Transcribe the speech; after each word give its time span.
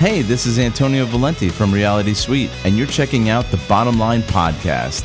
Hey, 0.00 0.22
this 0.22 0.46
is 0.46 0.58
Antonio 0.58 1.04
Valenti 1.04 1.50
from 1.50 1.70
Reality 1.74 2.14
Suite, 2.14 2.48
and 2.64 2.74
you're 2.78 2.86
checking 2.86 3.28
out 3.28 3.44
the 3.50 3.58
Bottom 3.68 3.98
Line 3.98 4.22
Podcast. 4.22 5.02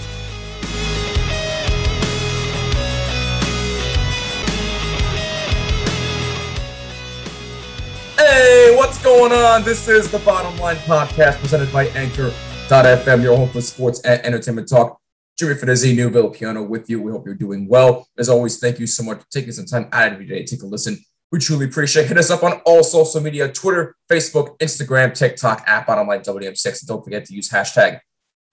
Hey, 8.17 8.73
what's 8.77 9.03
going 9.03 9.33
on? 9.33 9.63
This 9.63 9.89
is 9.89 10.09
the 10.09 10.19
Bottom 10.19 10.57
Line 10.59 10.77
Podcast 10.77 11.41
presented 11.41 11.73
by 11.73 11.87
Anchor.fm, 11.87 13.21
your 13.21 13.35
home 13.35 13.49
for 13.49 13.59
sports 13.59 13.99
and 14.05 14.21
entertainment 14.25 14.69
talk. 14.69 14.97
Jimmy 15.37 15.55
Fedezzi, 15.55 15.93
Newville 15.93 16.29
Piano 16.29 16.63
with 16.63 16.89
you. 16.89 17.01
We 17.01 17.11
hope 17.11 17.25
you're 17.25 17.35
doing 17.35 17.67
well. 17.67 18.07
As 18.17 18.29
always, 18.29 18.59
thank 18.59 18.79
you 18.79 18.87
so 18.87 19.03
much 19.03 19.19
for 19.19 19.29
taking 19.29 19.51
some 19.51 19.65
time 19.65 19.89
out 19.91 20.13
of 20.13 20.21
your 20.21 20.29
day 20.29 20.45
to 20.45 20.55
take 20.55 20.63
a 20.63 20.65
listen 20.65 20.97
we 21.35 21.39
truly 21.39 21.65
appreciate. 21.65 22.07
Hit 22.07 22.17
us 22.17 22.31
up 22.31 22.43
on 22.43 22.61
all 22.65 22.81
social 22.81 23.19
media 23.19 23.51
Twitter, 23.51 23.97
Facebook, 24.09 24.57
Instagram, 24.59 25.13
TikTok 25.13 25.67
at 25.67 25.85
Bottom 25.85 26.07
Line 26.07 26.21
WMCX. 26.21 26.79
And 26.79 26.87
don't 26.87 27.03
forget 27.03 27.25
to 27.25 27.33
use 27.33 27.49
hashtag 27.49 27.99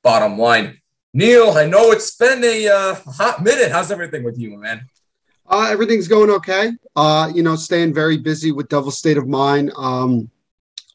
Bottom 0.02 0.36
Line. 0.36 0.80
Neil, 1.14 1.52
I 1.52 1.64
know 1.64 1.92
it's 1.92 2.16
been 2.16 2.42
a 2.42 2.66
uh, 2.66 2.94
hot 3.06 3.44
minute. 3.44 3.70
How's 3.70 3.92
everything 3.92 4.24
with 4.24 4.36
you, 4.36 4.58
man? 4.58 4.84
Uh, 5.46 5.68
everything's 5.70 6.08
going 6.08 6.28
okay. 6.30 6.72
Uh, 6.96 7.30
you 7.32 7.44
know, 7.44 7.54
staying 7.54 7.94
very 7.94 8.16
busy 8.16 8.50
with 8.50 8.68
Devil 8.68 8.90
State 8.90 9.16
of 9.16 9.28
Mind. 9.28 9.70
Um, 9.76 10.28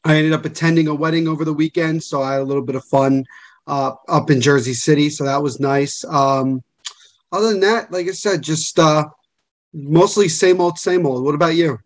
I 0.04 0.16
ended 0.16 0.34
up 0.34 0.44
attending 0.44 0.88
a 0.88 0.94
wedding 0.94 1.26
over 1.26 1.46
the 1.46 1.54
weekend, 1.54 2.02
so 2.02 2.20
I 2.20 2.34
had 2.34 2.42
a 2.42 2.44
little 2.44 2.64
bit 2.64 2.76
of 2.76 2.84
fun 2.84 3.24
uh, 3.66 3.92
up 4.08 4.30
in 4.30 4.42
Jersey 4.42 4.74
City. 4.74 5.08
So 5.08 5.24
that 5.24 5.42
was 5.42 5.58
nice. 5.58 6.04
Um, 6.04 6.62
other 7.32 7.48
than 7.48 7.60
that, 7.60 7.90
like 7.90 8.08
I 8.08 8.12
said, 8.12 8.42
just 8.42 8.78
uh, 8.78 9.06
mostly 9.72 10.28
same 10.28 10.60
old, 10.60 10.78
same 10.78 11.06
old. 11.06 11.24
What 11.24 11.34
about 11.34 11.54
you? 11.54 11.78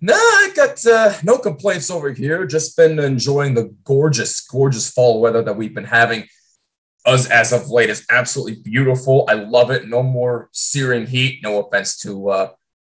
No, 0.00 0.14
I 0.14 0.50
got 0.54 0.84
uh, 0.86 1.14
no 1.22 1.38
complaints 1.38 1.90
over 1.90 2.12
here. 2.12 2.46
Just 2.46 2.76
been 2.76 2.98
enjoying 2.98 3.54
the 3.54 3.74
gorgeous, 3.84 4.40
gorgeous 4.42 4.90
fall 4.90 5.20
weather 5.20 5.42
that 5.42 5.56
we've 5.56 5.74
been 5.74 5.84
having. 5.84 6.26
As, 7.06 7.30
as 7.30 7.52
of 7.52 7.70
late, 7.70 7.90
is 7.90 8.04
absolutely 8.10 8.62
beautiful. 8.62 9.26
I 9.28 9.34
love 9.34 9.70
it. 9.70 9.88
No 9.88 10.02
more 10.02 10.48
searing 10.52 11.06
heat. 11.06 11.40
No 11.42 11.60
offense 11.60 11.98
to 11.98 12.28
uh, 12.30 12.48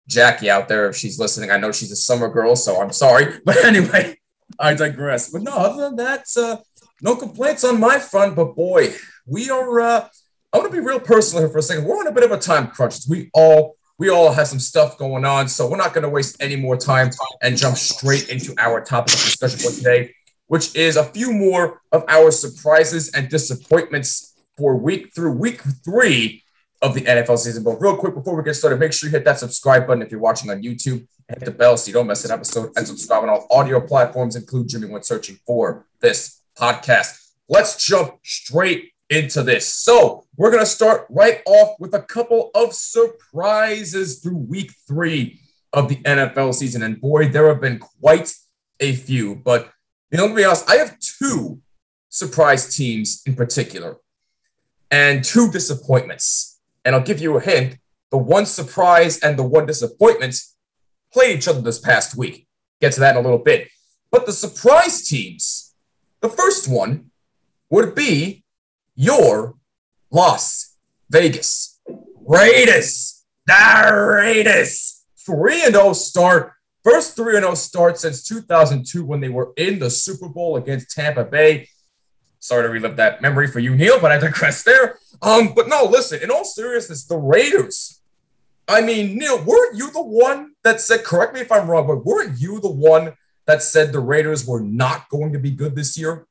Jackie 0.08 0.50
out 0.50 0.68
there 0.68 0.90
if 0.90 0.96
she's 0.96 1.20
listening. 1.20 1.52
I 1.52 1.58
know 1.58 1.72
she's 1.72 1.92
a 1.92 1.96
summer 1.96 2.30
girl, 2.30 2.56
so 2.56 2.82
I'm 2.82 2.92
sorry. 2.92 3.40
But 3.46 3.64
anyway, 3.64 4.18
I 4.60 4.74
digress. 4.74 5.30
But 5.30 5.44
no, 5.44 5.52
other 5.52 5.84
than 5.84 5.96
that, 5.98 6.26
uh, 6.38 6.58
no 7.02 7.16
complaints 7.16 7.64
on 7.64 7.80
my 7.80 8.00
front. 8.00 8.36
But 8.36 8.56
boy, 8.56 8.94
we 9.26 9.50
are. 9.50 10.10
I 10.54 10.58
want 10.58 10.72
to 10.72 10.78
be 10.78 10.86
real 10.86 11.00
personal 11.00 11.44
here 11.44 11.50
for 11.50 11.58
a 11.58 11.62
second. 11.62 11.84
We're 11.84 11.98
on 11.98 12.08
a 12.08 12.12
bit 12.12 12.24
of 12.24 12.32
a 12.32 12.38
time 12.38 12.68
crunch. 12.68 13.00
We 13.10 13.30
all 13.34 13.76
we 14.00 14.10
all 14.10 14.32
have 14.32 14.48
some 14.48 14.60
stuff 14.60 14.98
going 14.98 15.26
on, 15.26 15.48
so 15.50 15.68
we're 15.68 15.78
not 15.78 15.94
to 15.94 16.10
waste 16.10 16.38
any 16.40 16.56
more 16.56 16.78
time 16.78 17.10
and 17.42 17.58
jump 17.58 17.78
straight 17.78 18.30
into 18.30 18.54
our 18.60 18.80
topic 18.80 19.14
of 19.14 19.20
discussion 19.20 19.60
for 19.60 19.76
today, 19.76 20.14
which 20.46 20.76
is 20.76 20.98
a 20.98 21.04
few 21.04 21.34
more 21.34 21.82
of 21.92 22.06
our 22.08 22.32
surprises 22.32 23.10
and 23.10 23.28
disappointments 23.28 24.36
for 24.56 24.78
week 24.78 25.14
through 25.14 25.32
week 25.32 25.62
three 25.84 26.44
of 26.82 26.94
the 26.94 27.02
NFL 27.02 27.40
season. 27.40 27.64
But 27.64 27.82
real 27.82 27.98
quick, 27.98 28.14
before 28.14 28.36
we 28.38 28.44
get 28.44 28.54
started, 28.54 28.80
make 28.80 28.94
sure 28.94 29.10
you 29.10 29.16
hit 29.16 29.26
that 29.26 29.40
subscribe 29.40 29.88
button 29.88 30.04
if 30.04 30.12
you're 30.12 30.20
watching 30.20 30.50
on 30.52 30.62
YouTube. 30.62 31.08
Hit 31.28 31.44
the 31.44 31.52
bell 31.52 31.76
so 31.76 31.88
you 31.88 31.94
don't 31.94 32.08
miss 32.08 32.24
an 32.24 32.32
episode 32.32 32.72
and 32.78 32.88
subscribe 32.88 33.24
on 33.24 33.30
all 33.30 33.48
audio 33.52 33.82
platforms, 33.82 34.38
include 34.38 34.70
Jimmy 34.70 34.88
when 34.88 35.04
searching 35.04 35.38
for 35.46 35.86
this 36.00 36.42
podcast. 36.58 37.32
Let's 37.50 37.84
jump 37.84 38.20
straight 38.24 38.94
into 39.10 39.44
this. 39.44 39.68
So 39.68 40.26
we're 40.38 40.52
going 40.52 40.64
to 40.64 40.70
start 40.70 41.08
right 41.10 41.42
off 41.46 41.76
with 41.80 41.96
a 41.96 42.02
couple 42.02 42.52
of 42.54 42.74
surprises 42.74 44.20
through 44.20 44.38
week 44.38 44.72
three 44.88 45.40
of 45.74 45.90
the 45.90 45.96
NFL 45.98 46.54
season. 46.54 46.84
And 46.84 47.02
boy, 47.02 47.30
there 47.30 47.48
have 47.48 47.60
been 47.60 47.80
quite 47.80 48.34
a 48.80 48.94
few. 48.94 49.36
But 49.36 49.72
you 50.12 50.18
know, 50.18 50.28
to 50.30 50.36
be 50.36 50.46
honest, 50.46 50.70
I 50.70 50.76
have 50.76 50.98
two 51.00 51.60
surprise 52.10 52.76
teams 52.76 53.24
in 53.26 53.36
particular 53.36 53.98
and 54.92 55.24
two 55.24 55.52
disappointments. 55.52 56.60
And 56.86 56.96
I'll 56.96 57.04
give 57.04 57.20
you 57.20 57.36
a 57.36 57.42
hint 57.42 57.78
the 58.10 58.18
one 58.18 58.46
surprise 58.46 59.20
and 59.20 59.38
the 59.38 59.44
one 59.44 59.66
disappointment 59.66 60.36
played 61.12 61.38
each 61.38 61.48
other 61.48 61.62
this 61.62 61.80
past 61.80 62.16
week. 62.16 62.48
Get 62.80 62.94
to 62.94 63.00
that 63.02 63.16
in 63.16 63.18
a 63.18 63.22
little 63.22 63.44
bit. 63.44 63.70
But 64.12 64.26
the 64.26 64.32
surprise 64.32 65.06
teams, 65.06 65.76
the 66.22 66.30
first 66.30 66.70
one 66.70 67.12
would 67.70 67.96
be 67.96 68.46
your 68.96 69.57
Las 70.12 70.76
Vegas 71.10 71.80
Raiders. 72.26 73.26
The 73.46 74.16
Raiders. 74.16 75.06
3 75.26 75.72
0 75.72 75.94
start. 75.94 76.54
First 76.84 77.16
3 77.16 77.34
0 77.34 77.54
start 77.56 78.00
since 78.00 78.24
2002 78.24 79.06
when 79.06 79.20
they 79.20 79.30
were 79.30 79.54
in 79.58 79.80
the 79.80 79.90
Super 79.90 80.30
Bowl 80.30 80.58
against 80.58 80.92
Tampa 80.92 81.24
Bay. 81.24 81.70
Sorry 82.40 82.64
to 82.64 82.70
relive 82.70 82.96
that 82.98 83.22
memory 83.22 83.48
for 83.48 83.60
you, 83.60 83.76
Neil, 83.76 84.00
but 84.00 84.12
I 84.12 84.18
digress 84.18 84.64
there. 84.64 85.00
Um, 85.22 85.54
but 85.54 85.68
no, 85.68 85.86
listen, 85.86 86.22
in 86.22 86.32
all 86.32 86.46
seriousness, 86.46 87.06
the 87.06 87.18
Raiders. 87.18 88.02
I 88.68 88.82
mean, 88.82 89.18
Neil, 89.18 89.44
weren't 89.44 89.78
you 89.78 89.92
the 89.92 90.04
one 90.04 90.54
that 90.64 90.82
said, 90.82 91.04
correct 91.04 91.34
me 91.34 91.42
if 91.42 91.52
I'm 91.52 91.70
wrong, 91.70 91.88
but 91.88 92.06
weren't 92.06 92.40
you 92.40 92.60
the 92.60 92.72
one 92.72 93.14
that 93.46 93.64
said 93.64 93.92
the 93.92 94.00
Raiders 94.00 94.46
were 94.46 94.60
not 94.60 95.10
going 95.10 95.34
to 95.34 95.40
be 95.40 95.52
good 95.52 95.76
this 95.76 95.98
year? 95.98 96.28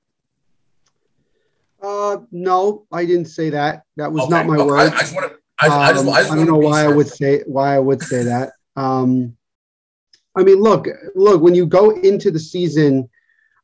Uh, 1.87 2.19
no, 2.33 2.85
I 2.91 3.05
didn't 3.05 3.27
say 3.27 3.51
that. 3.51 3.85
That 3.97 4.11
was 4.11 4.23
okay. 4.23 4.31
not 4.31 4.47
my 4.47 4.57
okay. 4.57 4.65
word. 4.65 4.79
I, 4.79 4.87
I, 4.87 5.01
just 5.01 5.15
want 5.15 5.31
to. 5.31 5.39
I, 5.61 5.67
um, 5.67 5.73
I, 5.73 5.93
just, 5.93 6.09
I, 6.09 6.21
just 6.21 6.31
um, 6.31 6.33
I 6.33 6.37
don't 6.37 6.47
know 6.47 6.59
why 6.59 6.83
sure. 6.83 6.93
I 6.93 6.97
would 6.97 7.07
say 7.07 7.43
why 7.47 7.77
I 7.77 7.79
would 7.79 8.03
say 8.03 8.25
that. 8.25 8.53
Um, 8.75 9.37
I 10.37 10.43
mean, 10.43 10.61
look, 10.61 10.89
look. 11.15 11.41
When 11.41 11.55
you 11.55 11.65
go 11.65 11.91
into 11.91 12.33
the 12.33 12.41
season, 12.41 13.09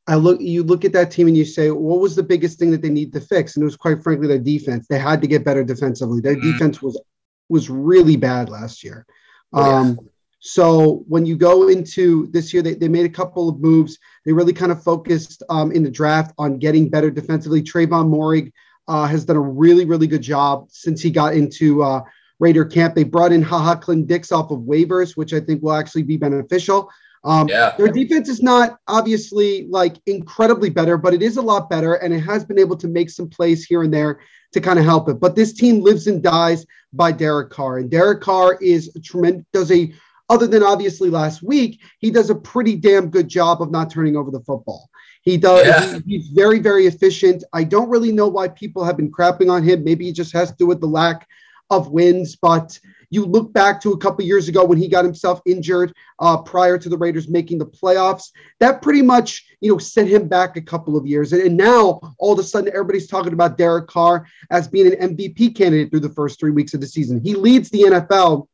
I 0.06 0.14
look. 0.14 0.40
You 0.40 0.62
look 0.62 0.84
at 0.84 0.92
that 0.92 1.10
team 1.10 1.26
and 1.26 1.36
you 1.36 1.44
say, 1.44 1.72
what 1.72 1.98
was 1.98 2.14
the 2.14 2.22
biggest 2.22 2.60
thing 2.60 2.70
that 2.70 2.80
they 2.80 2.90
need 2.90 3.12
to 3.14 3.20
fix? 3.20 3.56
And 3.56 3.62
it 3.62 3.64
was 3.64 3.76
quite 3.76 4.04
frankly 4.04 4.28
their 4.28 4.38
defense. 4.38 4.86
They 4.88 5.00
had 5.00 5.20
to 5.22 5.26
get 5.26 5.44
better 5.44 5.64
defensively. 5.64 6.20
Their 6.20 6.36
mm-hmm. 6.36 6.52
defense 6.52 6.80
was 6.80 7.00
was 7.48 7.68
really 7.68 8.16
bad 8.16 8.48
last 8.48 8.84
year. 8.84 9.04
Um, 9.52 9.98
yeah. 10.00 10.08
So 10.44 11.04
when 11.06 11.24
you 11.24 11.36
go 11.36 11.68
into 11.68 12.26
this 12.32 12.52
year, 12.52 12.64
they, 12.64 12.74
they 12.74 12.88
made 12.88 13.06
a 13.06 13.08
couple 13.08 13.48
of 13.48 13.60
moves. 13.60 13.96
They 14.24 14.32
really 14.32 14.52
kind 14.52 14.72
of 14.72 14.82
focused 14.82 15.44
um, 15.48 15.70
in 15.70 15.84
the 15.84 15.90
draft 15.90 16.34
on 16.36 16.58
getting 16.58 16.88
better 16.88 17.12
defensively. 17.12 17.62
Trevon 17.62 18.10
Moehrig 18.10 18.50
uh, 18.88 19.06
has 19.06 19.24
done 19.24 19.36
a 19.36 19.40
really, 19.40 19.84
really 19.84 20.08
good 20.08 20.20
job 20.20 20.66
since 20.68 21.00
he 21.00 21.12
got 21.12 21.34
into 21.34 21.84
uh, 21.84 22.02
Raider 22.40 22.64
camp. 22.64 22.96
They 22.96 23.04
brought 23.04 23.30
in 23.30 23.40
Ha 23.40 23.56
Ha 23.56 23.76
Clinton-Dix 23.76 24.32
off 24.32 24.50
of 24.50 24.62
waivers, 24.62 25.16
which 25.16 25.32
I 25.32 25.38
think 25.38 25.62
will 25.62 25.74
actually 25.74 26.02
be 26.02 26.16
beneficial. 26.16 26.90
Um, 27.22 27.48
yeah. 27.48 27.76
Their 27.78 27.86
defense 27.86 28.28
is 28.28 28.42
not 28.42 28.80
obviously 28.88 29.68
like 29.68 29.94
incredibly 30.06 30.70
better, 30.70 30.98
but 30.98 31.14
it 31.14 31.22
is 31.22 31.36
a 31.36 31.42
lot 31.42 31.70
better, 31.70 31.94
and 31.94 32.12
it 32.12 32.18
has 32.18 32.44
been 32.44 32.58
able 32.58 32.76
to 32.78 32.88
make 32.88 33.10
some 33.10 33.28
plays 33.28 33.64
here 33.64 33.84
and 33.84 33.94
there 33.94 34.18
to 34.54 34.60
kind 34.60 34.80
of 34.80 34.84
help 34.84 35.08
it. 35.08 35.20
But 35.20 35.36
this 35.36 35.52
team 35.52 35.82
lives 35.82 36.08
and 36.08 36.20
dies 36.20 36.66
by 36.92 37.12
Derek 37.12 37.50
Carr, 37.50 37.78
and 37.78 37.88
Derek 37.88 38.22
Carr 38.22 38.58
is 38.60 38.90
a 38.96 39.00
tremendous 39.00 39.46
does 39.52 39.70
a 39.70 39.94
other 40.32 40.46
than 40.46 40.62
obviously 40.62 41.10
last 41.10 41.42
week, 41.42 41.80
he 41.98 42.10
does 42.10 42.30
a 42.30 42.34
pretty 42.34 42.74
damn 42.74 43.10
good 43.10 43.28
job 43.28 43.60
of 43.60 43.70
not 43.70 43.90
turning 43.90 44.16
over 44.16 44.30
the 44.30 44.40
football. 44.40 44.88
He 45.20 45.36
does. 45.36 45.66
Yeah. 45.66 45.98
He, 46.06 46.16
he's 46.16 46.28
very, 46.28 46.58
very 46.58 46.86
efficient. 46.86 47.44
I 47.52 47.64
don't 47.64 47.90
really 47.90 48.12
know 48.12 48.28
why 48.28 48.48
people 48.48 48.82
have 48.82 48.96
been 48.96 49.12
crapping 49.12 49.50
on 49.50 49.62
him. 49.62 49.84
Maybe 49.84 50.06
he 50.06 50.12
just 50.12 50.32
has 50.32 50.50
to 50.50 50.56
do 50.56 50.66
with 50.66 50.80
the 50.80 50.86
lack 50.86 51.28
of 51.68 51.90
wins. 51.90 52.34
But 52.34 52.78
you 53.10 53.26
look 53.26 53.52
back 53.52 53.78
to 53.82 53.92
a 53.92 53.98
couple 53.98 54.24
years 54.24 54.48
ago 54.48 54.64
when 54.64 54.78
he 54.78 54.88
got 54.88 55.04
himself 55.04 55.42
injured 55.44 55.94
uh, 56.18 56.38
prior 56.38 56.78
to 56.78 56.88
the 56.88 56.96
Raiders 56.96 57.28
making 57.28 57.58
the 57.58 57.66
playoffs. 57.66 58.30
That 58.58 58.80
pretty 58.80 59.02
much, 59.02 59.44
you 59.60 59.70
know, 59.70 59.76
set 59.76 60.08
him 60.08 60.28
back 60.28 60.56
a 60.56 60.62
couple 60.62 60.96
of 60.96 61.06
years. 61.06 61.34
And, 61.34 61.42
and 61.42 61.56
now 61.58 62.00
all 62.18 62.32
of 62.32 62.38
a 62.38 62.42
sudden, 62.42 62.70
everybody's 62.70 63.06
talking 63.06 63.34
about 63.34 63.58
Derek 63.58 63.86
Carr 63.86 64.26
as 64.50 64.66
being 64.66 64.94
an 64.94 65.14
MVP 65.14 65.54
candidate 65.54 65.90
through 65.90 66.00
the 66.00 66.14
first 66.14 66.40
three 66.40 66.52
weeks 66.52 66.72
of 66.72 66.80
the 66.80 66.86
season. 66.86 67.20
He 67.22 67.34
leads 67.34 67.68
the 67.68 67.82
NFL 67.82 68.48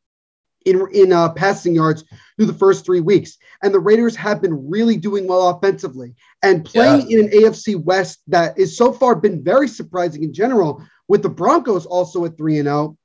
in 0.69 0.87
in 0.91 1.11
uh, 1.11 1.29
passing 1.33 1.75
yards 1.75 2.03
through 2.35 2.45
the 2.45 2.53
first 2.53 2.85
three 2.85 3.01
weeks. 3.01 3.37
And 3.63 3.73
the 3.73 3.79
Raiders 3.79 4.15
have 4.15 4.41
been 4.41 4.69
really 4.69 4.97
doing 4.97 5.27
well 5.27 5.49
offensively 5.49 6.15
and 6.43 6.63
playing 6.63 7.09
yeah. 7.09 7.19
in 7.19 7.25
an 7.25 7.31
AFC 7.31 7.81
West 7.81 8.19
that 8.27 8.57
is 8.57 8.77
so 8.77 8.93
far 8.93 9.15
been 9.15 9.43
very 9.43 9.67
surprising 9.67 10.23
in 10.23 10.33
general. 10.33 10.83
With 11.07 11.23
the 11.23 11.29
Broncos 11.29 11.85
also 11.85 12.25
at 12.25 12.37
three 12.37 12.59
and 12.59 12.67
zero, 12.67 12.97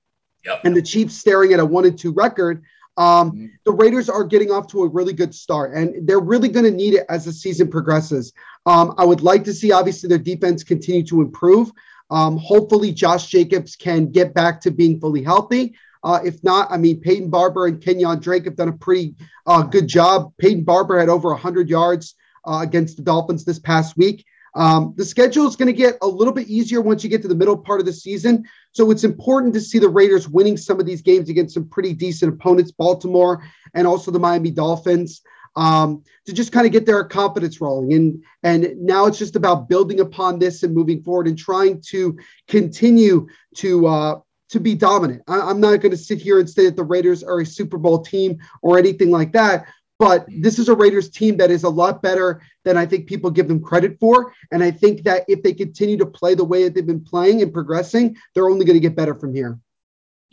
oh, 0.49 0.59
and 0.65 0.77
the 0.77 0.83
Chiefs 0.83 1.17
staring 1.17 1.53
at 1.53 1.61
a 1.61 1.65
one 1.65 1.87
and 1.87 1.99
two 1.99 2.13
record. 2.13 2.63
Um, 2.97 3.33
mm-hmm. 3.33 3.47
The 3.65 3.73
Raiders 3.73 4.09
are 4.09 4.25
getting 4.25 4.51
off 4.51 4.69
to 4.69 4.83
a 4.83 4.89
really 4.89 5.13
good 5.13 5.35
start, 5.35 5.75
and 5.75 6.07
they're 6.07 6.21
really 6.21 6.49
going 6.49 6.65
to 6.65 6.71
need 6.71 6.95
it 6.95 7.07
as 7.09 7.25
the 7.25 7.33
season 7.33 7.69
progresses. 7.69 8.33
Um, 8.67 8.95
I 8.99 9.05
would 9.05 9.23
like 9.23 9.45
to 9.45 9.53
see, 9.53 9.73
obviously, 9.73 10.09
their 10.09 10.19
defense 10.19 10.63
continue 10.63 11.03
to 11.05 11.21
improve. 11.21 11.73
Um, 12.11 12.37
hopefully, 12.37 12.93
Josh 12.93 13.27
Jacobs 13.29 13.75
can 13.77 14.11
get 14.11 14.35
back 14.35 14.61
to 14.61 14.71
being 14.71 15.01
fully 15.01 15.23
healthy. 15.23 15.75
Uh, 16.05 16.21
if 16.25 16.45
not, 16.45 16.71
I 16.71 16.77
mean, 16.77 17.01
Peyton 17.01 17.31
Barber 17.31 17.67
and 17.67 17.81
Kenyan 17.81 18.21
Drake 18.21 18.45
have 18.45 18.57
done 18.57 18.69
a 18.69 18.73
pretty 18.73 19.15
uh, 19.47 19.63
good 19.63 19.89
job. 19.89 20.33
Peyton 20.39 20.63
Barber 20.63 21.01
had 21.01 21.09
over 21.09 21.31
100 21.31 21.69
yards 21.69 22.15
uh, 22.47 22.61
against 22.63 22.99
the 22.99 23.03
Dolphins 23.03 23.45
this 23.45 23.59
past 23.59 23.97
week. 23.97 24.25
Um, 24.55 24.95
the 24.97 25.05
schedule 25.05 25.49
is 25.49 25.57
going 25.57 25.67
to 25.67 25.73
get 25.73 25.97
a 26.03 26.07
little 26.07 26.33
bit 26.33 26.47
easier 26.47 26.81
once 26.81 27.03
you 27.03 27.11
get 27.11 27.23
to 27.23 27.29
the 27.29 27.35
middle 27.35 27.57
part 27.57 27.81
of 27.81 27.87
the 27.87 27.93
season. 27.93 28.45
So 28.73 28.91
it's 28.91 29.03
important 29.03 29.55
to 29.55 29.61
see 29.61 29.81
the 29.81 29.89
Raiders 29.89 30.29
winning 30.29 30.57
some 30.57 30.79
of 30.79 30.87
these 30.87 31.03
games 31.03 31.29
against 31.29 31.55
some 31.55 31.69
pretty 31.69 31.93
decent 31.93 32.35
opponents, 32.35 32.71
Baltimore 32.71 33.43
and 33.73 33.87
also 33.87 34.11
the 34.11 34.21
Miami 34.21 34.51
Dolphins. 34.53 35.23
um, 35.57 36.03
to 36.27 36.33
just 36.33 36.53
kind 36.53 36.67
of 36.67 36.73
get 36.73 36.87
their 36.87 37.05
confidence 37.05 37.61
rolling. 37.61 37.93
And 37.95 38.25
and 38.43 38.77
now 38.81 39.07
it's 39.07 39.19
just 39.19 39.37
about 39.37 39.69
building 39.69 40.01
upon 40.01 40.39
this 40.39 40.63
and 40.63 40.75
moving 40.75 41.03
forward 41.03 41.29
and 41.29 41.39
trying 41.39 41.81
to 41.89 42.19
continue 42.49 43.29
to 43.57 43.87
uh, 43.87 44.21
to 44.51 44.61
be 44.61 44.75
dominant. 44.75 45.23
I, 45.27 45.51
am 45.51 45.61
not 45.61 45.81
going 45.81 45.91
to 45.91 45.97
sit 45.97 46.21
here 46.21 46.39
and 46.39 46.49
say 46.49 46.67
that 46.67 46.77
the 46.77 46.85
Raiders 46.85 47.23
are 47.23 47.41
a 47.41 47.47
Super 47.47 47.79
Bowl 47.79 47.99
team 48.03 48.39
or 48.63 48.79
anything 48.79 49.11
like 49.11 49.33
that. 49.33 49.67
But 49.99 50.27
this 50.29 50.59
is 50.59 50.69
a 50.69 50.75
Raiders 50.75 51.09
team 51.09 51.37
that 51.37 51.51
is 51.51 51.63
a 51.63 51.69
lot 51.69 52.03
better 52.03 52.43
than 52.65 52.77
I 52.77 52.85
think 52.85 53.07
people 53.07 53.31
give 53.31 53.49
them 53.49 53.63
credit 53.63 53.99
for. 54.01 54.35
And 54.51 54.63
I 54.63 54.71
think 54.71 55.05
that 55.05 55.25
if 55.29 55.43
they 55.43 55.53
continue 55.53 55.97
to 55.99 56.07
play 56.07 56.35
the 56.35 56.45
way 56.45 56.65
that 56.65 56.75
they've 56.75 56.87
been 56.87 57.05
playing 57.05 57.43
and 57.43 57.53
progressing, 57.53 58.17
they're 58.35 58.51
only 58.51 58.65
going 58.65 58.75
to 58.75 58.81
get 58.81 58.97
better 58.97 59.15
from 59.15 59.35
here 59.35 59.59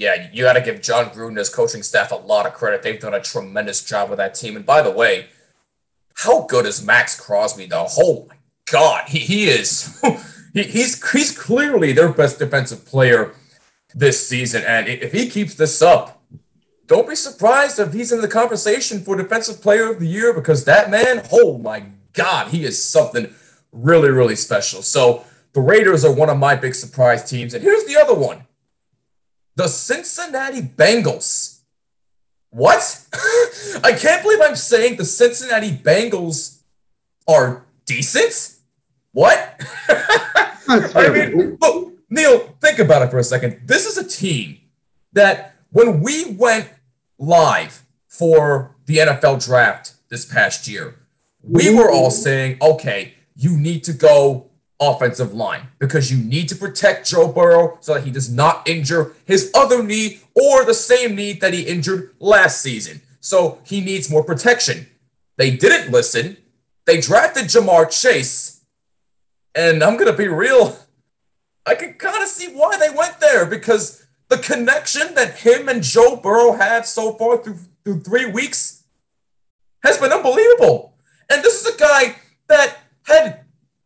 yeah, 0.01 0.29
you 0.33 0.43
got 0.43 0.53
to 0.53 0.61
give 0.61 0.81
Jon 0.81 1.11
Gruden 1.11 1.27
and 1.27 1.37
his 1.37 1.49
coaching 1.49 1.83
staff 1.83 2.11
a 2.11 2.15
lot 2.15 2.47
of 2.47 2.55
credit. 2.55 2.81
They've 2.81 2.99
done 2.99 3.13
a 3.13 3.21
tremendous 3.21 3.83
job 3.83 4.09
with 4.09 4.17
that 4.17 4.33
team. 4.33 4.55
And 4.55 4.65
by 4.65 4.81
the 4.81 4.89
way, 4.89 5.27
how 6.15 6.47
good 6.47 6.65
is 6.65 6.83
Maxx 6.83 7.19
Crosby, 7.19 7.67
though? 7.67 7.85
Oh 7.99 8.25
my 8.27 8.35
God, 8.71 9.07
he, 9.07 9.19
he 9.19 9.43
is. 9.43 10.01
he, 10.55 10.63
he's 10.63 11.11
he's 11.11 11.37
clearly 11.37 11.93
their 11.93 12.11
best 12.11 12.39
defensive 12.39 12.83
player 12.83 13.35
this 13.93 14.27
season. 14.27 14.63
And 14.65 14.87
if 14.87 15.11
he 15.11 15.29
keeps 15.29 15.55
this 15.55 15.81
up, 15.81 16.21
don't 16.87 17.07
be 17.07 17.15
surprised 17.15 17.79
if 17.79 17.93
he's 17.93 18.11
in 18.11 18.21
the 18.21 18.27
conversation 18.27 19.01
for 19.01 19.15
Defensive 19.15 19.61
Player 19.61 19.91
of 19.91 19.99
the 19.99 20.07
Year 20.07 20.33
because 20.33 20.65
that 20.65 20.89
man, 20.89 21.25
oh 21.31 21.57
my 21.57 21.85
God, 22.13 22.49
he 22.49 22.65
is 22.65 22.83
something 22.83 23.33
really, 23.71 24.09
really 24.09 24.35
special. 24.35 24.81
So 24.81 25.23
the 25.53 25.61
Raiders 25.61 26.03
are 26.03 26.13
one 26.13 26.29
of 26.29 26.37
my 26.37 26.55
big 26.55 26.75
surprise 26.75 27.29
teams. 27.29 27.53
And 27.53 27.63
here's 27.63 27.85
the 27.85 27.97
other 27.97 28.13
one 28.13 28.45
the 29.55 29.67
Cincinnati 29.67 30.61
Bengals. 30.61 31.59
What? 32.49 33.05
I 33.83 33.93
can't 33.93 34.23
believe 34.23 34.39
I'm 34.41 34.55
saying 34.55 34.97
the 34.97 35.05
Cincinnati 35.05 35.71
Bengals 35.71 36.59
are 37.27 37.65
decent. 37.85 38.57
What? 39.13 39.61
I 39.89 41.09
mean, 41.09 41.57
look, 41.61 41.90
Neil, 42.11 42.39
think 42.59 42.77
about 42.77 43.01
it 43.01 43.09
for 43.09 43.19
a 43.19 43.23
second. 43.23 43.61
This 43.65 43.85
is 43.85 43.97
a 43.97 44.07
team 44.07 44.59
that 45.13 45.55
when 45.71 46.01
we 46.01 46.31
went 46.33 46.69
live 47.17 47.83
for 48.07 48.75
the 48.85 48.97
NFL 48.97 49.43
draft 49.43 49.93
this 50.09 50.25
past 50.25 50.67
year, 50.67 50.99
we 51.41 51.73
were 51.73 51.89
all 51.89 52.11
saying, 52.11 52.57
okay, 52.61 53.13
you 53.35 53.57
need 53.57 53.85
to 53.85 53.93
go 53.93 54.49
offensive 54.81 55.33
line 55.33 55.67
because 55.79 56.11
you 56.11 56.21
need 56.21 56.49
to 56.49 56.55
protect 56.55 57.07
Joe 57.07 57.31
Burrow 57.31 57.77
so 57.79 57.93
that 57.93 58.03
he 58.03 58.11
does 58.11 58.29
not 58.29 58.67
injure 58.67 59.13
his 59.25 59.49
other 59.55 59.81
knee 59.81 60.19
or 60.35 60.65
the 60.65 60.73
same 60.73 61.15
knee 61.15 61.33
that 61.33 61.53
he 61.53 61.61
injured 61.61 62.13
last 62.19 62.61
season. 62.61 63.01
So 63.21 63.59
he 63.63 63.79
needs 63.79 64.09
more 64.09 64.23
protection. 64.23 64.87
They 65.37 65.55
didn't 65.55 65.91
listen. 65.91 66.35
They 66.85 66.99
drafted 66.99 67.45
Ja'Marr 67.45 67.89
Chase. 67.89 68.65
And 69.55 69.81
I'm 69.83 69.95
going 69.95 70.11
to 70.11 70.17
be 70.17 70.27
real. 70.27 70.77
I 71.65 71.75
can 71.75 71.93
kind 71.93 72.23
of 72.23 72.29
see 72.29 72.47
why 72.53 72.77
they 72.77 72.89
went 72.89 73.19
there 73.19 73.45
because 73.45 74.05
the 74.29 74.37
connection 74.37 75.13
that 75.15 75.39
him 75.39 75.69
and 75.69 75.83
Joe 75.83 76.15
Burrow 76.15 76.53
have 76.53 76.85
so 76.85 77.13
far 77.13 77.37
through, 77.37 77.57
through 77.83 78.01
three 78.01 78.25
weeks 78.25 78.83
has 79.83 79.97
been 79.97 80.11
unbelievable. 80.11 80.95
And 81.29 81.43
this 81.43 81.65
is 81.65 81.75
a 81.75 81.77
guy 81.77 82.15
that 82.47 82.77
had 83.03 83.41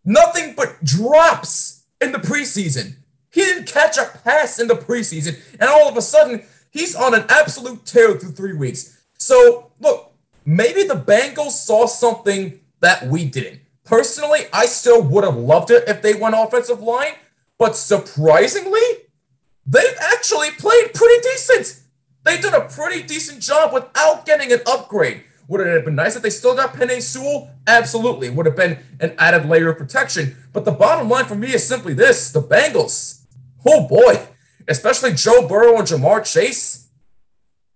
Nothing 0.06 0.54
but 0.56 0.84
drops 0.84 1.84
in 2.00 2.12
the 2.12 2.20
preseason. 2.20 2.98
He 3.32 3.42
didn't 3.42 3.68
catch 3.68 3.98
a 3.98 4.06
pass 4.24 4.60
in 4.60 4.68
the 4.68 4.76
preseason, 4.76 5.40
and 5.60 5.68
all 5.68 5.90
of 5.90 5.98
a 5.98 6.02
sudden, 6.02 6.44
he's 6.70 6.96
on 6.96 7.16
an 7.16 7.26
absolute 7.28 7.86
tear 7.86 8.14
through 8.14 8.32
three 8.32 8.54
weeks. 8.54 9.04
So, 9.18 9.72
look, 9.80 10.14
maybe 10.46 10.84
the 10.84 10.94
Bengals 10.94 11.52
saw 11.52 11.88
something 11.88 12.60
that 12.82 13.08
we 13.08 13.26
didn't. 13.26 13.62
Personally, 13.84 14.42
I 14.54 14.68
still 14.68 15.02
would 15.02 15.24
have 15.24 15.38
loved 15.38 15.72
it 15.72 15.84
if 15.88 16.02
they 16.02 16.14
went 16.14 16.36
offensive 16.38 16.82
line, 16.82 17.14
but 17.58 17.76
surprisingly, 17.76 18.82
they've 19.66 19.98
actually 20.14 20.52
played 20.52 20.94
pretty 20.94 21.22
decent. 21.22 21.82
They 22.24 22.40
did 22.40 22.54
a 22.54 22.62
pretty 22.62 23.04
decent 23.04 23.42
job 23.42 23.74
without 23.74 24.26
getting 24.26 24.52
an 24.52 24.62
upgrade. 24.66 25.24
Would 25.48 25.62
it 25.62 25.74
have 25.74 25.86
been 25.86 25.96
nice 25.96 26.16
if 26.16 26.24
they 26.24 26.32
still 26.32 26.56
got 26.56 26.74
Penei 26.74 27.02
Sewell? 27.02 27.52
Absolutely. 27.68 28.30
Would 28.30 28.48
have 28.48 28.56
been 28.56 28.80
an 29.00 29.14
added 29.20 29.48
layer 29.48 29.70
of 29.70 29.78
protection. 29.78 30.36
But 30.54 30.66
the 30.66 30.72
bottom 30.72 31.08
line 31.08 31.26
for 31.26 31.36
me 31.36 31.54
is 31.54 31.68
simply 31.68 31.94
this 31.94 32.32
the 32.32 32.42
Bengals. 32.42 33.22
Oh 33.66 33.88
boy, 33.88 34.28
especially 34.68 35.14
Joe 35.14 35.48
Burrow 35.48 35.78
and 35.78 35.88
Ja'Marr 35.88 36.26
Chase. 36.26 36.88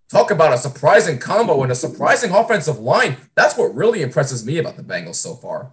Talk 0.08 0.32
about 0.32 0.52
a 0.52 0.58
surprising 0.58 1.18
combo 1.18 1.62
and 1.62 1.70
a 1.70 1.76
surprising 1.76 2.32
offensive 2.32 2.80
line. 2.80 3.16
That's 3.36 3.56
what 3.56 3.74
really 3.74 4.02
impresses 4.02 4.44
me 4.44 4.58
about 4.58 4.76
the 4.76 4.82
Bengals 4.82 5.16
so 5.16 5.34
far. 5.34 5.70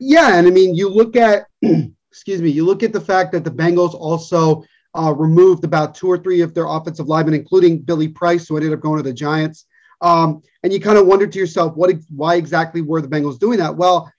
Yeah, 0.00 0.36
and 0.36 0.48
I 0.48 0.50
mean, 0.50 0.74
you 0.74 0.88
look 0.88 1.14
at, 1.14 1.46
excuse 2.10 2.42
me, 2.42 2.50
you 2.50 2.64
look 2.64 2.82
at 2.82 2.92
the 2.92 3.00
fact 3.00 3.32
that 3.32 3.44
the 3.44 3.50
Bengals 3.50 3.94
also 3.94 4.64
uh, 4.98 5.14
removed 5.16 5.64
about 5.64 5.94
two 5.94 6.08
or 6.08 6.18
three 6.18 6.40
of 6.40 6.54
their 6.54 6.66
offensive 6.66 7.06
linemen, 7.06 7.34
including 7.34 7.78
Billy 7.78 8.08
Price, 8.08 8.48
who 8.48 8.56
ended 8.56 8.72
up 8.72 8.80
going 8.80 8.96
to 8.96 9.02
the 9.02 9.12
Giants. 9.12 9.66
Um, 10.00 10.42
and 10.62 10.72
you 10.72 10.80
kind 10.80 10.98
of 10.98 11.06
wonder 11.06 11.26
to 11.26 11.38
yourself, 11.38 11.76
what, 11.76 11.94
why 12.08 12.34
exactly 12.36 12.82
were 12.82 13.00
the 13.00 13.08
Bengals 13.08 13.38
doing 13.38 13.58
that? 13.58 13.76
Well, 13.76 14.12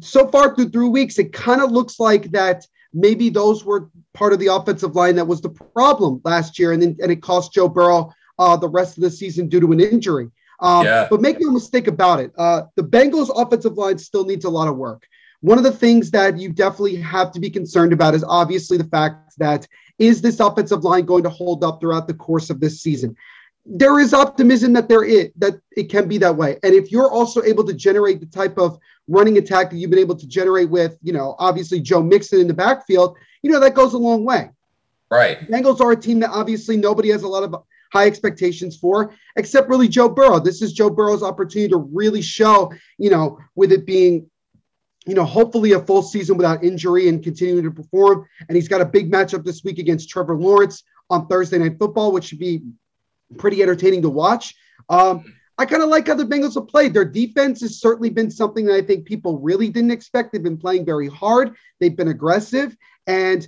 so 0.00 0.28
far 0.28 0.54
through 0.54 0.68
three 0.70 0.88
weeks, 0.88 1.18
it 1.18 1.32
kind 1.32 1.62
of 1.62 1.70
looks 1.70 1.98
like 1.98 2.30
that 2.32 2.66
maybe 2.92 3.30
those 3.30 3.64
were 3.64 3.88
part 4.12 4.32
of 4.32 4.38
the 4.38 4.48
offensive 4.48 4.94
line 4.94 5.16
that 5.16 5.26
was 5.26 5.40
the 5.40 5.48
problem 5.48 6.20
last 6.24 6.58
year, 6.58 6.72
and 6.72 6.82
then, 6.82 6.96
and 7.00 7.10
it 7.10 7.22
cost 7.22 7.54
Joe 7.54 7.68
Burrow 7.68 8.12
uh, 8.38 8.56
the 8.56 8.68
rest 8.68 8.98
of 8.98 9.02
the 9.02 9.10
season 9.10 9.48
due 9.48 9.60
to 9.60 9.72
an 9.72 9.80
injury. 9.80 10.30
Um, 10.60 10.84
yeah. 10.84 11.06
But 11.08 11.20
make 11.20 11.40
no 11.40 11.50
mistake 11.50 11.86
about 11.86 12.20
it, 12.20 12.32
uh, 12.36 12.64
the 12.76 12.84
Bengals' 12.84 13.30
offensive 13.34 13.78
line 13.78 13.98
still 13.98 14.24
needs 14.24 14.44
a 14.44 14.50
lot 14.50 14.68
of 14.68 14.76
work. 14.76 15.02
One 15.42 15.58
of 15.58 15.64
the 15.64 15.72
things 15.72 16.10
that 16.12 16.38
you 16.38 16.52
definitely 16.52 16.96
have 16.96 17.30
to 17.32 17.40
be 17.40 17.50
concerned 17.50 17.92
about 17.92 18.14
is 18.14 18.24
obviously 18.24 18.78
the 18.78 18.84
fact 18.84 19.38
that 19.38 19.68
is 19.98 20.20
this 20.20 20.40
offensive 20.40 20.82
line 20.82 21.04
going 21.04 21.22
to 21.22 21.30
hold 21.30 21.62
up 21.62 21.80
throughout 21.80 22.08
the 22.08 22.14
course 22.14 22.50
of 22.50 22.58
this 22.58 22.80
season? 22.80 23.16
there 23.64 24.00
is 24.00 24.12
optimism 24.12 24.72
that 24.72 24.88
there 24.88 25.04
is 25.04 25.30
that 25.36 25.60
it 25.76 25.84
can 25.88 26.08
be 26.08 26.18
that 26.18 26.36
way. 26.36 26.58
And 26.62 26.74
if 26.74 26.90
you're 26.90 27.10
also 27.10 27.42
able 27.42 27.64
to 27.64 27.72
generate 27.72 28.20
the 28.20 28.26
type 28.26 28.58
of 28.58 28.78
running 29.08 29.38
attack 29.38 29.70
that 29.70 29.76
you've 29.76 29.90
been 29.90 29.98
able 29.98 30.16
to 30.16 30.26
generate 30.26 30.68
with, 30.68 30.98
you 31.02 31.12
know, 31.12 31.36
obviously 31.38 31.80
Joe 31.80 32.02
Mixon 32.02 32.40
in 32.40 32.48
the 32.48 32.54
backfield, 32.54 33.16
you 33.42 33.50
know, 33.50 33.60
that 33.60 33.74
goes 33.74 33.94
a 33.94 33.98
long 33.98 34.24
way. 34.24 34.50
Right. 35.10 35.48
Bengals 35.48 35.80
are 35.80 35.92
a 35.92 35.96
team 35.96 36.20
that 36.20 36.30
obviously 36.30 36.76
nobody 36.76 37.10
has 37.10 37.22
a 37.22 37.28
lot 37.28 37.44
of 37.44 37.54
high 37.92 38.06
expectations 38.06 38.76
for, 38.76 39.14
except 39.36 39.68
really 39.68 39.88
Joe 39.88 40.08
Burrow. 40.08 40.40
This 40.40 40.62
is 40.62 40.72
Joe 40.72 40.90
Burrow's 40.90 41.22
opportunity 41.22 41.68
to 41.70 41.76
really 41.76 42.22
show, 42.22 42.72
you 42.98 43.10
know, 43.10 43.38
with 43.54 43.70
it 43.70 43.84
being, 43.84 44.28
you 45.06 45.14
know, 45.14 45.24
hopefully 45.24 45.72
a 45.72 45.80
full 45.80 46.02
season 46.02 46.36
without 46.36 46.62
injury 46.62 47.08
and 47.08 47.22
continuing 47.22 47.64
to 47.64 47.70
perform. 47.70 48.26
And 48.48 48.56
he's 48.56 48.68
got 48.68 48.80
a 48.80 48.86
big 48.86 49.10
matchup 49.10 49.44
this 49.44 49.64
week 49.64 49.78
against 49.78 50.08
Trevor 50.08 50.36
Lawrence 50.36 50.84
on 51.10 51.26
Thursday 51.26 51.58
Night 51.58 51.78
Football, 51.78 52.12
which 52.12 52.26
should 52.26 52.38
be 52.38 52.62
pretty 53.36 53.62
entertaining 53.62 54.02
to 54.02 54.08
watch. 54.08 54.54
Um, 54.88 55.24
I 55.58 55.66
kind 55.66 55.82
of 55.82 55.88
like 55.88 56.06
how 56.06 56.14
the 56.14 56.24
Bengals 56.24 56.54
have 56.54 56.68
played. 56.68 56.94
Their 56.94 57.04
defense 57.04 57.60
has 57.60 57.80
certainly 57.80 58.10
been 58.10 58.30
something 58.30 58.64
that 58.66 58.74
I 58.74 58.82
think 58.82 59.04
people 59.04 59.38
really 59.38 59.68
didn't 59.68 59.90
expect. 59.90 60.32
They've 60.32 60.42
been 60.42 60.56
playing 60.56 60.84
very 60.84 61.08
hard. 61.08 61.56
They've 61.78 61.96
been 61.96 62.08
aggressive, 62.08 62.76
and 63.06 63.46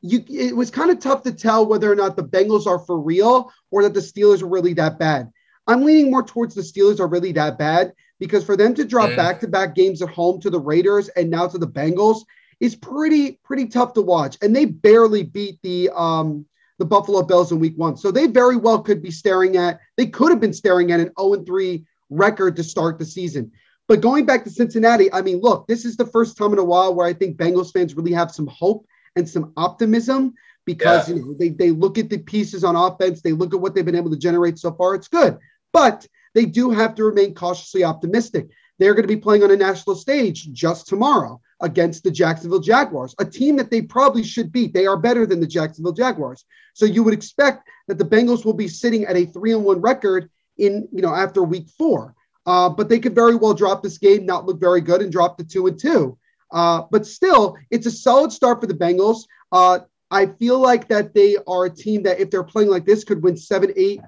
you 0.00 0.24
it 0.28 0.54
was 0.54 0.70
kind 0.70 0.90
of 0.90 1.00
tough 1.00 1.22
to 1.22 1.32
tell 1.32 1.66
whether 1.66 1.90
or 1.90 1.96
not 1.96 2.14
the 2.14 2.22
Bengals 2.22 2.66
are 2.66 2.78
for 2.78 3.00
real 3.00 3.50
or 3.70 3.82
that 3.82 3.94
the 3.94 4.00
Steelers 4.00 4.42
are 4.42 4.48
really 4.48 4.74
that 4.74 4.98
bad. 4.98 5.32
I'm 5.66 5.82
leaning 5.82 6.10
more 6.10 6.22
towards 6.22 6.54
the 6.54 6.62
Steelers 6.62 7.00
are 7.00 7.08
really 7.08 7.32
that 7.32 7.58
bad 7.58 7.94
because 8.18 8.44
for 8.44 8.56
them 8.56 8.74
to 8.74 8.84
drop 8.84 9.14
back 9.16 9.40
to 9.40 9.48
back 9.48 9.74
games 9.74 10.02
at 10.02 10.08
home 10.08 10.40
to 10.40 10.50
the 10.50 10.60
Raiders 10.60 11.08
and 11.10 11.30
now 11.30 11.46
to 11.46 11.58
the 11.58 11.66
Bengals 11.66 12.22
is 12.60 12.74
pretty 12.74 13.38
pretty 13.44 13.66
tough 13.66 13.92
to 13.94 14.02
watch. 14.02 14.36
And 14.42 14.54
they 14.54 14.64
barely 14.64 15.22
beat 15.22 15.60
the 15.62 15.90
um 15.94 16.46
the 16.78 16.84
Buffalo 16.84 17.22
Bills 17.22 17.52
in 17.52 17.58
week 17.58 17.76
one. 17.76 17.96
So 17.96 18.10
they 18.10 18.26
very 18.26 18.56
well 18.56 18.80
could 18.80 19.02
be 19.02 19.10
staring 19.10 19.56
at, 19.56 19.80
they 19.96 20.06
could 20.06 20.30
have 20.30 20.40
been 20.40 20.52
staring 20.52 20.92
at 20.92 21.00
an 21.00 21.10
0 21.18 21.42
3 21.44 21.84
record 22.08 22.56
to 22.56 22.62
start 22.62 22.98
the 22.98 23.04
season. 23.04 23.50
But 23.88 24.00
going 24.00 24.26
back 24.26 24.44
to 24.44 24.50
Cincinnati, 24.50 25.12
I 25.12 25.22
mean, 25.22 25.40
look, 25.40 25.66
this 25.66 25.84
is 25.84 25.96
the 25.96 26.06
first 26.06 26.36
time 26.36 26.52
in 26.52 26.58
a 26.58 26.64
while 26.64 26.94
where 26.94 27.06
I 27.06 27.12
think 27.12 27.36
Bengals 27.36 27.72
fans 27.72 27.96
really 27.96 28.12
have 28.12 28.30
some 28.30 28.46
hope 28.46 28.86
and 29.16 29.28
some 29.28 29.52
optimism 29.56 30.34
because 30.66 31.08
yeah. 31.08 31.16
you 31.16 31.20
know 31.22 31.34
they, 31.34 31.48
they 31.48 31.70
look 31.70 31.98
at 31.98 32.10
the 32.10 32.18
pieces 32.18 32.64
on 32.64 32.76
offense, 32.76 33.22
they 33.22 33.32
look 33.32 33.54
at 33.54 33.60
what 33.60 33.74
they've 33.74 33.84
been 33.84 33.96
able 33.96 34.10
to 34.10 34.18
generate 34.18 34.58
so 34.58 34.72
far. 34.72 34.94
It's 34.94 35.08
good. 35.08 35.38
But 35.72 36.06
they 36.34 36.44
do 36.44 36.70
have 36.70 36.94
to 36.96 37.04
remain 37.04 37.34
cautiously 37.34 37.84
optimistic. 37.84 38.48
They're 38.78 38.94
going 38.94 39.06
to 39.06 39.14
be 39.14 39.20
playing 39.20 39.42
on 39.42 39.50
a 39.50 39.56
national 39.56 39.96
stage 39.96 40.52
just 40.52 40.86
tomorrow 40.86 41.40
against 41.60 42.04
the 42.04 42.10
Jacksonville 42.10 42.60
Jaguars, 42.60 43.14
a 43.18 43.24
team 43.24 43.56
that 43.56 43.70
they 43.70 43.82
probably 43.82 44.22
should 44.22 44.52
beat. 44.52 44.72
They 44.72 44.86
are 44.86 44.96
better 44.96 45.26
than 45.26 45.40
the 45.40 45.46
Jacksonville 45.46 45.92
Jaguars. 45.92 46.44
So 46.74 46.86
you 46.86 47.02
would 47.02 47.14
expect 47.14 47.68
that 47.88 47.98
the 47.98 48.04
Bengals 48.04 48.44
will 48.44 48.52
be 48.52 48.68
sitting 48.68 49.04
at 49.04 49.16
a 49.16 49.26
three 49.26 49.52
and 49.52 49.64
one 49.64 49.80
record 49.80 50.30
in, 50.56 50.88
you 50.92 51.02
know, 51.02 51.14
after 51.14 51.42
week 51.42 51.68
four. 51.76 52.14
Uh, 52.46 52.68
but 52.68 52.88
they 52.88 52.98
could 52.98 53.14
very 53.14 53.34
well 53.34 53.52
drop 53.52 53.82
this 53.82 53.98
game, 53.98 54.24
not 54.24 54.46
look 54.46 54.60
very 54.60 54.80
good, 54.80 55.02
and 55.02 55.12
drop 55.12 55.36
the 55.36 55.44
two 55.44 55.66
and 55.66 55.78
two. 55.78 56.16
Uh, 56.50 56.82
but 56.90 57.06
still, 57.06 57.56
it's 57.70 57.86
a 57.86 57.90
solid 57.90 58.32
start 58.32 58.60
for 58.60 58.66
the 58.66 58.74
Bengals. 58.74 59.24
Uh, 59.52 59.80
I 60.10 60.26
feel 60.26 60.58
like 60.58 60.88
that 60.88 61.12
they 61.12 61.36
are 61.46 61.66
a 61.66 61.70
team 61.70 62.04
that, 62.04 62.20
if 62.20 62.30
they're 62.30 62.44
playing 62.44 62.70
like 62.70 62.86
this, 62.86 63.04
could 63.04 63.22
win 63.22 63.36
seven, 63.36 63.72
eight 63.76 64.00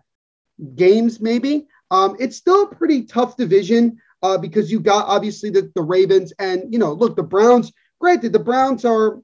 games 0.75 1.21
maybe. 1.21 1.67
Um, 1.91 2.17
it's 2.19 2.37
still 2.37 2.65
a 2.65 2.75
pretty 2.75 3.03
tough 3.03 3.37
division 3.37 4.01
uh, 4.23 4.39
because 4.39 4.71
you 4.71 4.81
got 4.81 5.07
obviously 5.07 5.51
the, 5.51 5.71
the 5.75 5.83
Ravens 5.83 6.33
and, 6.39 6.73
you 6.73 6.79
know, 6.79 6.93
look, 6.93 7.17
the 7.17 7.23
Browns, 7.23 7.73
granted, 7.99 8.33
the 8.33 8.39
Browns 8.39 8.85
are, 8.85 9.21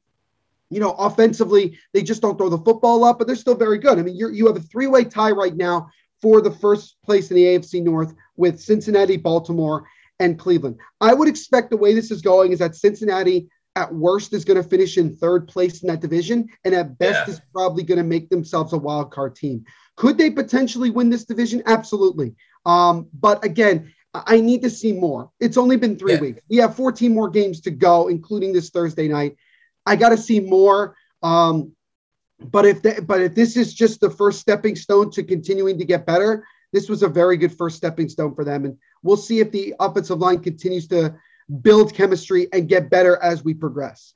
you 0.70 0.80
know, 0.80 0.92
offensively, 0.92 1.78
they 1.92 2.02
just 2.02 2.22
don't 2.22 2.36
throw 2.36 2.48
the 2.48 2.58
football 2.58 3.04
up, 3.04 3.18
but 3.18 3.26
they're 3.26 3.36
still 3.36 3.54
very 3.54 3.78
good. 3.78 3.98
I 3.98 4.02
mean, 4.02 4.16
you 4.16 4.30
you 4.30 4.46
have 4.48 4.56
a 4.56 4.60
three 4.60 4.88
way 4.88 5.04
tie 5.04 5.30
right 5.30 5.54
now 5.54 5.90
for 6.20 6.40
the 6.40 6.50
first 6.50 6.96
place 7.04 7.30
in 7.30 7.36
the 7.36 7.44
AFC 7.44 7.82
North 7.82 8.14
with 8.36 8.60
Cincinnati, 8.60 9.16
Baltimore, 9.16 9.86
and 10.18 10.38
Cleveland. 10.38 10.78
I 11.00 11.14
would 11.14 11.28
expect 11.28 11.70
the 11.70 11.76
way 11.76 11.94
this 11.94 12.10
is 12.10 12.22
going 12.22 12.52
is 12.52 12.58
that 12.58 12.74
Cincinnati 12.74 13.48
at 13.76 13.94
worst 13.94 14.32
is 14.32 14.44
going 14.44 14.60
to 14.60 14.68
finish 14.68 14.96
in 14.96 15.14
third 15.14 15.46
place 15.46 15.82
in 15.82 15.88
that 15.88 16.00
division, 16.00 16.48
and 16.64 16.74
at 16.74 16.98
best 16.98 17.28
yeah. 17.28 17.34
is 17.34 17.40
probably 17.52 17.82
going 17.82 17.98
to 17.98 18.04
make 18.04 18.28
themselves 18.30 18.72
a 18.72 18.78
wild 18.78 19.12
card 19.12 19.36
team. 19.36 19.64
Could 19.96 20.18
they 20.18 20.30
potentially 20.30 20.90
win 20.90 21.10
this 21.10 21.24
division? 21.24 21.62
Absolutely. 21.66 22.34
Um, 22.64 23.08
but 23.12 23.44
again, 23.44 23.92
I 24.14 24.40
need 24.40 24.62
to 24.62 24.70
see 24.70 24.92
more. 24.92 25.30
It's 25.40 25.58
only 25.58 25.76
been 25.76 25.98
three 25.98 26.14
yeah. 26.14 26.20
weeks. 26.20 26.40
We 26.48 26.56
have 26.56 26.74
14 26.74 27.12
more 27.12 27.28
games 27.28 27.60
to 27.62 27.70
go, 27.70 28.08
including 28.08 28.52
this 28.52 28.70
Thursday 28.70 29.08
night. 29.08 29.36
I 29.84 29.96
got 29.96 30.08
to 30.08 30.16
see 30.16 30.40
more. 30.40 30.96
Um, 31.22 31.72
but 32.40 32.66
if 32.66 32.82
the, 32.82 33.02
but 33.02 33.20
if 33.20 33.34
this 33.34 33.56
is 33.56 33.74
just 33.74 34.00
the 34.00 34.10
first 34.10 34.40
stepping 34.40 34.76
stone 34.76 35.10
to 35.12 35.22
continuing 35.22 35.78
to 35.78 35.84
get 35.84 36.06
better, 36.06 36.46
this 36.72 36.88
was 36.88 37.02
a 37.02 37.08
very 37.08 37.36
good 37.36 37.56
first 37.56 37.76
stepping 37.76 38.08
stone 38.08 38.34
for 38.34 38.44
them. 38.44 38.64
And 38.64 38.78
we'll 39.02 39.16
see 39.16 39.40
if 39.40 39.50
the 39.50 39.74
offensive 39.80 40.18
line 40.18 40.40
continues 40.40 40.88
to 40.88 41.14
build 41.62 41.94
chemistry 41.94 42.48
and 42.52 42.68
get 42.68 42.90
better 42.90 43.16
as 43.22 43.44
we 43.44 43.54
progress. 43.54 44.14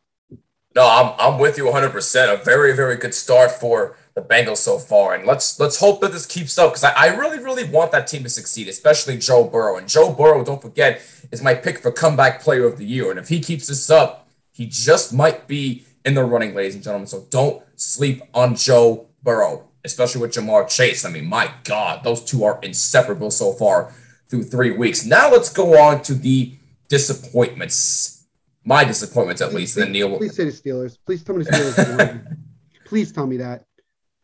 No, 0.74 0.86
I'm, 0.86 1.14
I'm 1.18 1.40
with 1.40 1.56
you 1.56 1.64
100%. 1.64 2.40
A 2.40 2.44
very, 2.44 2.74
very 2.76 2.96
good 2.96 3.14
start 3.14 3.50
for 3.50 3.96
the 4.14 4.22
Bengals 4.22 4.58
so 4.58 4.78
far. 4.78 5.14
And 5.14 5.26
let's 5.26 5.58
let's 5.58 5.80
hope 5.80 6.00
that 6.00 6.12
this 6.12 6.26
keeps 6.26 6.56
up 6.58 6.70
because 6.70 6.84
I, 6.84 6.92
I 6.92 7.06
really, 7.16 7.38
really 7.38 7.64
want 7.64 7.90
that 7.92 8.06
team 8.06 8.22
to 8.22 8.28
succeed, 8.28 8.68
especially 8.68 9.18
Joe 9.18 9.44
Burrow. 9.44 9.78
And 9.78 9.88
Joe 9.88 10.12
Burrow, 10.12 10.44
don't 10.44 10.62
forget, 10.62 11.02
is 11.32 11.42
my 11.42 11.54
pick 11.54 11.78
for 11.78 11.90
comeback 11.90 12.40
player 12.40 12.66
of 12.66 12.78
the 12.78 12.84
year. 12.84 13.10
And 13.10 13.18
if 13.18 13.28
he 13.28 13.40
keeps 13.40 13.66
this 13.66 13.90
up, 13.90 14.28
he 14.52 14.66
just 14.66 15.12
might 15.12 15.48
be 15.48 15.84
in 16.04 16.14
the 16.14 16.24
running, 16.24 16.54
ladies 16.54 16.74
and 16.74 16.84
gentlemen. 16.84 17.08
So 17.08 17.26
don't 17.30 17.62
sleep 17.74 18.22
on 18.32 18.54
Joe 18.54 19.08
Burrow, 19.22 19.68
especially 19.84 20.20
with 20.20 20.32
Ja'Marr 20.32 20.68
Chase. 20.68 21.04
I 21.04 21.10
mean, 21.10 21.26
my 21.26 21.50
God, 21.64 22.04
those 22.04 22.24
two 22.24 22.44
are 22.44 22.60
inseparable 22.62 23.30
so 23.30 23.52
far 23.52 23.92
through 24.28 24.44
three 24.44 24.70
weeks. 24.70 25.04
Now 25.04 25.30
let's 25.30 25.52
go 25.52 25.80
on 25.80 26.02
to 26.02 26.14
the 26.14 26.54
disappointments. 26.90 28.26
My 28.62 28.84
disappointments, 28.84 29.40
at 29.40 29.54
least. 29.54 29.74
Please, 29.74 29.84
then 29.84 29.92
Neil. 29.92 30.18
Please 30.18 30.36
say 30.36 30.44
the 30.44 30.50
Steelers. 30.50 30.98
Please 31.06 31.24
tell 31.24 31.34
me 31.34 31.44
the 31.44 31.50
Steelers. 31.50 32.36
please 32.84 33.10
tell 33.10 33.26
me 33.26 33.38
that. 33.38 33.64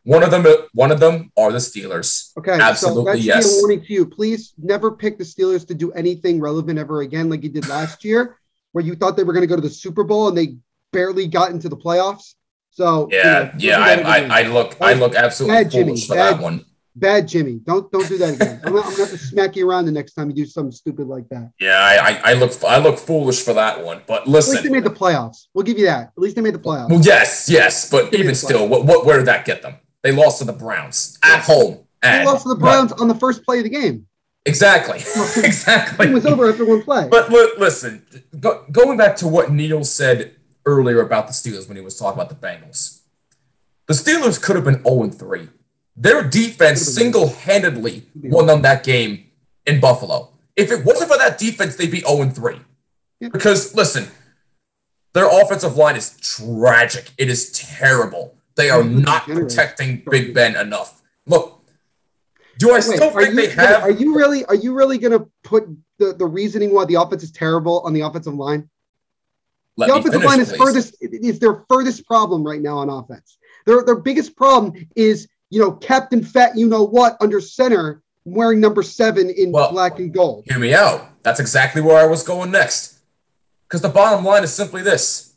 One 0.03 0.23
of 0.23 0.31
them, 0.31 0.45
one 0.73 0.91
of 0.91 0.99
them 0.99 1.31
are 1.35 1.51
the 1.51 1.57
Steelers. 1.57 2.37
Okay, 2.37 2.51
absolutely 2.51 3.19
so 3.19 3.25
yes. 3.25 3.45
Be 3.45 3.57
a 3.57 3.61
warning 3.61 3.81
to 3.83 3.93
you. 3.93 4.05
Please 4.05 4.53
never 4.57 4.91
pick 4.91 5.17
the 5.17 5.23
Steelers 5.23 5.67
to 5.67 5.73
do 5.73 5.91
anything 5.93 6.39
relevant 6.39 6.77
ever 6.77 7.01
again, 7.01 7.29
like 7.29 7.43
you 7.43 7.49
did 7.49 7.67
last 7.67 8.05
year, 8.05 8.37
where 8.71 8.85
you 8.85 8.95
thought 8.95 9.17
they 9.17 9.23
were 9.23 9.33
going 9.33 9.41
to 9.41 9.47
go 9.47 9.55
to 9.55 9.61
the 9.61 9.69
Super 9.69 10.03
Bowl 10.03 10.29
and 10.29 10.37
they 10.37 10.55
barely 10.93 11.27
got 11.27 11.51
into 11.51 11.67
the 11.67 11.75
playoffs. 11.75 12.35
So 12.71 13.09
yeah, 13.11 13.51
you 13.57 13.71
know, 13.71 13.79
yeah, 13.79 13.79
I, 13.79 14.19
I, 14.19 14.39
I, 14.39 14.41
look, 14.43 14.77
I 14.79 14.93
look 14.93 15.15
absolutely 15.15 15.63
bad, 15.63 15.71
Jimmy, 15.71 15.99
for 15.99 16.15
bad, 16.15 16.35
that 16.35 16.43
one. 16.43 16.63
Bad 16.99 17.27
Jimmy. 17.27 17.59
Don't 17.63 17.91
don't 17.91 18.07
do 18.07 18.17
that 18.17 18.35
again. 18.35 18.59
I'm, 18.65 18.73
not, 18.73 18.85
I'm, 18.85 18.91
gonna 18.91 19.03
have 19.03 19.11
to 19.11 19.17
smack 19.17 19.55
you 19.55 19.69
around 19.69 19.85
the 19.85 19.91
next 19.91 20.13
time 20.13 20.29
you 20.29 20.35
do 20.35 20.45
something 20.45 20.71
stupid 20.71 21.07
like 21.07 21.29
that. 21.29 21.51
Yeah, 21.59 21.77
I, 21.77 22.31
I, 22.31 22.33
look 22.33 22.51
I 22.63 22.79
look 22.79 22.97
foolish 22.97 23.43
for 23.43 23.53
that 23.53 23.83
one. 23.85 24.01
But 24.07 24.27
listen, 24.27 24.57
at 24.57 24.63
least 24.63 24.63
they 24.63 24.69
made 24.71 24.83
the 24.83 24.97
playoffs. 24.97 25.47
We'll 25.53 25.63
give 25.63 25.77
you 25.77 25.85
that. 25.85 26.07
At 26.07 26.17
least 26.17 26.35
they 26.35 26.41
made 26.41 26.55
the 26.55 26.59
playoffs. 26.59 26.89
Well, 26.89 27.01
yes, 27.01 27.47
yes, 27.49 27.89
but 27.89 28.13
even 28.15 28.33
still, 28.33 28.67
what, 28.67 28.85
what 28.85 29.05
where 29.05 29.17
did 29.17 29.27
that 29.27 29.45
get 29.45 29.61
them? 29.61 29.75
They 30.01 30.11
lost 30.11 30.39
to 30.39 30.45
the 30.45 30.53
Browns 30.53 31.19
at 31.23 31.41
home. 31.41 31.85
They 32.01 32.25
lost 32.25 32.43
to 32.43 32.49
the 32.49 32.55
Browns 32.55 32.91
on 32.93 33.07
the 33.07 33.15
first 33.15 33.43
play 33.43 33.59
of 33.59 33.63
the 33.63 33.69
game. 33.69 34.07
Exactly. 34.45 34.97
exactly. 35.43 36.07
It 36.07 36.13
was 36.13 36.25
over 36.25 36.49
after 36.49 36.65
one 36.65 36.81
play. 36.81 37.07
But 37.09 37.29
listen, 37.29 38.05
go, 38.39 38.65
going 38.71 38.97
back 38.97 39.17
to 39.17 39.27
what 39.27 39.51
Neil 39.51 39.83
said 39.83 40.35
earlier 40.65 41.01
about 41.01 41.27
the 41.27 41.33
Steelers 41.33 41.67
when 41.67 41.77
he 41.77 41.83
was 41.83 41.97
talking 41.97 42.19
about 42.19 42.29
the 42.29 42.47
Bengals, 42.47 43.01
the 43.85 43.93
Steelers 43.93 44.41
could 44.41 44.55
have 44.55 44.65
been 44.65 44.83
0 44.83 45.09
3 45.09 45.49
their 45.97 46.23
defense 46.23 46.81
single 46.81 47.29
handedly 47.29 48.05
won 48.15 48.45
them 48.45 48.61
that 48.61 48.83
game 48.83 49.25
in 49.65 49.79
Buffalo. 49.79 50.29
If 50.55 50.71
it 50.71 50.85
wasn't 50.85 51.11
for 51.11 51.17
that 51.17 51.37
defense, 51.37 51.75
they'd 51.75 51.91
be 51.91 52.01
0 52.01 52.29
3. 52.29 52.59
Because, 53.19 53.75
listen, 53.75 54.07
their 55.13 55.27
offensive 55.27 55.75
line 55.75 55.95
is 55.95 56.15
tragic. 56.21 57.11
It 57.17 57.29
is 57.29 57.51
terrible. 57.51 58.35
They 58.55 58.69
are 58.69 58.83
not 58.83 59.23
protecting 59.23 60.03
Big 60.09 60.33
Ben 60.33 60.55
enough. 60.55 61.01
Look, 61.25 61.63
do 62.57 62.71
I 62.71 62.75
Wait, 62.75 62.83
still 62.83 63.11
think 63.11 63.29
you, 63.29 63.35
they 63.35 63.49
have? 63.49 63.83
Are 63.83 63.91
you 63.91 64.15
really? 64.15 64.45
Are 64.45 64.55
you 64.55 64.73
really 64.73 64.97
going 64.97 65.17
to 65.17 65.27
put 65.43 65.67
the, 65.99 66.13
the 66.13 66.25
reasoning 66.25 66.73
why 66.73 66.85
the 66.85 66.95
offense 66.95 67.23
is 67.23 67.31
terrible 67.31 67.81
on 67.81 67.93
the 67.93 68.01
offensive 68.01 68.33
line? 68.33 68.69
Let 69.75 69.87
the 69.87 69.93
offensive 69.93 70.21
finish, 70.21 70.27
line 70.27 70.39
is 70.39 70.49
please. 70.49 70.57
furthest 70.57 70.95
is 71.01 71.39
their 71.39 71.63
furthest 71.69 72.07
problem 72.07 72.43
right 72.43 72.61
now 72.61 72.77
on 72.77 72.89
offense. 72.89 73.37
Their 73.67 73.83
their 73.83 73.95
biggest 73.95 74.35
problem 74.35 74.73
is 74.95 75.27
you 75.49 75.59
know, 75.59 75.71
Captain 75.71 76.23
Fat, 76.23 76.57
you 76.57 76.67
know 76.67 76.83
what, 76.83 77.17
under 77.21 77.39
center, 77.39 78.01
wearing 78.25 78.59
number 78.59 78.83
seven 78.83 79.29
in 79.29 79.51
well, 79.51 79.71
black 79.71 79.99
and 79.99 80.13
gold. 80.13 80.45
Hear 80.47 80.59
me 80.59 80.73
out. 80.73 81.09
That's 81.23 81.39
exactly 81.39 81.81
where 81.81 81.97
I 81.97 82.05
was 82.05 82.23
going 82.23 82.51
next. 82.51 82.99
Because 83.67 83.81
the 83.81 83.89
bottom 83.89 84.23
line 84.23 84.43
is 84.43 84.53
simply 84.53 84.81
this 84.81 85.35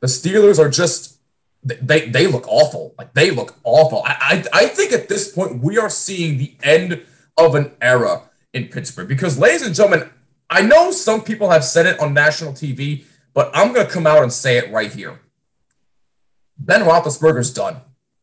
the 0.00 0.06
Steelers 0.06 0.58
are 0.58 0.70
just. 0.70 1.18
They, 1.62 2.08
they 2.08 2.26
look 2.26 2.48
awful. 2.48 2.94
Like 2.96 3.12
they 3.12 3.30
look 3.30 3.54
awful. 3.64 4.02
I, 4.06 4.44
I 4.52 4.62
I 4.62 4.66
think 4.66 4.92
at 4.92 5.10
this 5.10 5.30
point 5.30 5.62
we 5.62 5.76
are 5.76 5.90
seeing 5.90 6.38
the 6.38 6.54
end 6.62 7.02
of 7.36 7.54
an 7.54 7.72
era 7.82 8.22
in 8.52 8.68
Pittsburgh. 8.68 9.08
Because, 9.08 9.38
ladies 9.38 9.62
and 9.62 9.74
gentlemen, 9.74 10.08
I 10.48 10.62
know 10.62 10.90
some 10.90 11.22
people 11.22 11.50
have 11.50 11.64
said 11.64 11.86
it 11.86 12.00
on 12.00 12.14
national 12.14 12.52
TV, 12.52 13.04
but 13.34 13.50
I'm 13.54 13.72
going 13.72 13.86
to 13.86 13.92
come 13.92 14.06
out 14.06 14.22
and 14.22 14.32
say 14.32 14.58
it 14.58 14.70
right 14.72 14.92
here. 14.92 15.20
Ben 16.58 16.82
Roethlisberger's 16.82 17.52
done. 17.52 17.80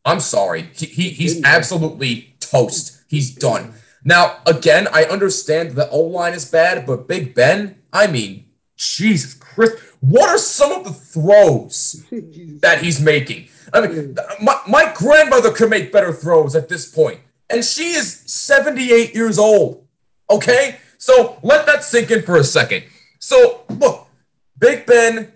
I'm 0.07 0.21
sorry. 0.21 0.69
He, 0.73 0.85
he 0.85 1.09
he's 1.09 1.43
absolutely 1.43 2.33
toast. 2.39 3.03
He's 3.07 3.35
done. 3.35 3.73
Now, 4.05 4.37
again, 4.45 4.87
I 4.93 5.03
understand 5.03 5.71
the 5.71 5.89
O 5.89 5.99
line 5.99 6.33
is 6.33 6.49
bad, 6.49 6.85
but 6.85 7.09
Big 7.09 7.35
Ben, 7.35 7.75
I 7.91 8.07
mean, 8.07 8.45
Jesus 8.77 9.33
Christ, 9.33 9.73
what 9.99 10.29
are 10.29 10.37
some 10.37 10.71
of 10.71 10.85
the 10.85 10.93
throws 10.93 12.05
that 12.61 12.79
he's 12.81 13.01
making? 13.01 13.49
I 13.73 13.85
mean, 13.85 14.15
my, 14.41 14.57
my 14.65 14.93
grandmother 14.95 15.51
could 15.51 15.69
make 15.69 15.91
better 15.91 16.13
throws 16.13 16.55
at 16.55 16.69
this 16.69 16.89
point, 16.89 17.19
and 17.49 17.65
she 17.65 17.91
is 17.91 18.23
78 18.25 19.13
years 19.13 19.37
old. 19.37 19.85
Okay? 20.29 20.77
So 20.97 21.37
let 21.43 21.65
that 21.65 21.83
sink 21.83 22.11
in 22.11 22.21
for 22.21 22.37
a 22.37 22.45
second. 22.45 22.85
So, 23.19 23.65
look, 23.69 24.07
Big 24.57 24.85
Ben 24.85 25.33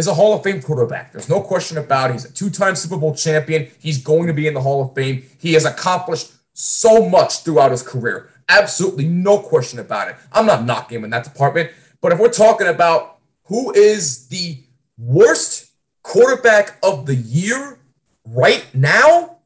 is 0.00 0.08
a 0.08 0.14
Hall 0.14 0.34
of 0.34 0.42
Fame 0.42 0.60
quarterback. 0.60 1.12
There's 1.12 1.28
no 1.28 1.40
question 1.40 1.78
about 1.78 2.10
it. 2.10 2.14
He's 2.14 2.24
a 2.24 2.32
two-time 2.32 2.74
Super 2.74 2.96
Bowl 2.96 3.14
champion. 3.14 3.70
He's 3.78 4.02
going 4.02 4.26
to 4.26 4.32
be 4.32 4.48
in 4.48 4.54
the 4.54 4.60
Hall 4.60 4.82
of 4.82 4.94
Fame. 4.94 5.22
He 5.38 5.52
has 5.52 5.64
accomplished 5.64 6.32
so 6.54 7.08
much 7.08 7.44
throughout 7.44 7.70
his 7.70 7.82
career. 7.82 8.30
Absolutely 8.48 9.06
no 9.06 9.38
question 9.38 9.78
about 9.78 10.08
it. 10.08 10.16
I'm 10.32 10.46
not 10.46 10.64
knocking 10.64 10.98
him 10.98 11.04
in 11.04 11.10
that 11.10 11.24
department. 11.24 11.70
But 12.00 12.12
if 12.12 12.18
we're 12.18 12.32
talking 12.32 12.66
about 12.66 13.18
who 13.44 13.72
is 13.72 14.26
the 14.28 14.58
worst 14.98 15.70
quarterback 16.02 16.78
of 16.82 17.06
the 17.06 17.14
year 17.14 17.78
right 18.24 18.66
now, 18.74 19.36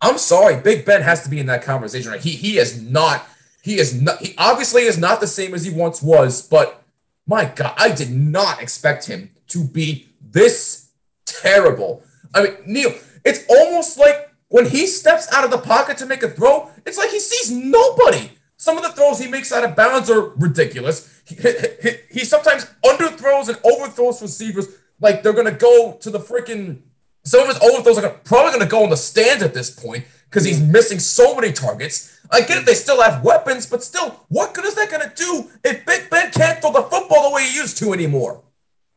I'm 0.00 0.18
sorry, 0.18 0.60
Big 0.60 0.84
Ben 0.84 1.02
has 1.02 1.22
to 1.24 1.30
be 1.30 1.38
in 1.38 1.46
that 1.46 1.62
conversation. 1.62 2.18
He 2.18 2.30
he 2.30 2.58
is 2.58 2.82
not. 2.82 3.24
He 3.62 3.78
is 3.78 4.00
not. 4.00 4.20
He 4.20 4.34
obviously 4.36 4.82
is 4.82 4.98
not 4.98 5.20
the 5.20 5.28
same 5.28 5.54
as 5.54 5.64
he 5.64 5.72
once 5.72 6.02
was. 6.02 6.46
But 6.48 6.82
my 7.26 7.44
God, 7.44 7.74
I 7.76 7.90
did 7.90 8.10
not 8.10 8.60
expect 8.60 9.06
him 9.06 9.30
to 9.52 9.64
be 9.64 10.08
this 10.20 10.90
terrible. 11.26 12.02
I 12.34 12.42
mean, 12.42 12.56
Neil, 12.66 12.94
it's 13.24 13.44
almost 13.48 13.98
like 13.98 14.30
when 14.48 14.66
he 14.66 14.86
steps 14.86 15.32
out 15.32 15.44
of 15.44 15.50
the 15.50 15.58
pocket 15.58 15.96
to 15.98 16.06
make 16.06 16.22
a 16.22 16.28
throw, 16.28 16.70
it's 16.84 16.98
like 16.98 17.10
he 17.10 17.20
sees 17.20 17.50
nobody. 17.50 18.30
Some 18.56 18.76
of 18.76 18.84
the 18.84 18.90
throws 18.90 19.18
he 19.18 19.28
makes 19.28 19.52
out 19.52 19.64
of 19.64 19.74
bounds 19.74 20.10
are 20.10 20.28
ridiculous. 20.36 21.22
He, 21.26 21.34
he, 21.34 21.90
he 22.10 22.24
sometimes 22.24 22.66
underthrows 22.84 23.48
and 23.48 23.58
overthrows 23.64 24.22
receivers 24.22 24.68
like 25.00 25.22
they're 25.22 25.32
gonna 25.32 25.50
go 25.50 25.98
to 26.00 26.10
the 26.10 26.18
freaking. 26.18 26.82
Some 27.24 27.42
of 27.42 27.48
his 27.48 27.58
overthrows 27.58 27.98
are 27.98 28.10
probably 28.24 28.52
gonna 28.52 28.70
go 28.70 28.84
in 28.84 28.90
the 28.90 28.96
stands 28.96 29.42
at 29.42 29.54
this 29.54 29.70
point 29.70 30.04
because 30.28 30.44
he's 30.44 30.60
hmm. 30.60 30.70
missing 30.70 30.98
so 30.98 31.34
many 31.34 31.52
targets. 31.52 32.20
I 32.30 32.40
get 32.40 32.58
it, 32.58 32.66
they 32.66 32.74
still 32.74 33.02
have 33.02 33.24
weapons, 33.24 33.66
but 33.66 33.82
still, 33.82 34.24
what 34.28 34.54
good 34.54 34.64
is 34.64 34.74
that 34.76 34.90
gonna 34.90 35.12
do 35.14 35.50
if 35.64 35.84
Big 35.84 36.08
Ben 36.08 36.30
can't 36.30 36.60
throw 36.60 36.72
the 36.72 36.82
football 36.82 37.30
the 37.30 37.34
way 37.34 37.44
he 37.44 37.54
used 37.54 37.78
to 37.78 37.92
anymore? 37.92 38.42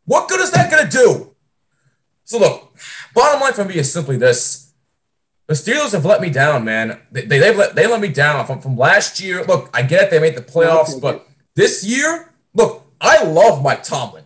What 0.05 0.29
good 0.29 0.39
is 0.39 0.51
that 0.51 0.71
going 0.71 0.85
to 0.85 0.91
do? 0.91 1.35
So, 2.23 2.39
look, 2.39 2.75
bottom 3.13 3.41
line 3.41 3.53
for 3.53 3.65
me 3.65 3.75
is 3.75 3.91
simply 3.91 4.17
this. 4.17 4.73
The 5.47 5.53
Steelers 5.53 5.91
have 5.91 6.05
let 6.05 6.21
me 6.21 6.29
down, 6.29 6.65
man. 6.65 6.99
They, 7.11 7.25
they, 7.25 7.37
have 7.39 7.57
let, 7.57 7.75
they 7.75 7.85
let 7.85 8.01
me 8.01 8.07
down 8.07 8.45
from, 8.47 8.61
from 8.61 8.77
last 8.77 9.19
year. 9.19 9.43
Look, 9.43 9.69
I 9.73 9.83
get 9.83 10.05
it. 10.05 10.09
They 10.09 10.19
made 10.19 10.35
the 10.35 10.41
playoffs, 10.41 10.99
but 10.99 11.27
this 11.55 11.83
year, 11.83 12.31
look, 12.55 12.83
I 12.99 13.23
love 13.23 13.61
Mike 13.61 13.83
Tomlin, 13.83 14.23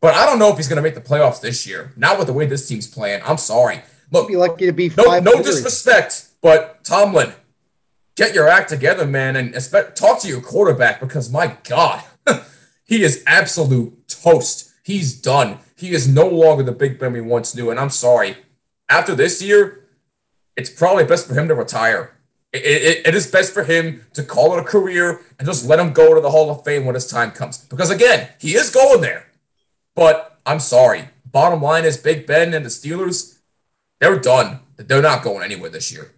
but 0.00 0.14
I 0.14 0.24
don't 0.24 0.38
know 0.38 0.50
if 0.50 0.56
he's 0.56 0.68
going 0.68 0.76
to 0.76 0.82
make 0.82 0.94
the 0.94 1.00
playoffs 1.00 1.40
this 1.40 1.66
year. 1.66 1.92
Not 1.96 2.18
with 2.18 2.28
the 2.28 2.32
way 2.32 2.46
this 2.46 2.68
team's 2.68 2.86
playing. 2.86 3.22
I'm 3.24 3.38
sorry. 3.38 3.82
Look, 4.12 4.28
be 4.28 4.36
lucky 4.36 4.66
to 4.66 4.72
be 4.72 4.90
no, 4.96 5.18
no 5.18 5.42
disrespect, 5.42 6.28
but 6.40 6.84
Tomlin, 6.84 7.32
get 8.14 8.34
your 8.34 8.48
act 8.48 8.68
together, 8.68 9.04
man, 9.04 9.34
and 9.34 9.52
talk 9.96 10.20
to 10.20 10.28
your 10.28 10.40
quarterback 10.40 11.00
because 11.00 11.30
my 11.30 11.56
God, 11.64 12.04
he 12.84 13.02
is 13.02 13.24
absolute 13.26 14.06
toast. 14.06 14.65
He's 14.86 15.20
done. 15.20 15.58
He 15.74 15.90
is 15.90 16.06
no 16.06 16.28
longer 16.28 16.62
the 16.62 16.70
Big 16.70 17.00
Ben 17.00 17.12
we 17.12 17.20
once 17.20 17.56
knew. 17.56 17.72
And 17.72 17.80
I'm 17.80 17.90
sorry. 17.90 18.36
After 18.88 19.16
this 19.16 19.42
year, 19.42 19.84
it's 20.54 20.70
probably 20.70 21.02
best 21.02 21.26
for 21.26 21.34
him 21.34 21.48
to 21.48 21.56
retire. 21.56 22.16
It, 22.52 22.58
it, 22.58 23.06
it 23.08 23.14
is 23.16 23.28
best 23.28 23.52
for 23.52 23.64
him 23.64 24.06
to 24.12 24.22
call 24.22 24.56
it 24.56 24.60
a 24.60 24.62
career 24.62 25.22
and 25.40 25.48
just 25.48 25.66
let 25.66 25.80
him 25.80 25.92
go 25.92 26.14
to 26.14 26.20
the 26.20 26.30
Hall 26.30 26.52
of 26.52 26.64
Fame 26.64 26.84
when 26.84 26.94
his 26.94 27.08
time 27.08 27.32
comes. 27.32 27.58
Because 27.58 27.90
again, 27.90 28.28
he 28.38 28.54
is 28.54 28.70
going 28.70 29.00
there. 29.00 29.26
But 29.96 30.38
I'm 30.46 30.60
sorry. 30.60 31.08
Bottom 31.24 31.60
line 31.60 31.84
is 31.84 31.96
Big 31.96 32.24
Ben 32.24 32.54
and 32.54 32.64
the 32.64 32.70
Steelers, 32.70 33.38
they're 34.00 34.20
done. 34.20 34.60
They're 34.76 35.02
not 35.02 35.24
going 35.24 35.42
anywhere 35.42 35.70
this 35.70 35.90
year. 35.90 36.12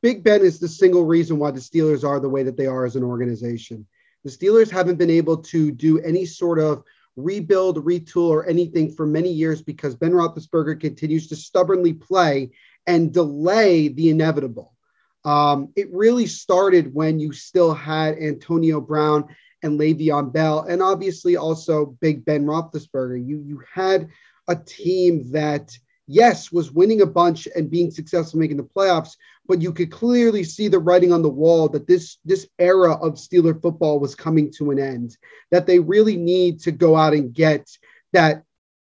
Big 0.00 0.22
Ben 0.22 0.42
is 0.42 0.60
the 0.60 0.68
single 0.68 1.04
reason 1.04 1.40
why 1.40 1.50
the 1.50 1.58
Steelers 1.58 2.04
are 2.04 2.20
the 2.20 2.28
way 2.28 2.44
that 2.44 2.56
they 2.56 2.66
are 2.66 2.84
as 2.84 2.94
an 2.94 3.02
organization. 3.02 3.84
The 4.22 4.30
Steelers 4.30 4.70
haven't 4.70 4.96
been 4.96 5.10
able 5.10 5.38
to 5.38 5.72
do 5.72 5.98
any 6.02 6.24
sort 6.24 6.60
of 6.60 6.84
rebuild, 7.16 7.84
retool, 7.84 8.28
or 8.28 8.46
anything 8.46 8.92
for 8.92 9.06
many 9.06 9.32
years 9.32 9.62
because 9.62 9.96
Ben 9.96 10.12
Roethlisberger 10.12 10.80
continues 10.80 11.28
to 11.28 11.36
stubbornly 11.36 11.94
play 11.94 12.50
and 12.86 13.12
delay 13.12 13.88
the 13.88 14.10
inevitable. 14.10 14.74
Um, 15.24 15.72
it 15.74 15.92
really 15.92 16.26
started 16.26 16.94
when 16.94 17.18
you 17.18 17.32
still 17.32 17.74
had 17.74 18.16
Antonio 18.18 18.80
Brown 18.80 19.34
and 19.62 19.80
Le'Veon 19.80 20.32
Bell, 20.32 20.60
and 20.68 20.82
obviously 20.82 21.36
also 21.36 21.96
Big 22.00 22.24
Ben 22.24 22.44
Roethlisberger. 22.44 23.26
You 23.26 23.42
you 23.44 23.62
had 23.72 24.08
a 24.46 24.54
team 24.54 25.32
that 25.32 25.76
yes 26.06 26.52
was 26.52 26.70
winning 26.70 27.00
a 27.00 27.06
bunch 27.06 27.48
and 27.56 27.70
being 27.70 27.90
successful 27.90 28.38
making 28.38 28.58
the 28.58 28.62
playoffs, 28.62 29.16
but 29.48 29.62
you 29.62 29.72
could 29.72 29.90
clearly 29.90 30.44
see 30.44 30.68
the 30.68 30.78
writing 30.78 31.12
on 31.12 31.22
the 31.22 31.28
wall 31.28 31.68
that 31.68 31.86
this 31.86 32.18
this 32.24 32.48
era 32.58 32.94
of 32.94 33.14
Steeler 33.14 33.60
football 33.60 33.98
was 33.98 34.14
coming 34.14 34.52
to 34.58 34.70
an 34.70 34.78
end. 34.78 35.16
That 35.50 35.66
they 35.66 35.78
really 35.78 36.16
need 36.16 36.60
to 36.60 36.72
go 36.72 36.96
out 36.96 37.14
and 37.14 37.32
get 37.32 37.68
that 38.12 38.44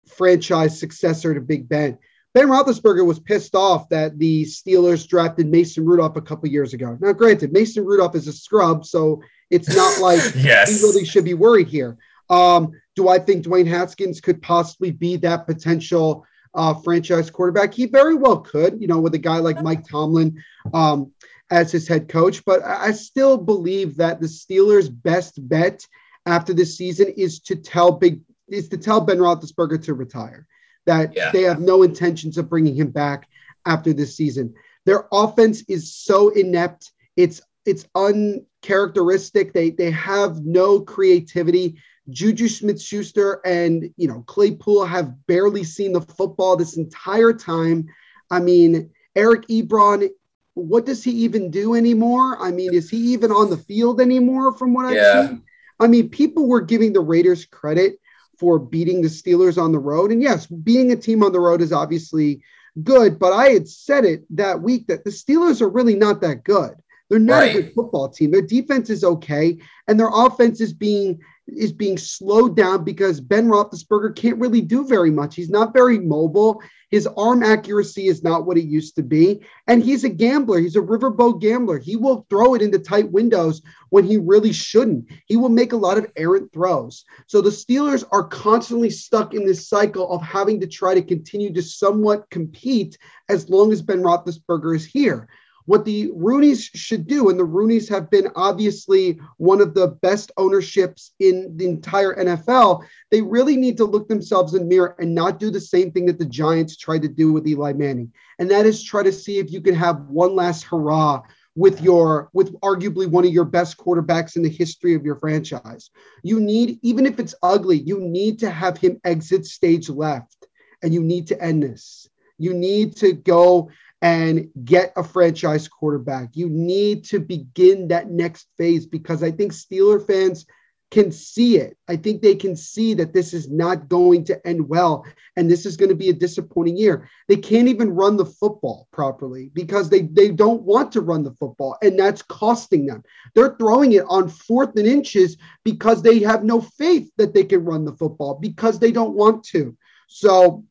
franchise 0.08 0.80
successor 0.80 1.34
to 1.34 1.42
Big 1.42 1.70
Ben. 1.70 1.98
Ben 2.34 2.48
Roethlisberger 2.48 3.06
was 3.06 3.20
pissed 3.20 3.56
off 3.56 3.90
that 3.90 4.20
the 4.20 4.44
Steelers 4.44 5.08
drafted 5.08 5.48
Mason 5.48 5.86
Rudolph 5.86 6.16
a 6.16 6.22
couple 6.22 6.48
years 6.50 6.74
ago. 6.74 6.98
Now, 7.02 7.12
granted, 7.12 7.52
Mason 7.52 7.84
Rudolph 7.86 8.16
is 8.16 8.28
a 8.28 8.34
scrub, 8.34 8.86
so 8.86 9.22
it's 9.50 9.76
not 9.76 10.00
like 10.02 10.22
yes. 10.36 10.80
he 10.80 10.86
really 10.86 11.06
should 11.06 11.26
be 11.26 11.34
worried 11.34 11.68
here. 11.68 11.98
Um, 12.30 12.74
do 12.96 13.08
I 13.08 13.18
think 13.18 13.46
Dwayne 13.46 13.68
Haskins 13.68 14.22
could 14.22 14.42
possibly 14.42 14.92
be 14.92 15.18
that 15.18 15.48
potential 15.48 16.26
uh, 16.54 16.74
franchise 16.76 17.30
quarterback? 17.30 17.74
He 17.74 17.86
very 17.86 18.16
well 18.16 18.40
could, 18.40 18.82
you 18.82 18.88
know, 18.88 19.00
with 19.00 19.14
a 19.16 19.20
guy 19.20 19.38
like 19.38 19.62
Mike 19.62 19.88
Tomlin 19.88 20.42
um, 20.74 21.12
as 21.50 21.72
his 21.72 21.88
head 21.88 22.10
coach. 22.10 22.44
But 22.46 22.64
I 22.64 22.92
still 22.92 23.38
believe 23.38 23.98
that 23.98 24.20
the 24.20 24.28
Steelers' 24.28 24.90
best 24.92 25.48
bet 25.48 25.86
after 26.26 26.54
this 26.54 26.78
season 26.78 27.08
is 27.18 27.40
to 27.42 27.56
tell 27.56 27.92
big 27.92 28.22
is 28.48 28.70
to 28.70 28.78
tell 28.78 29.02
Ben 29.02 29.18
Roethlisberger 29.18 29.84
to 29.84 29.94
retire. 29.94 30.48
That 30.86 31.16
yeah. 31.16 31.32
they 31.32 31.44
have 31.44 31.60
no 31.60 31.84
intentions 31.84 32.38
of 32.38 32.50
bringing 32.50 32.76
him 32.76 32.90
back 32.90 33.28
after 33.66 33.94
this 33.94 34.16
season. 34.16 34.56
Their 34.86 35.08
offense 35.12 35.64
is 35.68 35.94
so 35.94 36.30
inept. 36.30 36.92
It's 37.16 37.42
it's 37.66 37.86
uncharacteristic. 37.94 39.54
They 39.54 39.70
they 39.72 39.92
have 39.92 40.44
no 40.44 40.80
creativity. 40.82 41.80
Juju 42.10 42.48
Smith 42.48 42.82
Schuster 42.82 43.42
and 43.46 43.92
you 43.98 44.08
know 44.08 44.24
Claypool 44.28 44.86
have 44.86 45.26
barely 45.28 45.64
seen 45.64 45.94
the 45.94 46.02
football 46.02 46.56
this 46.56 46.78
entire 46.78 47.34
time. 47.34 47.88
I 48.32 48.40
mean, 48.40 48.92
Eric 49.16 49.48
Ebron, 49.48 50.10
what 50.54 50.86
does 50.86 51.04
he 51.04 51.12
even 51.12 51.52
do 51.52 51.76
anymore? 51.76 52.38
I 52.40 52.52
mean, 52.52 52.74
is 52.74 52.90
he 52.90 52.98
even 53.14 53.32
on 53.32 53.50
the 53.50 53.58
field 53.58 54.02
anymore 54.02 54.54
from 54.54 54.74
what 54.74 54.86
I've 54.86 55.28
seen? 55.28 55.44
I 55.80 55.88
mean, 55.88 56.10
people 56.10 56.48
were 56.48 56.62
giving 56.62 56.94
the 56.94 57.00
Raiders 57.02 57.46
credit 57.46 58.00
for 58.38 58.60
beating 58.60 59.02
the 59.02 59.08
Steelers 59.08 59.62
on 59.62 59.72
the 59.72 59.80
road. 59.80 60.12
And 60.12 60.22
yes, 60.22 60.46
being 60.46 60.92
a 60.92 60.96
team 60.96 61.24
on 61.24 61.32
the 61.32 61.40
road 61.40 61.62
is 61.62 61.74
obviously 61.74 62.42
good, 62.84 63.20
but 63.20 63.34
I 63.34 63.50
had 63.50 63.68
said 63.68 64.06
it 64.06 64.24
that 64.36 64.62
week 64.62 64.88
that 64.88 65.04
the 65.04 65.10
Steelers 65.10 65.62
are 65.62 65.70
really 65.70 65.96
not 65.96 66.22
that 66.22 66.44
good. 66.44 66.76
They're 67.10 67.20
not 67.20 67.40
right. 67.40 67.56
a 67.56 67.62
good 67.62 67.74
football 67.74 68.10
team. 68.10 68.32
Their 68.32 68.44
defense 68.44 68.90
is 68.90 69.04
okay, 69.04 69.58
and 69.88 70.00
their 70.00 70.12
offense 70.14 70.62
is 70.62 70.74
being 70.74 71.20
is 71.48 71.74
being 71.74 71.98
slowed 71.98 72.56
down 72.56 72.84
because 72.84 73.20
Ben 73.20 73.48
Roethlisberger 73.48 74.16
can't 74.16 74.38
really 74.38 74.62
do 74.62 74.86
very 74.86 75.10
much. 75.10 75.36
He's 75.36 75.50
not 75.50 75.74
very 75.74 75.98
mobile. 75.98 76.62
His 76.90 77.08
arm 77.18 77.42
accuracy 77.42 78.08
is 78.08 78.24
not 78.24 78.46
what 78.46 78.58
it 78.58 78.66
used 78.66 78.96
to 78.96 79.04
be, 79.04 79.42
and 79.68 79.84
he's 79.84 80.04
a 80.04 80.10
gambler. 80.10 80.60
He's 80.60 80.76
a 80.76 80.82
riverboat 80.82 81.42
gambler. 81.42 81.80
He 81.80 81.96
will 81.96 82.28
throw 82.30 82.54
it 82.56 82.62
into 82.62 82.80
tight 82.80 83.12
windows 83.12 83.62
when 83.90 84.04
he 84.04 84.18
really 84.18 84.52
shouldn't. 84.52 85.08
He 85.26 85.38
will 85.38 85.50
make 85.50 85.74
a 85.74 85.78
lot 85.78 85.98
of 85.98 86.12
errant 86.16 86.52
throws. 86.52 87.06
So 87.28 87.42
the 87.42 87.50
Steelers 87.50 88.04
are 88.12 88.28
constantly 88.28 88.90
stuck 88.90 89.34
in 89.34 89.46
this 89.46 89.68
cycle 89.68 90.12
of 90.12 90.22
having 90.22 90.60
to 90.62 90.68
try 90.68 90.94
to 90.94 91.02
continue 91.02 91.54
to 91.54 91.62
somewhat 91.62 92.30
compete 92.30 92.98
as 93.30 93.50
long 93.50 93.72
as 93.72 93.82
Ben 93.82 94.02
Roethlisberger 94.02 94.76
is 94.76 94.86
here 94.86 95.28
what 95.70 95.86
the 95.86 96.10
Rooneys 96.16 96.68
should 96.74 97.06
do, 97.06 97.30
and 97.30 97.40
the 97.40 97.46
Rooneys 97.46 97.88
have 97.90 98.10
been 98.10 98.28
obviously 98.36 99.20
one 99.38 99.62
of 99.62 99.76
the 99.76 99.90
best 100.02 100.32
ownerships 100.36 101.12
in 101.20 101.56
the 101.58 101.68
entire 101.68 102.16
NFL, 102.16 102.84
they 103.12 103.22
really 103.22 103.56
need 103.56 103.78
to 103.78 103.86
look 103.86 104.08
themselves 104.08 104.56
in 104.56 104.64
the 104.64 104.66
mirror 104.66 104.96
and 104.98 105.14
not 105.14 105.38
do 105.38 105.52
the 105.52 105.62
same 105.62 105.92
thing 105.92 106.08
that 106.08 106.18
the 106.18 106.26
Giants 106.26 106.76
tried 106.76 107.04
to 107.04 107.08
do 107.08 107.32
with 107.32 107.48
Eli 107.48 107.74
Manning. 107.74 108.12
And 108.40 108.50
that 108.50 108.66
is 108.66 108.82
try 108.82 109.04
to 109.04 109.12
see 109.12 109.38
if 109.38 109.52
you 109.52 109.62
can 109.62 109.76
have 109.76 110.08
one 110.08 110.36
last 110.36 110.64
hurrah 110.64 111.22
with 111.56 111.84
your 111.84 112.32
with 112.34 112.60
arguably 112.62 113.06
one 113.06 113.24
of 113.24 113.32
your 113.32 113.46
best 113.46 113.78
quarterbacks 113.78 114.38
in 114.38 114.42
the 114.42 114.50
history 114.50 114.96
of 114.96 115.06
your 115.06 115.18
franchise. 115.18 115.92
You 116.24 116.40
need 116.40 116.80
even 116.82 117.06
if 117.06 117.20
it's 117.20 117.36
ugly, 117.44 117.78
you 117.78 118.00
need 118.00 118.40
to 118.40 118.50
have 118.50 118.80
him 118.80 119.00
exit 119.04 119.46
stage 119.46 119.88
left 119.88 120.48
and 120.82 120.96
you 120.96 121.04
need 121.04 121.28
to 121.28 121.40
end 121.40 121.62
this. 121.62 122.10
You 122.40 122.56
need 122.56 122.96
to 122.96 123.14
go 123.14 123.70
and 124.02 124.50
get 124.64 124.94
a 124.96 125.04
franchise 125.04 125.68
quarterback. 125.68 126.30
You 126.34 126.50
need 126.50 127.04
to 127.06 127.20
begin 127.20 127.90
that 127.90 128.10
next 128.10 128.48
phase 128.58 128.86
because 128.86 129.24
I 129.24 129.32
think 129.32 129.52
Steeler 129.52 130.06
fans 130.06 130.46
can 130.92 131.12
see 131.12 131.58
it. 131.58 131.78
I 131.88 131.96
think 131.96 132.22
they 132.22 132.36
can 132.36 132.56
see 132.56 132.94
that 132.96 133.14
this 133.14 133.34
is 133.34 133.50
not 133.50 133.90
going 133.90 134.24
to 134.26 134.48
end 134.48 134.68
well 134.68 135.06
and 135.36 135.50
this 135.50 135.66
is 135.66 135.78
going 135.78 135.90
to 135.90 135.96
be 135.96 136.10
a 136.10 136.14
disappointing 136.14 136.78
year. 136.78 137.08
They 137.28 137.36
can't 137.36 137.68
even 137.68 137.92
run 137.92 138.18
the 138.18 138.26
football 138.26 138.88
properly 138.92 139.52
because 139.54 139.90
they 139.90 140.02
they 140.02 140.32
don't 140.32 140.64
want 140.64 140.92
to 140.94 141.02
run 141.02 141.24
the 141.24 141.34
football 141.34 141.78
and 141.84 142.00
that's 142.00 142.24
costing 142.24 142.88
them. 142.88 143.04
They're 143.36 143.56
throwing 143.60 143.94
it 143.94 144.06
on 144.08 144.30
fourth 144.30 144.76
and 144.78 144.88
inches 144.88 145.38
because 145.64 146.02
they 146.02 146.20
have 146.20 146.44
no 146.44 146.62
faith 146.62 147.12
that 147.18 147.34
they 147.34 147.44
can 147.44 147.64
run 147.64 147.86
the 147.86 147.96
football 147.96 148.40
because 148.42 148.80
they 148.80 148.92
don't 148.92 149.14
want 149.14 149.44
to. 149.46 149.78
So 150.08 150.66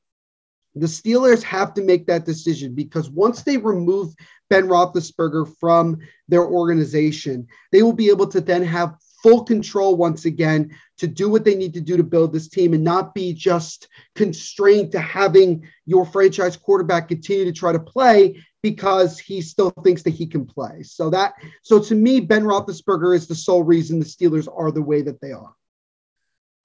the 0.80 0.86
Steelers 0.86 1.42
have 1.42 1.74
to 1.74 1.82
make 1.82 2.06
that 2.06 2.24
decision 2.24 2.74
because 2.74 3.10
once 3.10 3.42
they 3.42 3.56
remove 3.56 4.14
Ben 4.50 4.66
Roethlisberger 4.66 5.56
from 5.58 5.98
their 6.28 6.44
organization, 6.44 7.46
they 7.72 7.82
will 7.82 7.92
be 7.92 8.08
able 8.08 8.26
to 8.28 8.40
then 8.40 8.62
have 8.64 8.96
full 9.22 9.44
control 9.44 9.96
once 9.96 10.24
again 10.24 10.74
to 10.98 11.06
do 11.06 11.28
what 11.28 11.44
they 11.44 11.54
need 11.54 11.74
to 11.74 11.80
do 11.80 11.96
to 11.96 12.04
build 12.04 12.32
this 12.32 12.48
team 12.48 12.72
and 12.72 12.84
not 12.84 13.14
be 13.14 13.32
just 13.32 13.88
constrained 14.14 14.92
to 14.92 15.00
having 15.00 15.68
your 15.86 16.06
franchise 16.06 16.56
quarterback 16.56 17.08
continue 17.08 17.44
to 17.44 17.52
try 17.52 17.72
to 17.72 17.80
play 17.80 18.42
because 18.62 19.18
he 19.18 19.40
still 19.40 19.70
thinks 19.84 20.02
that 20.02 20.10
he 20.10 20.26
can 20.26 20.44
play. 20.44 20.82
So 20.82 21.10
that 21.10 21.34
so 21.62 21.80
to 21.80 21.94
me, 21.94 22.20
Ben 22.20 22.44
Roethlisberger 22.44 23.14
is 23.14 23.26
the 23.26 23.34
sole 23.34 23.62
reason 23.62 23.98
the 23.98 24.04
Steelers 24.04 24.48
are 24.52 24.70
the 24.70 24.82
way 24.82 25.02
that 25.02 25.20
they 25.20 25.32
are. 25.32 25.54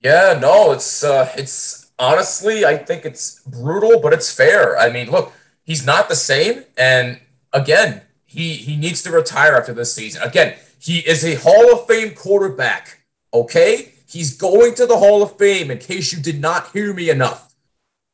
Yeah, 0.02 0.38
no, 0.40 0.74
it's 0.74 1.04
uh, 1.04 1.32
it's 1.38 1.83
honestly, 2.00 2.66
I 2.66 2.78
think 2.78 3.06
it's 3.06 3.42
brutal, 3.42 4.00
but 4.00 4.14
it's 4.14 4.34
fair. 4.34 4.78
I 4.78 4.90
mean, 4.90 5.10
look, 5.10 5.32
he's 5.64 5.86
not 5.86 6.10
the 6.10 6.16
same. 6.16 6.64
And 6.78 7.20
again, 7.52 8.02
he, 8.26 8.54
he 8.56 8.76
needs 8.76 9.04
to 9.04 9.12
retire 9.12 9.56
after 9.56 9.74
this 9.74 9.94
season. 9.94 10.22
Again, 10.24 10.56
he 10.80 11.00
is 11.00 11.24
a 11.24 11.36
Hall 11.36 11.74
of 11.74 11.88
Fame 11.88 12.14
quarterback. 12.14 13.00
Okay? 13.34 13.94
He's 14.08 14.38
going 14.38 14.76
to 14.76 14.86
the 14.86 14.98
Hall 14.98 15.24
of 15.24 15.38
Fame 15.38 15.72
in 15.72 15.80
case 15.80 16.14
you 16.14 16.22
did 16.22 16.40
not 16.40 16.72
hear 16.72 16.94
me 16.94 17.10
enough, 17.10 17.56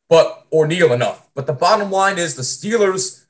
but 0.07 0.45
or 0.49 0.65
Neil 0.65 0.93
enough. 0.93 1.29
But 1.33 1.45
the 1.45 1.53
bottom 1.53 1.91
line 1.91 2.17
is 2.17 2.35
the 2.35 2.41
Steelers 2.41 3.25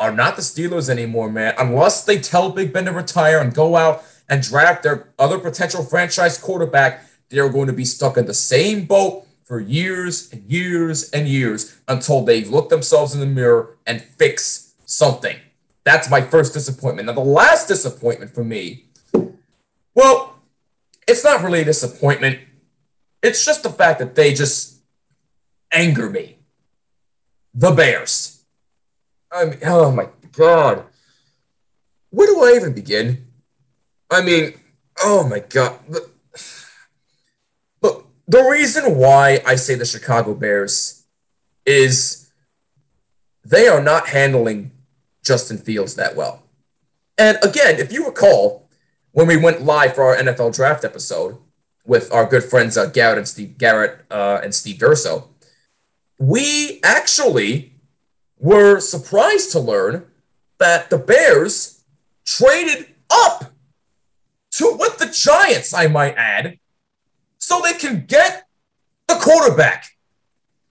are 0.00 0.12
not 0.12 0.36
the 0.36 0.42
Steelers 0.42 0.88
anymore, 0.88 1.30
man. 1.30 1.54
Unless 1.58 2.04
they 2.04 2.18
tell 2.18 2.50
Big 2.50 2.72
Ben 2.72 2.86
to 2.86 2.92
retire 2.92 3.38
and 3.38 3.54
go 3.54 3.76
out 3.76 4.02
and 4.28 4.42
draft 4.42 4.82
their 4.82 5.08
other 5.18 5.38
potential 5.38 5.84
franchise 5.84 6.38
quarterback, 6.38 7.04
they're 7.28 7.48
going 7.48 7.66
to 7.68 7.72
be 7.72 7.84
stuck 7.84 8.16
in 8.16 8.26
the 8.26 8.34
same 8.34 8.84
boat 8.84 9.24
for 9.48 9.58
years 9.58 10.30
and 10.30 10.44
years 10.44 11.08
and 11.10 11.26
years 11.26 11.80
until 11.88 12.22
they 12.22 12.44
look 12.44 12.68
themselves 12.68 13.14
in 13.14 13.20
the 13.20 13.26
mirror 13.26 13.78
and 13.86 14.02
fix 14.02 14.74
something. 14.84 15.38
That's 15.84 16.10
my 16.10 16.20
first 16.20 16.52
disappointment. 16.52 17.06
Now, 17.06 17.14
the 17.14 17.20
last 17.20 17.66
disappointment 17.66 18.34
for 18.34 18.44
me, 18.44 18.84
well, 19.94 20.34
it's 21.06 21.24
not 21.24 21.42
really 21.42 21.62
a 21.62 21.64
disappointment. 21.64 22.40
It's 23.22 23.42
just 23.42 23.62
the 23.62 23.70
fact 23.70 24.00
that 24.00 24.14
they 24.14 24.34
just 24.34 24.82
anger 25.72 26.10
me. 26.10 26.36
The 27.54 27.70
Bears. 27.70 28.44
I 29.32 29.46
mean, 29.46 29.58
oh 29.64 29.90
my 29.90 30.08
God. 30.32 30.84
where 32.10 32.26
do 32.26 32.44
I 32.44 32.52
even 32.54 32.74
begin? 32.74 33.26
I 34.10 34.22
mean, 34.22 34.60
oh 35.02 35.26
my 35.26 35.38
God. 35.38 35.78
The 38.28 38.44
reason 38.44 38.96
why 38.96 39.40
I 39.46 39.54
say 39.54 39.74
the 39.74 39.86
Chicago 39.86 40.34
Bears 40.34 41.04
is 41.64 42.30
they 43.42 43.66
are 43.68 43.82
not 43.82 44.08
handling 44.08 44.70
Justin 45.24 45.56
Fields 45.56 45.94
that 45.94 46.14
well. 46.14 46.42
And 47.16 47.38
again, 47.42 47.80
if 47.80 47.90
you 47.90 48.04
recall, 48.04 48.68
when 49.12 49.26
we 49.26 49.38
went 49.38 49.62
live 49.62 49.94
for 49.94 50.04
our 50.04 50.16
NFL 50.16 50.54
draft 50.54 50.84
episode 50.84 51.38
with 51.86 52.12
our 52.12 52.26
good 52.26 52.44
friends 52.44 52.76
uh, 52.76 52.86
Garrett 52.86 53.16
and 53.16 53.26
Steve 53.26 53.56
Garrett 53.56 54.04
uh, 54.10 54.40
and 54.42 54.54
Steve 54.54 54.76
Durso, 54.76 55.28
we 56.18 56.80
actually 56.84 57.72
were 58.38 58.78
surprised 58.78 59.52
to 59.52 59.58
learn 59.58 60.04
that 60.58 60.90
the 60.90 60.98
Bears 60.98 61.82
traded 62.26 62.88
up 63.08 63.52
to 64.50 64.76
with 64.78 64.98
the 64.98 65.06
Giants, 65.06 65.72
I 65.72 65.86
might 65.86 66.14
add, 66.16 66.58
so 67.38 67.60
they 67.62 67.74
can 67.74 68.04
get 68.06 68.44
the 69.06 69.14
quarterback. 69.14 69.86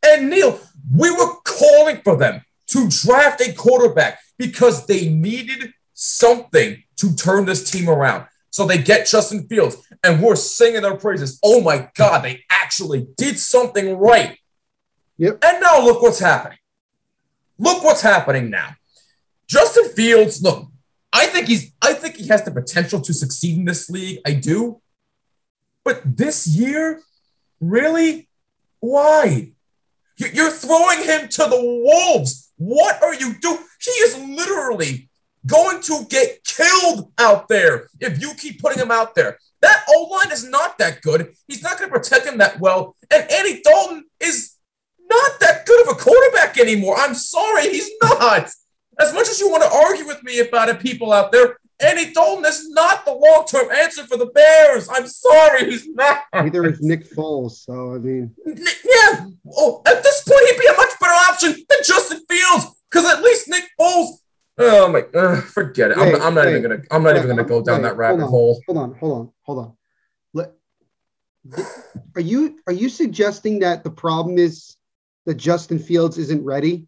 And 0.06 0.30
Neil, 0.30 0.60
we 0.95 1.12
were 1.12 1.34
calling 1.43 2.01
for 2.03 2.15
them 2.15 2.41
to 2.67 2.89
draft 2.89 3.41
a 3.41 3.53
quarterback 3.53 4.19
because 4.38 4.86
they 4.86 5.10
needed 5.10 5.73
something 5.93 6.84
to 6.97 7.15
turn 7.15 7.45
this 7.45 7.69
team 7.69 7.89
around. 7.89 8.25
So 8.49 8.65
they 8.65 8.77
get 8.77 9.08
Justin 9.08 9.47
Fields, 9.47 9.77
and 10.03 10.21
we're 10.21 10.36
singing 10.36 10.82
their 10.82 10.97
praises. 10.97 11.39
Oh 11.43 11.62
my 11.62 11.89
God, 11.95 12.23
they 12.23 12.43
actually 12.49 13.08
did 13.17 13.38
something 13.38 13.97
right. 13.97 14.38
Yep. 15.17 15.39
And 15.43 15.62
now 15.62 15.84
look 15.84 16.01
what's 16.01 16.19
happening. 16.19 16.58
Look 17.60 17.84
what's 17.84 18.01
happening 18.01 18.49
now. 18.49 18.75
Justin 19.47 19.89
Fields, 19.89 20.41
look, 20.41 20.67
I 21.13 21.25
think 21.27 21.47
he's 21.47 21.71
I 21.82 21.93
think 21.93 22.15
he 22.15 22.27
has 22.27 22.43
the 22.43 22.51
potential 22.51 23.01
to 23.01 23.13
succeed 23.13 23.58
in 23.58 23.65
this 23.65 23.89
league. 23.89 24.19
I 24.25 24.34
do. 24.34 24.82
But 25.88 26.17
this 26.17 26.45
year, 26.45 27.02
really? 27.62 28.28
Why? 28.82 29.54
You're 30.17 30.52
throwing 30.52 31.02
him 31.02 31.30
to 31.30 31.43
the 31.43 31.62
wolves. 31.62 32.52
What 32.58 33.02
are 33.02 33.13
you 33.13 33.36
doing? 33.39 33.60
He 33.80 33.91
is 33.91 34.17
literally 34.17 35.10
going 35.45 35.82
to 35.84 36.04
get 36.10 36.43
killed 36.43 37.13
out 37.17 37.47
there 37.47 37.88
if 38.02 38.19
you 38.19 38.34
keep 38.34 38.60
putting 38.60 38.80
him 38.80 38.91
out 38.91 39.15
there. 39.15 39.38
That 39.62 39.86
O 39.88 40.10
line 40.12 40.34
is 40.34 40.43
not 40.50 40.78
that 40.80 41.02
good. 41.02 41.34
He's 41.47 41.63
not 41.63 41.80
going 41.80 41.89
to 41.89 41.97
protect 41.97 42.26
him 42.26 42.39
that 42.39 42.60
well. 42.60 42.97
And 43.10 43.32
Andy 43.32 43.62
Dalton 43.62 44.04
is 44.19 44.56
not 45.10 45.39
that 45.39 45.65
good 45.65 45.88
of 45.88 45.95
a 45.95 45.97
quarterback 45.97 46.60
anymore. 46.60 46.97
I'm 46.97 47.15
sorry, 47.15 47.69
he's 47.69 47.89
not. 48.04 48.50
As 49.00 49.13
much 49.13 49.30
as 49.30 49.39
you 49.39 49.50
want 49.50 49.63
to 49.63 49.71
argue 49.71 50.06
with 50.06 50.21
me 50.21 50.39
about 50.39 50.67
it, 50.67 50.82
people 50.82 51.13
out 51.13 51.32
there, 51.32 51.60
Andy 51.80 52.12
Dalton 52.12 52.46
is 52.46 52.70
not 52.70 53.06
the 53.06 53.13
long 53.13 53.46
term 53.46 53.72
answer 53.72 54.06
for 54.08 54.18
the 54.18 54.26
Bears. 54.28 54.90
I'm 54.92 55.08
sorry, 55.08 55.70
he's 55.70 55.88
not. 55.90 56.24
Neither 56.34 56.66
is 56.66 56.82
Nick 56.82 57.10
Foles. 57.12 57.52
So, 57.66 57.94
I 57.94 57.98
mean, 58.00 58.34
yeah. 58.46 59.28
Oh, 59.56 59.82
at 59.86 60.02
this 60.02 60.24
point, 60.24 60.42
he'd 60.48 60.60
be 60.60 60.68
a 60.68 60.78
much 60.78 61.00
better 61.00 61.13
option 61.30 61.52
than 61.52 61.78
Justin 61.84 62.22
Fields 62.30 62.66
because 62.90 63.06
at 63.12 63.22
least 63.22 63.48
Nick 63.48 63.66
Foles. 63.80 64.10
Oh 64.58 64.92
my, 64.92 65.02
uh, 65.18 65.42
forget 65.42 65.92
it. 65.92 65.98
Wait, 65.98 66.16
I'm, 66.16 66.22
I'm, 66.22 66.34
not 66.34 66.46
wait, 66.46 66.58
even 66.58 66.62
gonna. 66.63 66.82
I'm 66.90 67.04
not 67.04 67.13
wait, 67.13 67.24
even 67.24 67.36
gonna 67.36 67.48
go 67.48 67.62
down 67.62 67.84
that 67.84 67.96
rabbit 67.96 68.22
hold 68.22 68.32
hole. 68.32 68.62
Hold 68.68 68.78
on, 68.78 68.96
hold 68.96 69.20
on, 69.20 69.32
hold 69.44 69.60
on. 69.60 69.74
Let, 70.34 70.54
are 72.16 72.22
you 72.22 72.60
are 72.66 72.74
you 72.74 72.90
suggesting 72.90 73.60
that 73.60 73.84
the 73.84 73.92
problem 73.92 74.40
is 74.40 74.78
that 75.28 75.36
Justin 75.36 75.78
Fields 75.78 76.18
isn't 76.18 76.44
ready? 76.44 76.88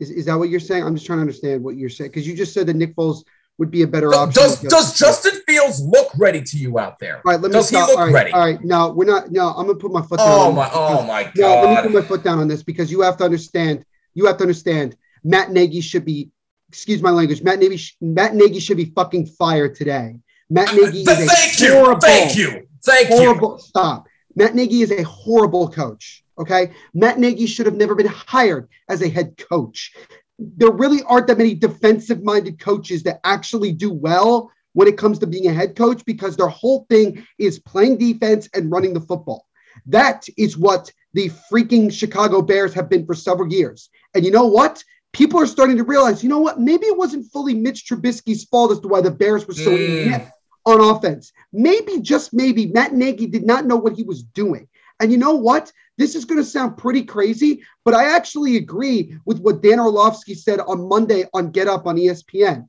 Is, 0.00 0.10
is 0.10 0.26
that 0.26 0.36
what 0.36 0.48
you're 0.48 0.58
saying? 0.58 0.82
I'm 0.82 0.96
just 0.96 1.06
trying 1.06 1.18
to 1.18 1.22
understand 1.22 1.62
what 1.62 1.76
you're 1.76 1.88
saying 1.88 2.10
because 2.10 2.26
you 2.26 2.34
just 2.34 2.52
said 2.52 2.66
that 2.66 2.74
Nick 2.74 2.96
Foles 2.96 3.22
would 3.58 3.70
be 3.70 3.82
a 3.82 3.86
better 3.86 4.10
does, 4.10 4.36
option. 4.36 4.42
Does 4.42 4.62
Does 4.62 4.98
Justin 4.98 5.40
Fields 5.46 5.80
look 5.80 6.08
ready 6.18 6.42
to 6.42 6.56
you 6.56 6.78
out 6.78 6.98
there? 6.98 7.16
All 7.16 7.32
right, 7.32 7.40
let 7.40 7.50
me 7.50 7.54
does 7.54 7.68
stop. 7.68 7.86
he 7.86 7.92
look 7.92 7.98
all 7.98 8.06
right, 8.06 8.14
ready? 8.14 8.32
All 8.32 8.40
right, 8.40 8.62
no, 8.62 8.90
we're 8.90 9.04
not. 9.04 9.30
No, 9.30 9.48
I'm 9.48 9.66
gonna 9.66 9.78
put 9.78 9.92
my 9.92 10.02
foot 10.02 10.18
down. 10.18 10.28
Oh 10.28 10.52
my, 10.52 10.68
oh 10.72 11.02
my 11.06 11.24
god. 11.24 11.32
No, 11.36 11.62
let 11.62 11.84
me 11.84 11.90
put 11.90 12.02
my 12.02 12.06
foot 12.06 12.22
down 12.22 12.38
on 12.38 12.48
this 12.48 12.62
because 12.62 12.90
you 12.90 13.00
have 13.00 13.16
to 13.18 13.24
understand. 13.24 13.84
You 14.14 14.26
have 14.26 14.36
to 14.38 14.42
understand. 14.42 14.96
Matt 15.24 15.50
Nagy 15.50 15.80
should 15.80 16.04
be. 16.04 16.30
Excuse 16.68 17.00
my 17.00 17.10
language. 17.10 17.42
Matt 17.42 17.58
Nagy. 17.58 17.96
Matt 18.00 18.34
Nagy 18.34 18.60
should 18.60 18.76
be 18.76 18.86
fucking 18.86 19.26
fired 19.26 19.74
today. 19.74 20.18
Matt 20.50 20.74
Nagy 20.74 21.06
uh, 21.08 21.12
is 21.12 21.32
thank 21.32 21.60
a 21.60 21.64
you, 21.64 21.72
horrible. 21.72 22.00
Thank 22.00 22.36
you. 22.36 22.68
Thank 22.84 23.08
horrible, 23.08 23.52
you. 23.52 23.58
Stop. 23.58 24.06
Matt 24.34 24.54
Nagy 24.54 24.82
is 24.82 24.92
a 24.92 25.02
horrible 25.02 25.68
coach. 25.70 26.22
Okay. 26.38 26.72
Matt 26.92 27.18
Nagy 27.18 27.46
should 27.46 27.66
have 27.66 27.76
never 27.76 27.94
been 27.94 28.06
hired 28.06 28.68
as 28.88 29.02
a 29.02 29.08
head 29.08 29.36
coach. 29.38 29.94
There 30.38 30.70
really 30.70 31.02
aren't 31.02 31.28
that 31.28 31.38
many 31.38 31.54
defensive 31.54 32.22
minded 32.22 32.58
coaches 32.58 33.02
that 33.04 33.20
actually 33.24 33.72
do 33.72 33.92
well 33.92 34.50
when 34.74 34.88
it 34.88 34.98
comes 34.98 35.18
to 35.18 35.26
being 35.26 35.46
a 35.46 35.52
head 35.52 35.74
coach 35.74 36.04
because 36.04 36.36
their 36.36 36.48
whole 36.48 36.84
thing 36.90 37.26
is 37.38 37.58
playing 37.58 37.96
defense 37.96 38.48
and 38.54 38.70
running 38.70 38.92
the 38.92 39.00
football. 39.00 39.46
That 39.86 40.26
is 40.36 40.58
what 40.58 40.92
the 41.14 41.30
freaking 41.50 41.90
Chicago 41.90 42.42
Bears 42.42 42.74
have 42.74 42.90
been 42.90 43.06
for 43.06 43.14
several 43.14 43.50
years. 43.50 43.88
And 44.14 44.24
you 44.24 44.30
know 44.30 44.46
what? 44.46 44.84
People 45.12 45.40
are 45.40 45.46
starting 45.46 45.78
to 45.78 45.84
realize, 45.84 46.22
you 46.22 46.28
know 46.28 46.40
what? 46.40 46.60
Maybe 46.60 46.86
it 46.86 46.96
wasn't 46.96 47.30
fully 47.32 47.54
Mitch 47.54 47.86
Trubisky's 47.86 48.44
fault 48.44 48.72
as 48.72 48.80
to 48.80 48.88
why 48.88 49.00
the 49.00 49.10
Bears 49.10 49.46
were 49.46 49.54
so 49.54 49.70
mm. 49.70 50.06
inept 50.06 50.30
on 50.66 50.80
offense. 50.80 51.32
Maybe, 51.52 52.00
just 52.00 52.34
maybe, 52.34 52.66
Matt 52.66 52.92
Nagy 52.92 53.26
did 53.26 53.46
not 53.46 53.64
know 53.64 53.76
what 53.76 53.94
he 53.94 54.02
was 54.02 54.22
doing. 54.22 54.68
And 55.00 55.12
you 55.12 55.18
know 55.18 55.34
what? 55.34 55.72
This 55.98 56.14
is 56.14 56.24
going 56.24 56.40
to 56.40 56.44
sound 56.44 56.76
pretty 56.76 57.02
crazy, 57.02 57.62
but 57.84 57.94
I 57.94 58.14
actually 58.14 58.56
agree 58.56 59.16
with 59.24 59.40
what 59.40 59.62
Dan 59.62 59.80
Orlovsky 59.80 60.34
said 60.34 60.60
on 60.60 60.88
Monday 60.88 61.24
on 61.32 61.50
Get 61.50 61.68
Up 61.68 61.86
on 61.86 61.96
ESPN. 61.96 62.68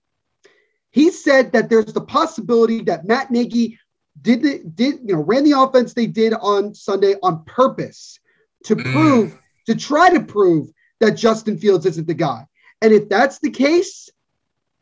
He 0.91 1.11
said 1.11 1.51
that 1.51 1.69
there's 1.69 1.93
the 1.93 2.01
possibility 2.01 2.81
that 2.83 3.05
Matt 3.05 3.31
Nagy 3.31 3.79
did 4.21 4.41
the, 4.41 4.61
did 4.63 4.99
you 5.05 5.15
know 5.15 5.21
ran 5.21 5.43
the 5.43 5.59
offense 5.59 5.93
they 5.93 6.07
did 6.07 6.33
on 6.33 6.73
Sunday 6.73 7.15
on 7.21 7.43
purpose 7.43 8.19
to 8.63 8.75
mm. 8.75 8.91
prove 8.91 9.37
to 9.67 9.75
try 9.75 10.09
to 10.09 10.21
prove 10.21 10.69
that 10.99 11.11
Justin 11.11 11.57
Fields 11.57 11.85
isn't 11.85 12.07
the 12.07 12.13
guy. 12.13 12.45
And 12.81 12.91
if 12.93 13.09
that's 13.09 13.39
the 13.39 13.51
case, 13.51 14.09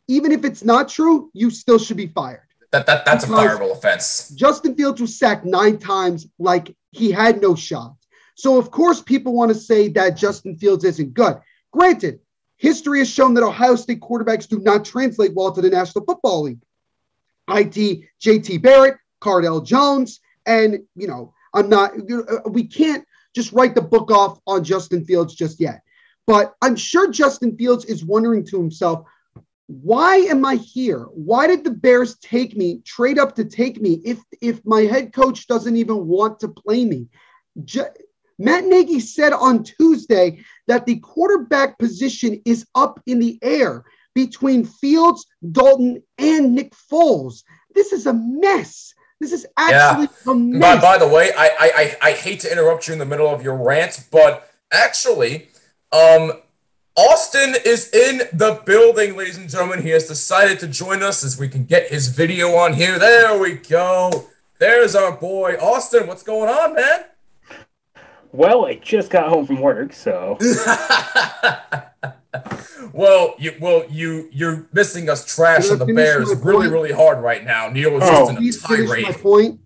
even 0.07 0.31
if 0.31 0.45
it's 0.45 0.63
not 0.63 0.87
true, 0.87 1.29
you 1.33 1.49
still 1.49 1.79
should 1.79 1.97
be 1.97 2.07
fired. 2.07 2.41
That, 2.71 2.85
that 2.85 3.05
that's 3.05 3.25
because 3.25 3.43
a 3.43 3.47
fireable 3.47 3.71
offense. 3.71 4.29
Justin 4.35 4.75
Fields 4.75 5.01
was 5.01 5.17
sacked 5.17 5.45
nine 5.45 5.77
times 5.77 6.27
like 6.39 6.75
he 6.95 7.11
had 7.11 7.41
no 7.41 7.55
shot. 7.55 7.95
So, 8.35 8.57
of 8.57 8.71
course, 8.71 9.01
people 9.01 9.33
want 9.33 9.49
to 9.49 9.55
say 9.55 9.89
that 9.89 10.17
Justin 10.17 10.57
Fields 10.57 10.83
isn't 10.83 11.13
good. 11.13 11.37
Granted, 11.71 12.19
history 12.57 12.99
has 12.99 13.09
shown 13.09 13.33
that 13.33 13.43
Ohio 13.43 13.75
State 13.75 13.99
quarterbacks 13.99 14.47
do 14.47 14.59
not 14.59 14.85
translate 14.85 15.33
well 15.33 15.51
to 15.51 15.61
the 15.61 15.69
National 15.69 16.05
Football 16.05 16.43
League. 16.43 16.61
IT, 17.49 18.01
JT 18.21 18.61
Barrett, 18.61 18.97
Cardale 19.21 19.65
Jones, 19.65 20.19
and, 20.45 20.79
you 20.95 21.07
know, 21.07 21.33
I'm 21.53 21.69
not, 21.69 21.91
we 22.49 22.65
can't 22.65 23.05
just 23.33 23.51
write 23.51 23.75
the 23.75 23.81
book 23.81 24.11
off 24.11 24.39
on 24.47 24.63
Justin 24.63 25.05
Fields 25.05 25.35
just 25.35 25.59
yet. 25.59 25.81
But 26.27 26.55
I'm 26.61 26.75
sure 26.75 27.11
Justin 27.11 27.55
Fields 27.57 27.85
is 27.85 28.03
wondering 28.03 28.45
to 28.47 28.57
himself, 28.57 29.07
why 29.67 30.17
am 30.17 30.45
I 30.45 30.55
here? 30.55 31.01
Why 31.13 31.47
did 31.47 31.63
the 31.63 31.71
Bears 31.71 32.17
take 32.19 32.55
me, 32.55 32.81
trade 32.85 33.17
up 33.17 33.35
to 33.35 33.45
take 33.45 33.81
me 33.81 34.01
if 34.05 34.19
if 34.41 34.63
my 34.65 34.81
head 34.81 35.11
coach 35.11 35.47
doesn't 35.47 35.75
even 35.75 36.07
want 36.07 36.39
to 36.41 36.49
play 36.49 36.85
me? 36.85 37.07
Matt 38.37 38.65
Nagy 38.65 38.99
said 38.99 39.33
on 39.33 39.63
Tuesday 39.63 40.43
that 40.67 40.85
the 40.85 40.99
quarterback 40.99 41.79
position 41.79 42.41
is 42.45 42.67
up 42.75 43.01
in 43.05 43.19
the 43.19 43.39
air 43.41 43.85
between 44.13 44.65
Fields, 44.65 45.25
Dalton, 45.51 46.03
and 46.17 46.53
Nick 46.53 46.73
Foles. 46.91 47.43
This 47.73 47.91
is 47.91 48.05
a 48.05 48.13
mess. 48.13 48.93
This 49.19 49.31
is 49.31 49.47
actually 49.57 50.09
yeah. 50.25 50.31
a 50.31 50.35
mess. 50.35 50.61
By, 50.61 50.81
by 50.81 50.97
the 50.97 51.07
way, 51.07 51.31
I, 51.35 51.49
I 51.59 52.09
I 52.09 52.11
hate 52.11 52.41
to 52.41 52.51
interrupt 52.51 52.87
you 52.87 52.93
in 52.93 52.99
the 52.99 53.05
middle 53.05 53.27
of 53.27 53.41
your 53.41 53.55
rant, 53.55 54.07
but 54.11 54.51
actually, 54.71 55.49
um, 55.91 56.33
Austin 56.97 57.55
is 57.65 57.93
in 57.93 58.19
the 58.31 58.61
building, 58.65 59.17
ladies 59.17 59.37
and 59.37 59.49
gentlemen. 59.49 59.81
He 59.81 59.89
has 59.89 60.07
decided 60.07 60.61
to 60.61 60.67
join 60.67 61.03
us 61.03 61.25
as 61.25 61.37
we 61.37 61.49
can 61.49 61.65
get 61.65 61.89
his 61.89 62.07
video 62.07 62.55
on 62.55 62.71
here. 62.71 62.97
There 62.97 63.37
we 63.37 63.55
go. 63.55 64.29
There's 64.59 64.95
our 64.95 65.11
boy 65.11 65.55
Austin. 65.55 66.07
What's 66.07 66.23
going 66.23 66.49
on, 66.49 66.73
man? 66.73 67.03
Well, 68.31 68.65
I 68.65 68.75
just 68.75 69.09
got 69.09 69.27
home 69.27 69.45
from 69.45 69.59
work, 69.59 69.91
so. 69.91 70.37
well, 72.93 73.35
you 73.39 73.55
well 73.59 73.83
you 73.89 74.29
you're 74.31 74.65
missing 74.71 75.09
us 75.09 75.25
trash 75.25 75.69
on 75.69 75.79
the 75.79 75.85
Bears 75.85 76.33
really 76.37 76.69
really 76.69 76.93
hard 76.93 77.21
right 77.21 77.43
now. 77.43 77.67
Neil 77.67 77.91
was 77.91 78.03
oh. 78.05 78.41
just 78.41 78.71
in 78.71 78.77
a 78.77 78.85
tirade. 78.85 79.03
My 79.03 79.11
point. 79.11 79.59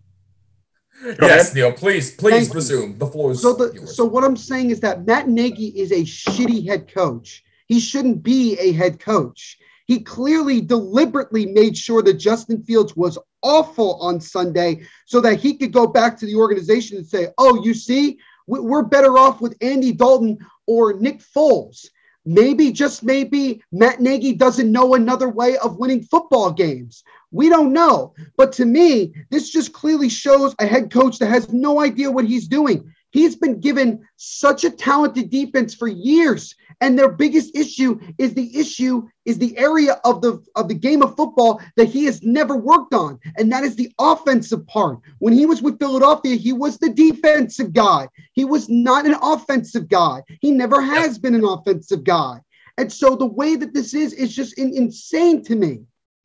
Yes, 1.22 1.54
Neil. 1.54 1.72
Please, 1.72 2.16
please 2.16 2.48
Thank 2.48 2.56
resume. 2.56 2.92
You. 2.92 2.98
The 2.98 3.08
floor 3.08 3.32
is 3.32 3.42
so. 3.42 3.54
The, 3.54 3.88
so 3.88 4.06
what 4.06 4.24
I'm 4.24 4.38
saying 4.38 4.72
is 4.72 4.80
that 4.82 5.06
Matt 5.06 5.28
Nagy 5.28 5.68
is 5.68 5.92
a 5.92 6.02
shitty 6.02 6.68
head 6.68 6.92
coach. 6.94 7.44
He 7.68 7.80
shouldn't 7.80 8.24
be 8.24 8.58
a 8.60 8.72
head 8.74 9.00
coach. 9.00 9.58
He 9.86 10.00
clearly 10.02 10.62
deliberately 10.62 11.46
made 11.46 11.76
sure 11.78 12.02
that 12.04 12.16
Justin 12.16 12.64
Fields 12.64 12.96
was 12.96 13.18
awful 13.42 13.96
on 14.02 14.20
Sunday 14.20 14.82
so 15.06 15.20
that 15.22 15.40
he 15.40 15.56
could 15.56 15.72
go 15.72 15.88
back 15.88 16.18
to 16.20 16.26
the 16.26 16.36
organization 16.36 16.98
and 16.98 17.06
say, 17.06 17.30
"Oh, 17.38 17.64
you 17.64 17.74
see, 17.74 18.20
we're 18.48 18.84
better 18.84 19.18
off 19.18 19.42
with 19.42 19.56
Andy 19.62 19.92
Dalton 19.92 20.38
or 20.68 20.94
Nick 20.94 21.22
Foles. 21.22 21.88
Maybe, 22.26 22.72
just 22.72 23.04
maybe, 23.04 23.62
Matt 23.72 24.02
Nagy 24.02 24.34
doesn't 24.34 24.72
know 24.72 24.94
another 24.94 25.30
way 25.30 25.58
of 25.58 25.78
winning 25.78 26.04
football 26.04 26.52
games. 26.52 27.04
We 27.32 27.50
don't 27.50 27.74
know. 27.74 28.14
But 28.38 28.52
to 28.54 28.66
me, 28.66 29.14
this 29.30 29.50
just 29.50 29.74
clearly 29.74 30.10
shows 30.10 30.54
a 30.60 30.66
head 30.66 30.92
coach 30.92 31.18
that 31.20 31.28
has 31.28 31.52
no 31.52 31.80
idea 31.80 32.12
what 32.12 32.26
he's 32.26 32.48
doing. 32.48 32.94
He's 33.12 33.36
been 33.36 33.60
given 33.60 34.08
such 34.18 34.64
a 34.64 34.70
talented 34.70 35.30
defense 35.30 35.74
for 35.74 35.88
years. 35.88 36.56
And 36.82 36.98
their 36.98 37.10
biggest 37.10 37.56
issue 37.56 38.00
is 38.18 38.34
the 38.34 38.58
issue 38.58 39.08
is 39.26 39.38
the 39.38 39.58
area 39.58 40.00
of 40.06 40.22
the 40.22 40.44
of 40.56 40.68
the 40.68 40.76
game 40.76 41.02
of 41.02 41.16
football 41.16 41.62
that 41.76 41.90
he 41.90 42.06
has 42.06 42.24
never 42.24 42.56
worked 42.56 42.94
on, 42.94 43.20
and 43.38 43.52
that 43.52 43.64
is 43.64 43.76
the 43.76 43.92
offensive 44.00 44.66
part. 44.68 45.00
When 45.18 45.34
he 45.34 45.46
was 45.46 45.62
with 45.62 45.78
Philadelphia, 45.78 46.36
he 46.36 46.54
was 46.54 46.78
the 46.78 46.90
defensive 46.90 47.74
guy. 47.74 48.08
He 48.34 48.46
was 48.46 48.70
not 48.70 49.06
an 49.06 49.16
offensive 49.22 49.90
guy. 49.90 50.24
He 50.40 50.52
never 50.52 50.82
has 50.82 51.20
been 51.20 51.36
an 51.36 51.44
offensive 51.44 52.06
guy. 52.06 52.42
And 52.78 52.92
so 52.92 53.18
the 53.18 53.26
way 53.26 53.58
that 53.58 53.74
this 53.74 53.94
is 53.94 54.14
is 54.14 54.34
just 54.34 54.58
in, 54.58 54.74
insane 54.74 55.44
to 55.44 55.56
me. 55.56 55.82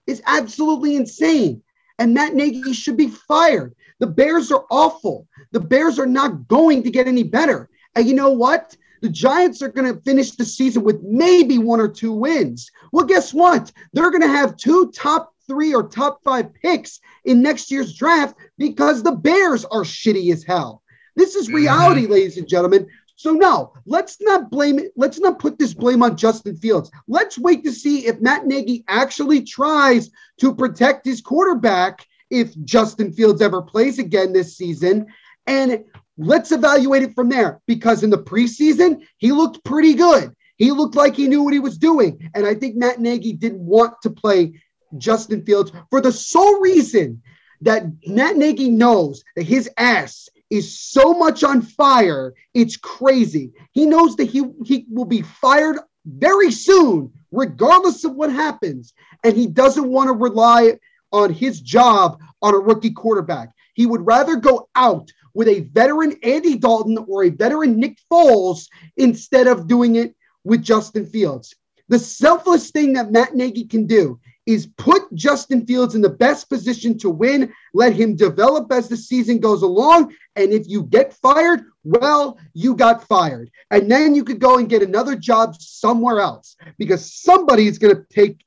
It's 0.07 0.23
absolutely 0.27 0.95
insane. 0.95 1.63
And 1.99 2.15
Matt 2.15 2.35
Nagy 2.35 2.73
should 2.73 2.97
be 2.97 3.09
fired. 3.09 3.75
The 4.01 4.07
Bears 4.07 4.51
are 4.51 4.65
awful. 4.71 5.27
The 5.53 5.61
Bears 5.61 5.99
are 5.99 6.07
not 6.07 6.49
going 6.49 6.83
to 6.83 6.91
get 6.91 7.07
any 7.07 7.23
better. 7.23 7.69
And 7.95 8.07
you 8.07 8.15
know 8.15 8.31
what? 8.31 8.77
The 9.03 9.09
Giants 9.09 9.63
are 9.63 9.69
going 9.69 9.93
to 9.93 10.01
finish 10.01 10.33
the 10.33 10.45
season 10.45 10.83
with 10.83 11.03
maybe 11.03 11.59
one 11.59 11.81
or 11.81 11.89
two 11.89 12.13
wins. 12.13 12.71
Well, 12.93 13.05
guess 13.05 13.35
what? 13.35 13.71
They're 13.93 14.11
going 14.11 14.23
to 14.23 14.29
have 14.29 14.57
two 14.57 14.91
top 14.93 15.35
three 15.47 15.75
or 15.75 15.89
top 15.89 16.21
five 16.25 16.55
picks 16.55 17.01
in 17.25 17.43
next 17.43 17.71
year's 17.71 17.95
draft 17.95 18.37
because 18.57 19.03
the 19.03 19.13
Bears 19.13 19.65
are 19.67 19.83
shitty 19.83 20.33
as 20.33 20.43
hell. 20.43 20.83
This 21.17 21.35
is 21.35 21.51
reality, 21.51 22.03
mm-hmm. 22.03 22.13
ladies 22.13 22.39
and 22.39 22.49
gentlemen. 22.49 22.89
So 23.17 23.33
no, 23.33 23.73
let's 23.87 24.21
not 24.21 24.51
blame 24.51 24.79
it. 24.79 24.93
Let's 24.97 25.21
not 25.21 25.39
put 25.39 25.59
this 25.59 25.73
blame 25.73 26.03
on 26.03 26.17
Justin 26.17 26.57
Fields. 26.57 26.91
Let's 27.07 27.39
wait 27.39 27.63
to 27.65 27.73
see 27.73 28.07
if 28.07 28.21
Matt 28.21 28.47
Nagy 28.47 28.85
actually 28.89 29.43
tries 29.43 30.11
to 30.41 30.55
protect 30.55 31.07
his 31.07 31.21
quarterback 31.21 32.07
if 32.41 32.55
Justin 32.65 33.13
Fields 33.13 33.43
ever 33.43 33.63
plays 33.63 33.99
again 33.99 34.33
this 34.33 34.57
season. 34.57 35.07
And 35.47 35.85
Let's 36.17 36.53
evaluate 36.53 37.03
it 37.03 37.15
from 37.15 37.29
there 37.29 37.61
because 37.67 38.03
in 38.03 38.11
the 38.11 38.19
preseason, 38.19 39.03
he 39.19 39.33
looked 39.33 39.65
pretty 39.65 39.95
good. 39.95 40.35
He 40.57 40.71
looked 40.71 40.95
like 40.95 41.17
he 41.17 41.27
knew 41.27 41.43
what 41.43 41.53
he 41.53 41.59
was 41.59 41.77
doing. 41.77 42.31
And 42.35 42.47
I 42.47 42.55
think 42.55 42.77
Matt 42.77 43.01
Nagy 43.01 43.33
didn't 43.33 43.61
want 43.61 43.95
to 44.03 44.11
play 44.11 44.61
Justin 44.97 45.45
Fields 45.45 45.73
for 45.91 46.01
the 46.01 46.13
sole 46.13 46.61
reason 46.61 47.21
that 47.63 47.85
Matt 48.07 48.37
Nagy 48.37 48.71
knows 48.71 49.25
that 49.35 49.43
his 49.43 49.69
ass 49.77 50.29
is 50.51 50.79
so 50.79 51.15
much 51.15 51.43
on 51.43 51.63
fire, 51.63 52.35
it's 52.53 52.77
crazy. 52.77 53.53
He 53.73 53.87
knows 53.87 54.15
that 54.17 54.27
he, 54.27 54.45
he 54.65 54.87
will 54.89 55.07
be 55.07 55.23
fired 55.23 55.79
very 56.07 56.53
soon, 56.53 57.13
regardless 57.33 58.05
of 58.05 58.15
what 58.15 58.31
happens. 58.31 58.93
And 59.25 59.37
he 59.37 59.49
doesn't 59.49 59.89
want 59.89 60.09
to 60.09 60.13
rely 60.13 60.79
on 61.15 61.33
his 61.33 61.61
job 61.61 62.21
on 62.43 62.55
a 62.55 62.59
rookie 62.59 62.91
quarterback. 62.91 63.51
He 63.75 63.87
would 63.87 64.05
rather 64.05 64.37
go 64.37 64.69
out 64.75 65.11
with 65.33 65.49
a 65.49 65.61
veteran 65.61 66.17
Andy 66.23 66.59
Dalton 66.59 66.99
or 67.09 67.25
a 67.25 67.31
veteran 67.31 67.79
Nick 67.79 67.99
Foles 68.13 68.69
instead 68.97 69.47
of 69.47 69.69
doing 69.69 69.97
it 69.97 70.15
with 70.43 70.63
Justin 70.63 71.07
Fields. 71.07 71.55
The 71.89 71.99
selfless 71.99 72.71
thing 72.71 72.95
that 72.95 73.13
Matt 73.13 73.35
Nagy 73.35 73.65
can 73.65 73.87
do 73.87 74.19
is 74.47 74.67
put 74.77 75.03
Justin 75.15 75.65
Fields 75.67 75.95
in 75.95 76.03
the 76.03 76.09
best 76.09 76.49
position 76.49 76.99
to 76.99 77.09
win, 77.09 77.53
let 77.73 77.95
him 77.95 78.15
develop 78.17 78.71
as 78.73 78.89
the 78.89 78.97
season 78.97 79.39
goes 79.39 79.63
along. 79.63 80.15
And 80.37 80.53
if 80.53 80.69
you 80.69 80.83
get 80.83 81.15
fired, 81.15 81.65
well, 81.85 82.39
you 82.53 82.75
got 82.75 83.07
fired. 83.07 83.51
And 83.71 83.91
then 83.91 84.15
you 84.15 84.25
could 84.25 84.41
go 84.41 84.59
and 84.59 84.69
get 84.69 84.83
another 84.83 85.17
job 85.17 85.57
somewhere 85.61 86.21
else 86.21 86.57
because 86.79 87.15
somebody 87.15 87.67
is 87.67 87.79
going 87.79 87.97
to 87.97 88.05
take 88.11 88.44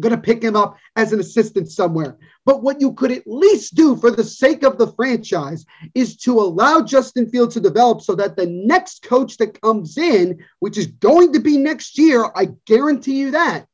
going 0.00 0.14
to 0.14 0.20
pick 0.20 0.42
him 0.42 0.56
up 0.56 0.76
as 0.96 1.12
an 1.12 1.20
assistant 1.20 1.70
somewhere. 1.70 2.18
But 2.44 2.62
what 2.62 2.80
you 2.80 2.92
could 2.92 3.12
at 3.12 3.26
least 3.26 3.74
do 3.74 3.96
for 3.96 4.10
the 4.10 4.24
sake 4.24 4.62
of 4.62 4.78
the 4.78 4.92
franchise 4.92 5.64
is 5.94 6.16
to 6.18 6.40
allow 6.40 6.80
Justin 6.80 7.28
Fields 7.28 7.54
to 7.54 7.60
develop 7.60 8.00
so 8.00 8.14
that 8.14 8.36
the 8.36 8.46
next 8.46 9.02
coach 9.02 9.36
that 9.36 9.60
comes 9.60 9.98
in, 9.98 10.44
which 10.60 10.78
is 10.78 10.86
going 10.86 11.32
to 11.32 11.40
be 11.40 11.58
next 11.58 11.98
year, 11.98 12.30
I 12.34 12.48
guarantee 12.66 13.18
you 13.20 13.30
that, 13.32 13.66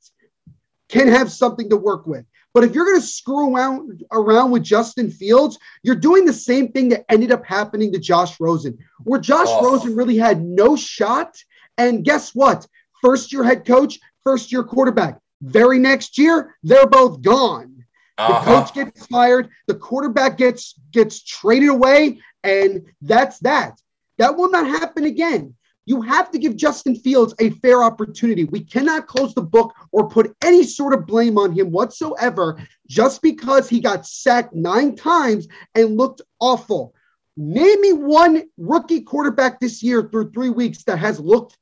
can 0.88 1.08
have 1.08 1.32
something 1.32 1.70
to 1.70 1.76
work 1.76 2.06
with. 2.06 2.24
But 2.56 2.64
if 2.64 2.74
you're 2.74 2.86
going 2.86 3.00
to 3.00 3.06
screw 3.06 3.54
around, 3.54 4.02
around 4.10 4.50
with 4.50 4.62
Justin 4.62 5.10
Fields, 5.10 5.58
you're 5.82 5.94
doing 5.94 6.24
the 6.24 6.32
same 6.32 6.72
thing 6.72 6.88
that 6.88 7.04
ended 7.10 7.30
up 7.30 7.44
happening 7.44 7.92
to 7.92 7.98
Josh 7.98 8.40
Rosen, 8.40 8.78
where 9.04 9.20
Josh 9.20 9.48
oh. 9.50 9.62
Rosen 9.62 9.94
really 9.94 10.16
had 10.16 10.42
no 10.42 10.74
shot. 10.74 11.36
And 11.76 12.02
guess 12.02 12.34
what? 12.34 12.66
First 13.02 13.30
year 13.30 13.44
head 13.44 13.66
coach, 13.66 13.98
first 14.24 14.52
year 14.52 14.64
quarterback. 14.64 15.20
Very 15.42 15.78
next 15.78 16.18
year, 16.18 16.56
they're 16.62 16.86
both 16.86 17.22
gone. 17.22 17.84
Uh-huh. 18.18 18.38
The 18.38 18.46
coach 18.46 18.74
gets 18.74 19.06
fired, 19.06 19.50
the 19.66 19.74
quarterback 19.74 20.38
gets 20.38 20.74
gets 20.90 21.22
traded 21.22 21.68
away, 21.68 22.20
and 22.42 22.86
that's 23.02 23.38
that. 23.40 23.78
That 24.18 24.36
will 24.36 24.50
not 24.50 24.66
happen 24.66 25.04
again. 25.04 25.54
You 25.84 26.02
have 26.02 26.32
to 26.32 26.38
give 26.38 26.56
Justin 26.56 26.96
Fields 26.96 27.34
a 27.38 27.50
fair 27.50 27.82
opportunity. 27.82 28.44
We 28.44 28.60
cannot 28.60 29.06
close 29.06 29.34
the 29.34 29.42
book 29.42 29.72
or 29.92 30.08
put 30.08 30.34
any 30.42 30.64
sort 30.64 30.94
of 30.94 31.06
blame 31.06 31.38
on 31.38 31.52
him 31.52 31.70
whatsoever 31.70 32.60
just 32.88 33.22
because 33.22 33.68
he 33.68 33.80
got 33.80 34.04
sacked 34.04 34.52
nine 34.52 34.96
times 34.96 35.46
and 35.76 35.96
looked 35.96 36.22
awful. 36.40 36.92
Name 37.36 37.80
me 37.80 37.92
one 37.92 38.48
rookie 38.56 39.02
quarterback 39.02 39.60
this 39.60 39.82
year 39.82 40.08
through 40.10 40.32
three 40.32 40.50
weeks 40.50 40.82
that 40.84 40.98
has 40.98 41.20
looked 41.20 41.56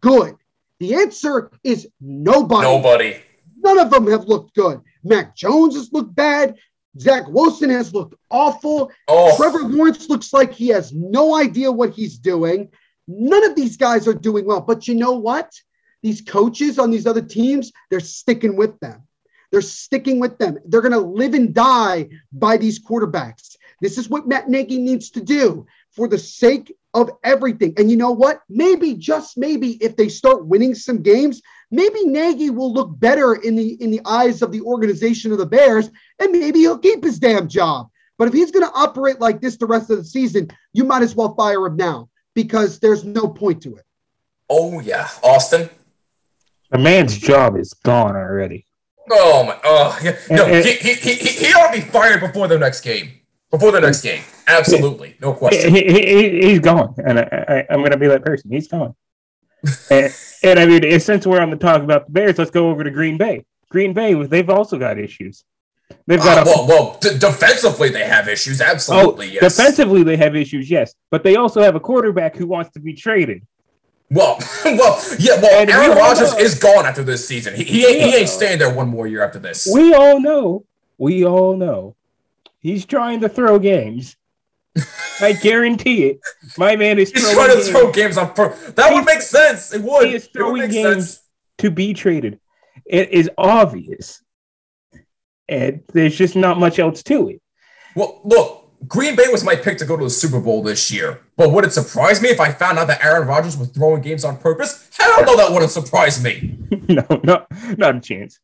good. 0.00 0.34
The 0.80 0.94
answer 0.94 1.50
is 1.62 1.88
nobody. 2.00 2.62
Nobody. 2.62 3.22
None 3.58 3.78
of 3.78 3.90
them 3.90 4.06
have 4.08 4.24
looked 4.24 4.54
good. 4.54 4.80
Mac 5.04 5.36
Jones 5.36 5.76
has 5.76 5.92
looked 5.92 6.14
bad. 6.14 6.56
Zach 6.98 7.28
Wilson 7.28 7.70
has 7.70 7.94
looked 7.94 8.14
awful. 8.30 8.90
Oh. 9.06 9.36
Trevor 9.36 9.62
Lawrence 9.62 10.08
looks 10.08 10.32
like 10.32 10.52
he 10.52 10.68
has 10.68 10.92
no 10.92 11.36
idea 11.36 11.70
what 11.70 11.90
he's 11.90 12.18
doing. 12.18 12.70
None 13.06 13.44
of 13.44 13.54
these 13.54 13.76
guys 13.76 14.08
are 14.08 14.14
doing 14.14 14.46
well. 14.46 14.60
But 14.60 14.88
you 14.88 14.94
know 14.94 15.12
what? 15.12 15.52
These 16.02 16.22
coaches 16.22 16.78
on 16.78 16.90
these 16.90 17.06
other 17.06 17.22
teams, 17.22 17.70
they're 17.90 18.00
sticking 18.00 18.56
with 18.56 18.78
them. 18.80 19.02
They're 19.52 19.60
sticking 19.60 20.18
with 20.18 20.38
them. 20.38 20.58
They're 20.64 20.80
going 20.80 20.92
to 20.92 20.98
live 20.98 21.34
and 21.34 21.52
die 21.52 22.08
by 22.32 22.56
these 22.56 22.82
quarterbacks. 22.82 23.56
This 23.80 23.98
is 23.98 24.08
what 24.08 24.28
Matt 24.28 24.48
Nagy 24.48 24.78
needs 24.78 25.10
to 25.10 25.20
do 25.20 25.66
for 25.90 26.08
the 26.08 26.18
sake 26.18 26.74
of 26.94 27.10
everything. 27.22 27.74
And 27.76 27.90
you 27.90 27.96
know 27.96 28.10
what? 28.10 28.40
Maybe, 28.48 28.94
just 28.94 29.38
maybe, 29.38 29.72
if 29.82 29.96
they 29.96 30.08
start 30.08 30.46
winning 30.46 30.74
some 30.74 31.02
games, 31.02 31.40
maybe 31.70 32.04
Nagy 32.04 32.50
will 32.50 32.72
look 32.72 32.98
better 32.98 33.34
in 33.34 33.54
the 33.54 33.74
in 33.82 33.90
the 33.90 34.00
eyes 34.04 34.42
of 34.42 34.52
the 34.52 34.60
organization 34.62 35.32
of 35.32 35.38
the 35.38 35.46
Bears, 35.46 35.90
and 36.18 36.32
maybe 36.32 36.60
he'll 36.60 36.78
keep 36.78 37.04
his 37.04 37.18
damn 37.18 37.48
job. 37.48 37.88
But 38.18 38.28
if 38.28 38.34
he's 38.34 38.50
going 38.50 38.66
to 38.66 38.74
operate 38.74 39.20
like 39.20 39.40
this 39.40 39.56
the 39.56 39.66
rest 39.66 39.90
of 39.90 39.98
the 39.98 40.04
season, 40.04 40.50
you 40.72 40.84
might 40.84 41.02
as 41.02 41.14
well 41.14 41.34
fire 41.34 41.64
him 41.66 41.76
now 41.76 42.08
because 42.34 42.78
there's 42.78 43.04
no 43.04 43.28
point 43.28 43.62
to 43.62 43.76
it. 43.76 43.84
Oh 44.48 44.80
yeah, 44.80 45.08
Austin. 45.22 45.70
The 46.70 46.78
man's 46.78 47.16
job 47.16 47.56
is 47.56 47.72
gone 47.72 48.16
already. 48.16 48.66
Oh 49.10 49.44
my! 49.44 49.58
Oh 49.64 49.98
yeah. 50.02 50.16
No, 50.30 50.44
and, 50.44 50.56
and, 50.56 50.64
he, 50.64 50.94
he, 50.94 51.14
he, 51.14 51.46
he 51.46 51.52
ought 51.54 51.72
to 51.72 51.80
be 51.80 51.86
fired 51.86 52.20
before 52.20 52.46
the 52.46 52.58
next 52.58 52.82
game. 52.82 53.19
Before 53.50 53.72
the 53.72 53.80
next 53.80 54.02
game, 54.02 54.22
absolutely, 54.46 55.16
no 55.20 55.32
question. 55.32 55.74
He, 55.74 55.82
he, 55.82 56.40
he's 56.42 56.60
gone, 56.60 56.94
and 57.04 57.18
I, 57.18 57.66
am 57.68 57.80
going 57.80 57.90
to 57.90 57.96
be 57.96 58.06
that 58.06 58.24
person. 58.24 58.50
He's 58.50 58.68
gone. 58.68 58.94
and, 59.90 60.14
and, 60.44 60.58
I 60.58 60.66
mean, 60.66 61.00
since 61.00 61.26
we're 61.26 61.40
on 61.40 61.50
the 61.50 61.56
talk 61.56 61.82
about 61.82 62.06
the 62.06 62.12
Bears, 62.12 62.38
let's 62.38 62.50
go 62.50 62.70
over 62.70 62.84
to 62.84 62.90
Green 62.90 63.18
Bay. 63.18 63.44
Green 63.68 63.92
Bay, 63.92 64.14
they've 64.14 64.48
also 64.48 64.78
got 64.78 64.98
issues. 64.98 65.44
They've 66.06 66.20
got 66.20 66.38
uh, 66.38 66.42
a, 66.42 66.44
well, 66.44 66.66
well 66.68 66.98
d- 67.00 67.18
defensively 67.18 67.88
they 67.88 68.04
have 68.04 68.28
issues. 68.28 68.60
Absolutely, 68.60 69.26
oh, 69.26 69.40
yes. 69.42 69.56
Defensively 69.56 70.04
they 70.04 70.16
have 70.16 70.36
issues, 70.36 70.70
yes, 70.70 70.94
but 71.10 71.24
they 71.24 71.34
also 71.34 71.60
have 71.60 71.74
a 71.74 71.80
quarterback 71.80 72.36
who 72.36 72.46
wants 72.46 72.70
to 72.72 72.80
be 72.80 72.94
traded. 72.94 73.44
Well, 74.10 74.38
well, 74.64 75.02
yeah. 75.18 75.40
Well, 75.40 75.60
and 75.60 75.70
Aaron 75.70 75.96
Rodgers 75.96 76.34
is 76.34 76.58
gone 76.58 76.86
after 76.86 77.02
this 77.02 77.26
season. 77.26 77.54
He, 77.54 77.64
he, 77.64 77.86
ain't, 77.86 78.02
he 78.02 78.16
ain't 78.16 78.28
staying 78.28 78.58
there 78.58 78.72
one 78.72 78.88
more 78.88 79.06
year 79.06 79.22
after 79.24 79.38
this. 79.38 79.68
We 79.72 79.92
all 79.94 80.20
know. 80.20 80.64
We 80.98 81.24
all 81.24 81.56
know 81.56 81.96
He's 82.60 82.86
trying 82.86 83.20
to 83.20 83.28
throw 83.28 83.58
games. 83.58 84.16
I 85.20 85.32
guarantee 85.32 86.04
it. 86.04 86.20
My 86.56 86.76
man 86.76 86.98
is 86.98 87.10
He's 87.14 87.30
trying 87.32 87.48
to 87.48 87.54
games. 87.56 87.68
throw 87.70 87.90
games 87.92 88.16
on 88.16 88.32
pro. 88.34 88.50
That 88.50 88.88
He's, 88.88 88.94
would 88.94 89.04
make 89.04 89.22
sense. 89.22 89.74
It 89.74 89.82
would. 89.82 90.08
He 90.08 90.14
is 90.14 90.26
throwing 90.28 90.70
games 90.70 91.10
sense. 91.14 91.28
to 91.58 91.70
be 91.70 91.92
traded. 91.94 92.38
It 92.86 93.10
is 93.10 93.28
obvious. 93.36 94.22
And 95.48 95.82
there's 95.92 96.16
just 96.16 96.36
not 96.36 96.58
much 96.58 96.78
else 96.78 97.02
to 97.04 97.28
it. 97.28 97.42
Well, 97.96 98.20
look, 98.24 98.70
Green 98.86 99.16
Bay 99.16 99.26
was 99.28 99.42
my 99.42 99.56
pick 99.56 99.78
to 99.78 99.84
go 99.84 99.96
to 99.96 100.04
the 100.04 100.10
Super 100.10 100.40
Bowl 100.40 100.62
this 100.62 100.90
year. 100.90 101.20
But 101.36 101.50
would 101.50 101.64
it 101.64 101.72
surprise 101.72 102.22
me 102.22 102.28
if 102.28 102.40
I 102.40 102.52
found 102.52 102.78
out 102.78 102.86
that 102.86 103.04
Aaron 103.04 103.26
Rodgers 103.26 103.56
was 103.56 103.68
throwing 103.70 104.00
games 104.02 104.24
on 104.24 104.36
purpose? 104.38 104.88
Hell 104.96 105.24
no, 105.24 105.36
that 105.36 105.50
wouldn't 105.52 105.72
surprise 105.72 106.22
me. 106.22 106.56
no, 106.88 107.04
no, 107.24 107.46
not 107.76 107.96
a 107.96 108.00
chance. 108.00 108.38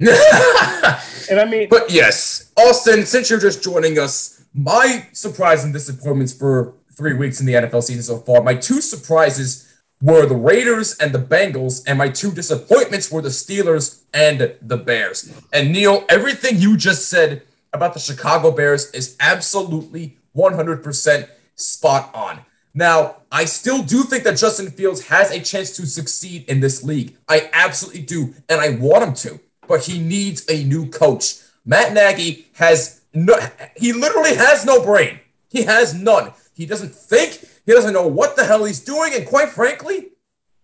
and 1.30 1.40
I 1.40 1.44
mean, 1.50 1.68
but 1.68 1.90
yes, 1.90 2.52
Austin, 2.56 3.04
since 3.04 3.30
you're 3.30 3.40
just 3.40 3.62
joining 3.62 3.98
us, 3.98 4.44
my 4.54 5.06
surprise 5.12 5.64
and 5.64 5.72
disappointments 5.72 6.32
for 6.32 6.74
three 6.92 7.14
weeks 7.14 7.40
in 7.40 7.46
the 7.46 7.54
NFL 7.54 7.82
season 7.82 8.02
so 8.02 8.18
far, 8.18 8.42
my 8.42 8.54
two 8.54 8.80
surprises 8.80 9.68
were 10.00 10.26
the 10.26 10.36
Raiders 10.36 10.96
and 10.98 11.12
the 11.12 11.18
Bengals, 11.18 11.82
and 11.86 11.98
my 11.98 12.08
two 12.08 12.30
disappointments 12.30 13.10
were 13.10 13.22
the 13.22 13.28
Steelers 13.28 14.02
and 14.14 14.54
the 14.62 14.76
Bears. 14.76 15.32
And 15.52 15.72
Neil, 15.72 16.04
everything 16.08 16.58
you 16.58 16.76
just 16.76 17.08
said 17.08 17.42
about 17.72 17.94
the 17.94 18.00
Chicago 18.00 18.52
Bears 18.52 18.90
is 18.92 19.16
absolutely 19.18 20.16
100% 20.36 21.28
spot 21.56 22.14
on. 22.14 22.40
Now, 22.72 23.16
I 23.32 23.44
still 23.46 23.82
do 23.82 24.04
think 24.04 24.22
that 24.24 24.38
Justin 24.38 24.70
Fields 24.70 25.08
has 25.08 25.32
a 25.32 25.40
chance 25.40 25.74
to 25.76 25.86
succeed 25.86 26.48
in 26.48 26.60
this 26.60 26.84
league. 26.84 27.16
I 27.28 27.50
absolutely 27.52 28.02
do, 28.02 28.34
and 28.48 28.60
I 28.60 28.70
want 28.70 29.02
him 29.02 29.14
to, 29.14 29.40
but 29.68 29.84
he 29.84 29.98
needs 30.00 30.48
a 30.48 30.64
new 30.64 30.88
coach. 30.90 31.36
Matt 31.64 31.92
Nagy 31.92 32.46
has 32.54 33.02
no, 33.14 33.38
he 33.76 33.92
literally 33.92 34.34
has 34.34 34.64
no 34.64 34.82
brain. 34.82 35.20
He 35.48 35.62
has 35.62 35.94
none. 35.94 36.32
He 36.54 36.66
doesn't 36.66 36.94
think, 36.94 37.44
he 37.66 37.72
doesn't 37.72 37.92
know 37.92 38.06
what 38.06 38.36
the 38.36 38.44
hell 38.44 38.64
he's 38.64 38.80
doing, 38.80 39.14
and 39.14 39.26
quite 39.26 39.50
frankly, 39.50 40.08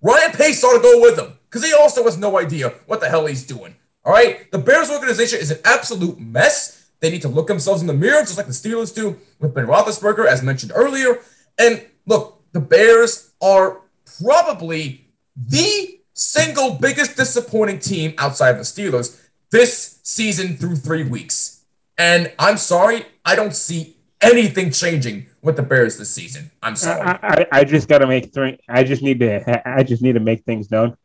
Ryan 0.02 0.32
Pace 0.32 0.62
ought 0.64 0.76
to 0.76 0.82
go 0.82 1.00
with 1.00 1.18
him 1.18 1.38
because 1.48 1.64
he 1.64 1.72
also 1.72 2.04
has 2.04 2.18
no 2.18 2.38
idea 2.38 2.74
what 2.86 3.00
the 3.00 3.08
hell 3.08 3.26
he's 3.26 3.46
doing. 3.46 3.74
All 4.04 4.12
right, 4.12 4.50
the 4.50 4.58
Bears 4.58 4.90
organization 4.90 5.40
is 5.40 5.50
an 5.50 5.58
absolute 5.64 6.18
mess. 6.18 6.90
They 7.00 7.10
need 7.10 7.22
to 7.22 7.28
look 7.28 7.46
themselves 7.46 7.80
in 7.80 7.86
the 7.86 7.94
mirror, 7.94 8.20
just 8.20 8.36
like 8.36 8.46
the 8.46 8.52
Steelers 8.52 8.94
do 8.94 9.18
with 9.40 9.54
Ben 9.54 9.66
Roethlisberger, 9.66 10.26
as 10.26 10.42
mentioned 10.42 10.72
earlier. 10.74 11.20
And 11.58 11.84
look, 12.06 12.42
the 12.52 12.60
Bears 12.60 13.32
are 13.40 13.80
probably 14.20 15.06
the 15.36 16.00
single 16.14 16.74
biggest 16.74 17.16
disappointing 17.16 17.78
team 17.78 18.14
outside 18.18 18.50
of 18.50 18.58
the 18.58 18.62
Steelers 18.62 19.20
this 19.50 20.00
season 20.02 20.56
through 20.56 20.76
three 20.76 21.04
weeks. 21.04 21.64
And 21.98 22.32
I'm 22.38 22.56
sorry, 22.56 23.06
I 23.24 23.36
don't 23.36 23.54
see 23.54 23.96
anything 24.20 24.70
changing 24.70 25.26
with 25.42 25.56
the 25.56 25.62
Bears 25.62 25.98
this 25.98 26.10
season. 26.10 26.50
I'm 26.62 26.76
sorry. 26.76 27.02
I, 27.02 27.18
I, 27.22 27.46
I 27.60 27.64
just 27.64 27.88
got 27.88 27.98
to 27.98 28.06
make 28.06 28.32
three. 28.32 28.58
I 28.68 28.82
just 28.82 29.02
need 29.02 29.20
to. 29.20 29.68
I 29.68 29.82
just 29.82 30.02
need 30.02 30.14
to 30.14 30.20
make 30.20 30.44
things 30.44 30.70
known. 30.70 30.96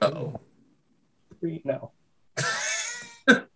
oh. 0.00 0.40
No. 1.64 1.92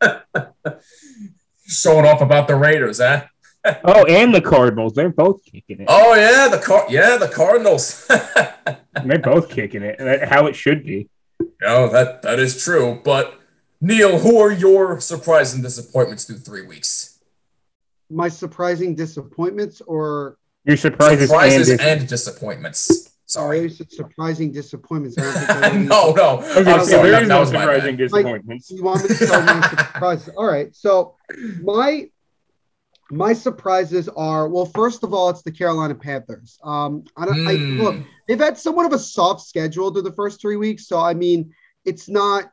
Showing 1.67 2.07
off 2.07 2.21
about 2.21 2.47
the 2.47 2.55
Raiders, 2.55 2.99
huh? 3.01 3.25
oh, 3.85 4.05
and 4.07 4.35
the 4.35 4.41
Cardinals. 4.41 4.95
They're 4.95 5.11
both 5.11 5.45
kicking 5.45 5.81
it. 5.81 5.87
Oh 5.89 6.15
yeah, 6.15 6.49
the 6.49 6.63
car. 6.63 6.87
Yeah, 6.89 7.17
the 7.17 7.29
Cardinals. 7.29 8.07
They're 9.05 9.19
both 9.19 9.51
kicking 9.51 9.83
it. 9.83 10.01
Uh, 10.01 10.27
how 10.27 10.47
it 10.47 10.57
should 10.57 10.85
be. 10.85 11.09
No, 11.61 11.89
that 11.91 12.23
that 12.23 12.39
is 12.39 12.63
true. 12.63 13.01
But 13.05 13.39
Neil, 13.81 14.19
who 14.19 14.39
are 14.39 14.51
your 14.51 15.01
surprising 15.01 15.63
disappointments 15.63 16.25
through 16.25 16.39
three 16.39 16.67
weeks? 16.67 17.19
My 18.09 18.29
surprising 18.29 18.95
disappointments, 18.95 19.83
or 19.83 20.39
your 20.65 20.77
surprises, 20.77 21.29
surprises 21.29 21.71
and, 21.71 21.81
and 21.81 22.09
disappointments. 22.09 23.11
Sorry, 23.27 23.69
surprising 23.69 24.51
disappointments. 24.53 25.17
no, 25.19 26.13
no, 26.13 26.43
I'm 26.57 26.85
sorry. 26.85 27.11
There 27.11 27.23
is 27.23 27.29
no 27.29 27.45
surprising 27.45 27.97
disappointments. 27.97 28.71
Like, 28.71 28.79
you 28.79 28.85
want 28.85 29.03
me 29.03 29.09
to 29.09 29.27
start 29.27 29.45
my 29.45 29.69
surprises? 29.69 30.35
All 30.37 30.47
right. 30.47 30.75
So 30.75 31.15
my 31.63 32.09
my 33.11 33.33
surprises 33.33 34.09
are 34.09 34.49
well. 34.49 34.67
First 34.67 35.03
of 35.03 35.13
all, 35.13 35.31
it's 35.31 35.43
the 35.43 35.53
Carolina 35.53 35.95
Panthers. 35.95 36.59
Um, 36.63 37.05
I 37.17 37.25
don't. 37.25 37.39
Mm. 37.39 37.49
I, 37.49 37.57
hmm. 37.57 37.81
look, 37.81 37.97
they've 38.29 38.39
had 38.39 38.59
somewhat 38.59 38.87
of 38.87 38.93
a 38.93 38.99
soft 38.99 39.43
schedule 39.43 39.91
through 39.93 40.03
the 40.03 40.13
first 40.13 40.41
three 40.41 40.57
weeks, 40.57 40.87
so 40.87 40.99
I 40.99 41.15
mean, 41.15 41.53
it's 41.85 42.09
not 42.09 42.51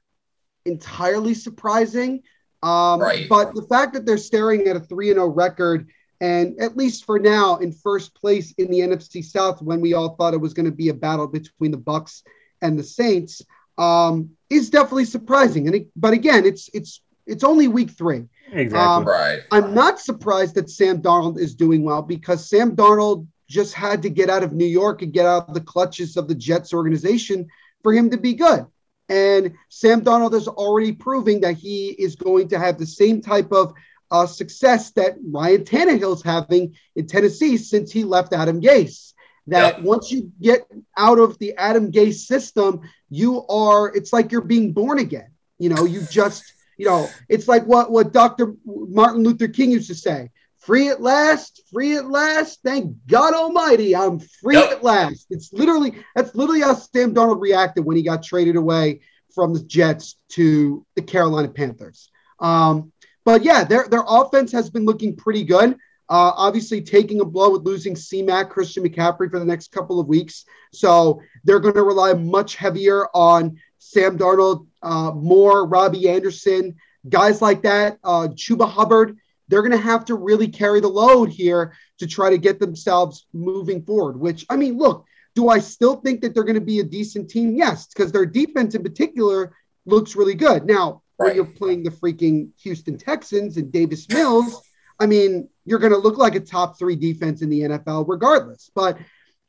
entirely 0.66 1.34
surprising. 1.34 2.24
Um, 2.64 3.00
right. 3.00 3.30
But 3.30 3.54
the 3.54 3.64
fact 3.64 3.94
that 3.94 4.06
they're 4.06 4.18
staring 4.18 4.68
at 4.68 4.76
a 4.76 4.80
three 4.80 5.10
and 5.10 5.18
zero 5.18 5.28
record, 5.28 5.88
and 6.20 6.60
at 6.60 6.76
least 6.76 7.06
for 7.06 7.20
now, 7.20 7.58
in 7.58 7.72
first 7.72 8.16
place 8.16 8.54
in 8.58 8.70
the 8.72 8.80
NFC 8.80 9.24
South, 9.24 9.62
when 9.62 9.82
we 9.82 9.94
all 9.94 10.16
thought 10.16 10.34
it 10.34 10.42
was 10.42 10.54
going 10.54 10.66
to 10.66 10.72
be 10.72 10.90
a 10.90 10.94
battle 10.94 11.28
between 11.28 11.72
the 11.72 11.78
Bucks 11.78 12.24
and 12.62 12.78
the 12.78 12.84
Saints, 12.84 13.42
um, 13.78 14.32
is 14.50 14.70
definitely 14.70 15.06
surprising. 15.06 15.68
And 15.68 15.76
it, 15.76 15.88
but 15.96 16.14
again, 16.14 16.46
it's 16.46 16.70
it's 16.74 17.02
it's 17.28 17.44
only 17.44 17.68
week 17.68 17.92
three. 17.92 18.28
Exactly. 18.52 18.80
Um, 18.80 19.06
right. 19.06 19.42
I'm 19.52 19.74
not 19.74 20.00
surprised 20.00 20.56
that 20.56 20.70
Sam 20.70 21.02
Darnold 21.02 21.40
is 21.40 21.56
doing 21.56 21.84
well 21.84 22.02
because 22.02 22.50
Sam 22.50 22.76
Darnold 22.76 23.28
just 23.50 23.74
had 23.74 24.02
to 24.02 24.10
get 24.10 24.30
out 24.30 24.44
of 24.44 24.54
New 24.54 24.66
York 24.66 25.02
and 25.02 25.14
get 25.14 25.26
out 25.26 25.48
of 25.48 25.54
the 25.54 25.62
clutches 25.62 26.18
of 26.18 26.28
the 26.28 26.36
Jets 26.36 26.74
organization 26.74 27.48
for 27.84 27.94
him 27.94 28.10
to 28.10 28.18
be 28.18 28.34
good. 28.34 28.66
And 29.10 29.54
Sam 29.70 30.02
Darnold 30.02 30.34
is 30.34 30.48
already 30.48 30.92
proving 30.92 31.42
that 31.42 31.54
he 31.54 31.90
is 31.90 32.16
going 32.16 32.50
to 32.50 32.60
have 32.60 32.78
the 32.78 32.86
same 32.86 33.22
type 33.22 33.52
of 33.52 33.74
uh, 34.12 34.26
success 34.26 34.92
that 34.92 35.16
Ryan 35.30 35.64
Tannehill's 35.64 36.24
having 36.24 36.76
in 36.96 37.08
Tennessee 37.08 37.58
since 37.58 37.92
he 37.92 38.04
left 38.04 38.34
Adam 38.34 38.62
Gase. 38.62 39.14
That 39.48 39.78
yep. 39.78 39.84
once 39.86 40.12
you 40.12 40.32
get 40.42 40.68
out 40.98 41.20
of 41.20 41.38
the 41.40 41.56
Adam 41.56 41.90
Gase 41.92 42.26
system, 42.26 42.82
you 43.10 43.46
are, 43.48 43.96
it's 43.96 44.12
like 44.12 44.34
you're 44.34 44.42
being 44.42 44.74
born 44.74 45.00
again. 45.00 45.32
You 45.58 45.70
know, 45.70 45.86
you 45.86 46.02
just, 46.12 46.44
you 46.78 46.86
know, 46.86 47.10
it's 47.28 47.48
like 47.48 47.64
what 47.66 47.92
what 47.92 48.14
Dr. 48.14 48.54
Martin 48.66 49.24
Luther 49.24 49.48
King 49.48 49.72
used 49.72 49.88
to 49.88 49.96
say: 49.96 50.30
"Free 50.60 50.90
at 50.90 51.02
last, 51.02 51.64
free 51.72 51.98
at 51.98 52.10
last. 52.10 52.60
Thank 52.64 52.96
God 53.08 53.34
Almighty, 53.34 53.96
I'm 53.96 54.20
free 54.20 54.56
yep. 54.56 54.72
at 54.72 54.84
last." 54.84 55.28
It's 55.30 55.52
literally 55.52 55.96
that's 56.16 56.36
literally 56.36 56.62
how 56.62 56.76
Sam 56.76 57.14
Darnold 57.14 57.42
reacted 57.42 57.86
when 57.86 57.98
he 57.98 58.04
got 58.04 58.24
traded 58.24 58.56
away 58.56 59.02
from 59.34 59.54
the 59.54 59.62
Jets 59.62 60.18
to 60.30 60.86
the 60.96 61.02
Carolina 61.02 61.50
Panthers. 61.50 62.10
Um, 62.40 62.92
but 63.26 63.44
yeah, 63.44 63.64
their 63.64 63.88
their 63.90 64.04
offense 64.08 64.52
has 64.52 64.70
been 64.70 64.86
looking 64.86 65.16
pretty 65.16 65.44
good. 65.44 65.78
Uh, 66.10 66.32
obviously, 66.38 66.82
taking 66.82 67.20
a 67.20 67.26
blow 67.26 67.52
with 67.52 67.64
losing 67.64 67.94
C-Mac, 67.94 68.50
Christian 68.50 68.84
McCaffrey 68.84 69.30
for 69.30 69.40
the 69.40 69.46
next 69.46 69.74
couple 69.74 70.00
of 70.00 70.08
weeks. 70.08 70.46
So 70.72 71.22
they're 71.44 71.60
going 71.60 71.74
to 71.74 71.84
rely 71.84 72.14
much 72.14 72.56
heavier 72.56 73.08
on 73.14 73.60
Sam 73.88 74.18
Darnold, 74.18 74.68
uh, 74.84 75.12
Moore, 75.12 75.66
Robbie 75.66 76.10
Anderson, 76.10 76.76
guys 77.08 77.42
like 77.42 77.62
that, 77.64 77.98
uh, 78.04 78.28
Chuba 78.30 78.70
Hubbard. 78.70 79.18
They're 79.48 79.62
going 79.62 79.72
to 79.72 79.78
have 79.78 80.04
to 80.06 80.16
really 80.16 80.50
carry 80.50 80.82
the 80.82 80.90
load 80.90 81.30
here 81.30 81.74
to 82.00 82.08
try 82.08 82.30
to 82.30 82.38
get 82.38 82.60
themselves 82.60 83.28
moving 83.32 83.82
forward. 83.84 84.20
Which, 84.20 84.46
I 84.50 84.58
mean, 84.58 84.78
look, 84.78 85.06
do 85.36 85.48
I 85.48 85.60
still 85.60 85.96
think 85.96 86.20
that 86.22 86.34
they're 86.34 86.44
going 86.44 86.56
to 86.56 86.62
be 86.62 86.80
a 86.80 86.84
decent 86.84 87.30
team? 87.30 87.56
Yes, 87.56 87.88
because 87.88 88.12
their 88.12 88.26
defense 88.26 88.76
in 88.76 88.84
particular 88.84 89.56
looks 89.86 90.18
really 90.18 90.36
good. 90.36 90.66
Now, 90.66 91.02
right. 91.18 91.28
when 91.28 91.36
you're 91.36 91.46
playing 91.46 91.84
the 91.84 91.92
freaking 91.92 92.50
Houston 92.64 92.98
Texans 92.98 93.56
and 93.56 93.72
Davis 93.72 94.10
Mills, 94.10 94.62
I 95.00 95.06
mean, 95.06 95.48
you're 95.64 95.80
going 95.80 95.94
to 95.94 95.98
look 95.98 96.18
like 96.18 96.36
a 96.36 96.42
top 96.42 96.78
three 96.78 96.98
defense 96.98 97.42
in 97.42 97.50
the 97.50 97.62
NFL 97.62 98.06
regardless. 98.10 98.70
But 98.76 98.98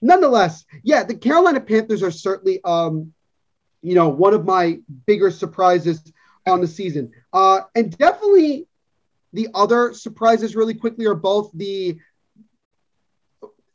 nonetheless, 0.00 0.64
yeah, 0.84 1.02
the 1.02 1.16
Carolina 1.16 1.60
Panthers 1.60 2.04
are 2.04 2.12
certainly 2.12 2.62
um, 2.64 3.12
you 3.82 3.94
know, 3.94 4.08
one 4.08 4.34
of 4.34 4.44
my 4.44 4.80
bigger 5.06 5.30
surprises 5.30 6.12
on 6.46 6.60
the 6.60 6.66
season. 6.66 7.12
Uh, 7.32 7.60
and 7.74 7.96
definitely 7.96 8.66
the 9.32 9.48
other 9.54 9.92
surprises, 9.92 10.56
really 10.56 10.74
quickly, 10.74 11.06
are 11.06 11.14
both 11.14 11.50
the. 11.54 11.98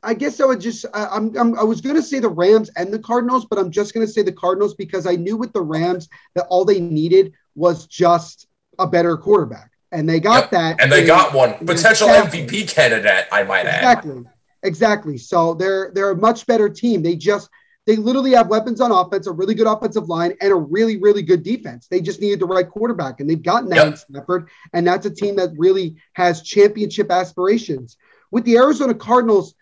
I 0.06 0.14
guess 0.14 0.42
I 0.42 0.46
would 0.46 0.60
just 0.60 0.86
I, 0.94 1.06
I'm, 1.06 1.36
I'm 1.38 1.58
I 1.58 1.64
was 1.64 1.80
going 1.80 1.96
to 1.96 2.02
say 2.02 2.20
the 2.20 2.28
Rams 2.28 2.70
and 2.76 2.92
the 2.92 3.00
Cardinals, 3.00 3.46
but 3.46 3.58
I'm 3.58 3.72
just 3.72 3.94
going 3.94 4.06
to 4.06 4.12
say 4.12 4.22
the 4.22 4.34
Cardinals 4.34 4.74
because 4.74 5.08
I 5.08 5.16
knew 5.16 5.38
with 5.38 5.54
the 5.54 5.62
Rams 5.62 6.10
that 6.36 6.46
all 6.50 6.66
they 6.66 6.82
needed 6.82 7.32
was 7.56 7.88
just 7.88 8.48
a 8.80 8.88
better 8.88 9.16
quarterback, 9.16 9.72
and 9.94 10.10
they 10.10 10.20
got 10.20 10.44
yep. 10.44 10.52
that, 10.52 10.82
and 10.82 10.92
they 10.92 11.06
got 11.06 11.34
one 11.34 11.54
potential 11.66 12.10
MVP 12.10 12.68
candidate. 12.68 13.28
I 13.32 13.44
might 13.44 13.66
add 13.66 13.78
exactly, 13.78 14.24
exactly. 14.64 15.18
So 15.18 15.54
they're 15.54 15.92
they're 15.94 16.12
a 16.12 16.18
much 16.18 16.46
better 16.48 16.68
team. 16.68 17.02
They 17.02 17.16
just 17.16 17.50
they 17.86 17.98
literally 17.98 18.32
have 18.32 18.48
weapons 18.48 18.80
on 18.80 18.92
offense, 18.92 19.28
a 19.28 19.32
really 19.32 19.56
good 19.56 19.68
offensive 19.68 20.08
line, 20.08 20.36
and 20.40 20.52
a 20.52 20.56
really, 20.56 20.98
really 20.98 21.22
good 21.22 21.44
defense. 21.44 21.88
They 21.88 22.00
just 22.00 22.22
needed 22.22 22.40
the 22.40 22.46
right 22.46 22.70
quarterback, 22.70 23.20
and 23.20 23.30
they've 23.30 23.42
gotten 23.42 23.70
that 23.70 23.76
yep. 23.76 23.88
in 23.88 23.98
Stafford. 23.98 24.50
And 24.72 24.88
that's 24.88 25.06
a 25.06 25.10
team 25.10 25.36
that 25.36 25.52
really 25.58 25.98
has 26.14 26.42
championship 26.42 27.12
aspirations. 27.12 27.98
With 28.32 28.46
the 28.46 28.56
Arizona 28.56 28.94
Cardinals, 28.94 29.56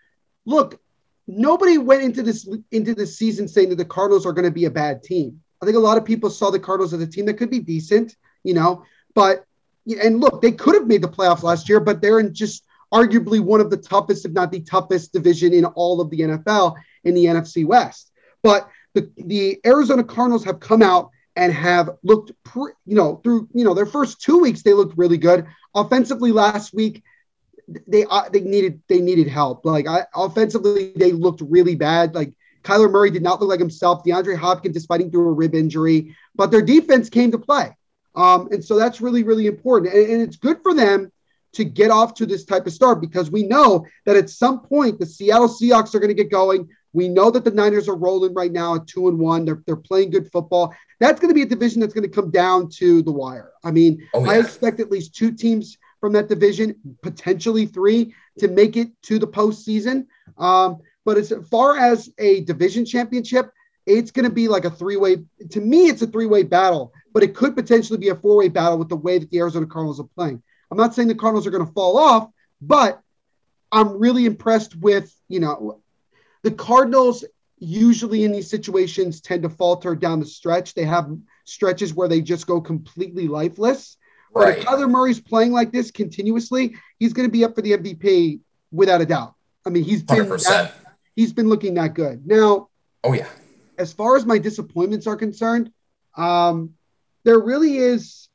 look, 0.46 0.80
nobody 1.26 1.78
went 1.78 2.02
into 2.02 2.22
this 2.22 2.48
into 2.70 2.94
this 2.94 3.18
season 3.18 3.48
saying 3.48 3.70
that 3.70 3.76
the 3.76 3.84
Cardinals 3.84 4.24
are 4.24 4.32
going 4.32 4.44
to 4.44 4.50
be 4.50 4.66
a 4.66 4.70
bad 4.70 5.02
team. 5.02 5.40
I 5.60 5.66
think 5.66 5.76
a 5.76 5.80
lot 5.80 5.98
of 5.98 6.04
people 6.04 6.30
saw 6.30 6.50
the 6.50 6.60
Cardinals 6.60 6.92
as 6.92 7.00
a 7.00 7.06
team 7.06 7.26
that 7.26 7.34
could 7.34 7.50
be 7.50 7.60
decent, 7.60 8.16
you 8.44 8.54
know, 8.54 8.84
but 9.14 9.46
and 10.00 10.20
look, 10.20 10.40
they 10.40 10.52
could 10.52 10.74
have 10.74 10.86
made 10.86 11.02
the 11.02 11.08
playoffs 11.08 11.42
last 11.42 11.68
year, 11.68 11.80
but 11.80 12.00
they're 12.00 12.20
in 12.20 12.32
just 12.32 12.64
arguably 12.92 13.40
one 13.40 13.60
of 13.60 13.70
the 13.70 13.76
toughest, 13.76 14.24
if 14.24 14.32
not 14.32 14.52
the 14.52 14.60
toughest 14.60 15.12
division 15.12 15.52
in 15.52 15.64
all 15.64 16.00
of 16.00 16.10
the 16.10 16.20
NFL 16.20 16.76
in 17.04 17.14
the 17.14 17.24
NFC 17.24 17.64
West. 17.64 18.11
But 18.42 18.68
the, 18.94 19.10
the 19.16 19.60
Arizona 19.64 20.04
Cardinals 20.04 20.44
have 20.44 20.60
come 20.60 20.82
out 20.82 21.10
and 21.36 21.52
have 21.52 21.90
looked, 22.02 22.32
pre, 22.44 22.72
you 22.84 22.96
know, 22.96 23.16
through 23.24 23.48
you 23.54 23.64
know 23.64 23.74
their 23.74 23.86
first 23.86 24.20
two 24.20 24.38
weeks 24.38 24.62
they 24.62 24.72
looked 24.72 24.98
really 24.98 25.18
good. 25.18 25.46
Offensively, 25.74 26.32
last 26.32 26.74
week 26.74 27.02
they 27.86 28.04
uh, 28.10 28.28
they 28.28 28.40
needed 28.40 28.82
they 28.88 29.00
needed 29.00 29.28
help. 29.28 29.64
Like 29.64 29.86
I, 29.86 30.04
offensively, 30.14 30.92
they 30.96 31.12
looked 31.12 31.40
really 31.40 31.74
bad. 31.74 32.14
Like 32.14 32.34
Kyler 32.62 32.90
Murray 32.90 33.10
did 33.10 33.22
not 33.22 33.40
look 33.40 33.48
like 33.48 33.60
himself. 33.60 34.04
DeAndre 34.04 34.36
Hopkins 34.36 34.76
is 34.76 34.86
fighting 34.86 35.10
through 35.10 35.28
a 35.28 35.32
rib 35.32 35.54
injury, 35.54 36.14
but 36.34 36.50
their 36.50 36.62
defense 36.62 37.08
came 37.08 37.30
to 37.30 37.38
play. 37.38 37.76
Um, 38.14 38.48
and 38.52 38.64
so 38.64 38.78
that's 38.78 39.00
really, 39.00 39.22
really 39.22 39.46
important. 39.46 39.94
And, 39.94 40.10
and, 40.10 40.22
it's 40.22 40.36
good 40.36 40.58
for 40.62 40.74
them 40.74 41.10
to 41.54 41.64
get 41.64 41.90
off 41.90 42.14
to 42.14 42.26
this 42.26 42.44
type 42.44 42.66
of 42.66 42.72
start 42.72 43.00
because 43.00 43.30
we 43.30 43.42
know 43.42 43.86
that 44.04 44.16
at 44.16 44.28
some 44.28 44.60
point 44.60 44.98
the 44.98 45.06
Seattle 45.06 45.48
Seahawks 45.48 45.94
are 45.94 45.98
going 45.98 46.14
to 46.14 46.22
get 46.22 46.30
going. 46.30 46.68
We 46.92 47.08
know 47.08 47.30
that 47.30 47.44
the 47.44 47.50
Niners 47.50 47.88
are 47.88 47.96
rolling 47.96 48.34
right 48.34 48.52
now 48.52 48.74
at 48.74 48.86
two 48.86 49.08
and 49.08 49.18
one. 49.18 49.44
They're, 49.44 49.62
they're 49.66 49.76
playing 49.76 50.10
good 50.10 50.30
football. 50.30 50.74
That's 51.00 51.20
going 51.20 51.30
to 51.30 51.34
be 51.34 51.42
a 51.42 51.46
division 51.46 51.80
that's 51.80 51.94
going 51.94 52.08
to 52.08 52.14
come 52.14 52.30
down 52.30 52.68
to 52.70 53.02
the 53.02 53.12
wire. 53.12 53.52
I 53.64 53.70
mean, 53.70 54.06
oh, 54.14 54.24
yeah. 54.24 54.32
I 54.32 54.38
expect 54.38 54.80
at 54.80 54.90
least 54.90 55.14
two 55.14 55.32
teams 55.32 55.78
from 56.00 56.12
that 56.12 56.28
division, 56.28 56.76
potentially 57.02 57.66
three, 57.66 58.14
to 58.38 58.48
make 58.48 58.76
it 58.76 58.90
to 59.02 59.18
the 59.18 59.26
postseason. 59.26 60.06
Um, 60.36 60.80
but 61.04 61.16
as 61.16 61.32
far 61.50 61.78
as 61.78 62.10
a 62.18 62.42
division 62.42 62.84
championship, 62.84 63.50
it's 63.86 64.10
going 64.10 64.24
to 64.24 64.34
be 64.34 64.48
like 64.48 64.64
a 64.64 64.70
three 64.70 64.96
way. 64.96 65.24
To 65.50 65.60
me, 65.60 65.88
it's 65.88 66.02
a 66.02 66.06
three 66.06 66.26
way 66.26 66.42
battle, 66.42 66.92
but 67.12 67.22
it 67.22 67.34
could 67.34 67.56
potentially 67.56 67.98
be 67.98 68.10
a 68.10 68.14
four 68.14 68.36
way 68.36 68.48
battle 68.48 68.78
with 68.78 68.88
the 68.88 68.96
way 68.96 69.18
that 69.18 69.30
the 69.30 69.38
Arizona 69.38 69.66
Cardinals 69.66 70.00
are 70.00 70.08
playing. 70.14 70.42
I'm 70.70 70.78
not 70.78 70.94
saying 70.94 71.08
the 71.08 71.14
Cardinals 71.14 71.46
are 71.46 71.50
going 71.50 71.66
to 71.66 71.72
fall 71.72 71.98
off, 71.98 72.28
but 72.60 73.00
I'm 73.70 73.98
really 73.98 74.26
impressed 74.26 74.76
with, 74.76 75.14
you 75.28 75.40
know, 75.40 75.80
the 76.42 76.50
Cardinals 76.50 77.24
usually 77.58 78.24
in 78.24 78.32
these 78.32 78.50
situations 78.50 79.20
tend 79.20 79.42
to 79.44 79.48
falter 79.48 79.94
down 79.94 80.18
the 80.18 80.26
stretch. 80.26 80.74
They 80.74 80.84
have 80.84 81.16
stretches 81.44 81.94
where 81.94 82.08
they 82.08 82.20
just 82.20 82.46
go 82.46 82.60
completely 82.60 83.28
lifeless. 83.28 83.96
Right. 84.34 84.56
But 84.56 84.58
if 84.58 84.66
Kyler 84.66 84.90
Murray's 84.90 85.20
playing 85.20 85.52
like 85.52 85.70
this 85.70 85.90
continuously, 85.90 86.74
he's 86.98 87.12
going 87.12 87.28
to 87.28 87.32
be 87.32 87.44
up 87.44 87.54
for 87.54 87.62
the 87.62 87.72
MVP 87.72 88.40
without 88.72 89.00
a 89.00 89.06
doubt. 89.06 89.34
I 89.64 89.70
mean, 89.70 89.84
he's 89.84 90.02
been 90.02 90.28
that, 90.28 90.72
he's 91.14 91.32
been 91.32 91.48
looking 91.48 91.74
that 91.74 91.94
good. 91.94 92.26
Now, 92.26 92.68
oh 93.04 93.12
yeah. 93.12 93.28
As 93.78 93.92
far 93.92 94.16
as 94.16 94.26
my 94.26 94.38
disappointments 94.38 95.06
are 95.06 95.16
concerned, 95.16 95.72
um, 96.16 96.74
there 97.24 97.38
really 97.38 97.76
is. 97.76 98.28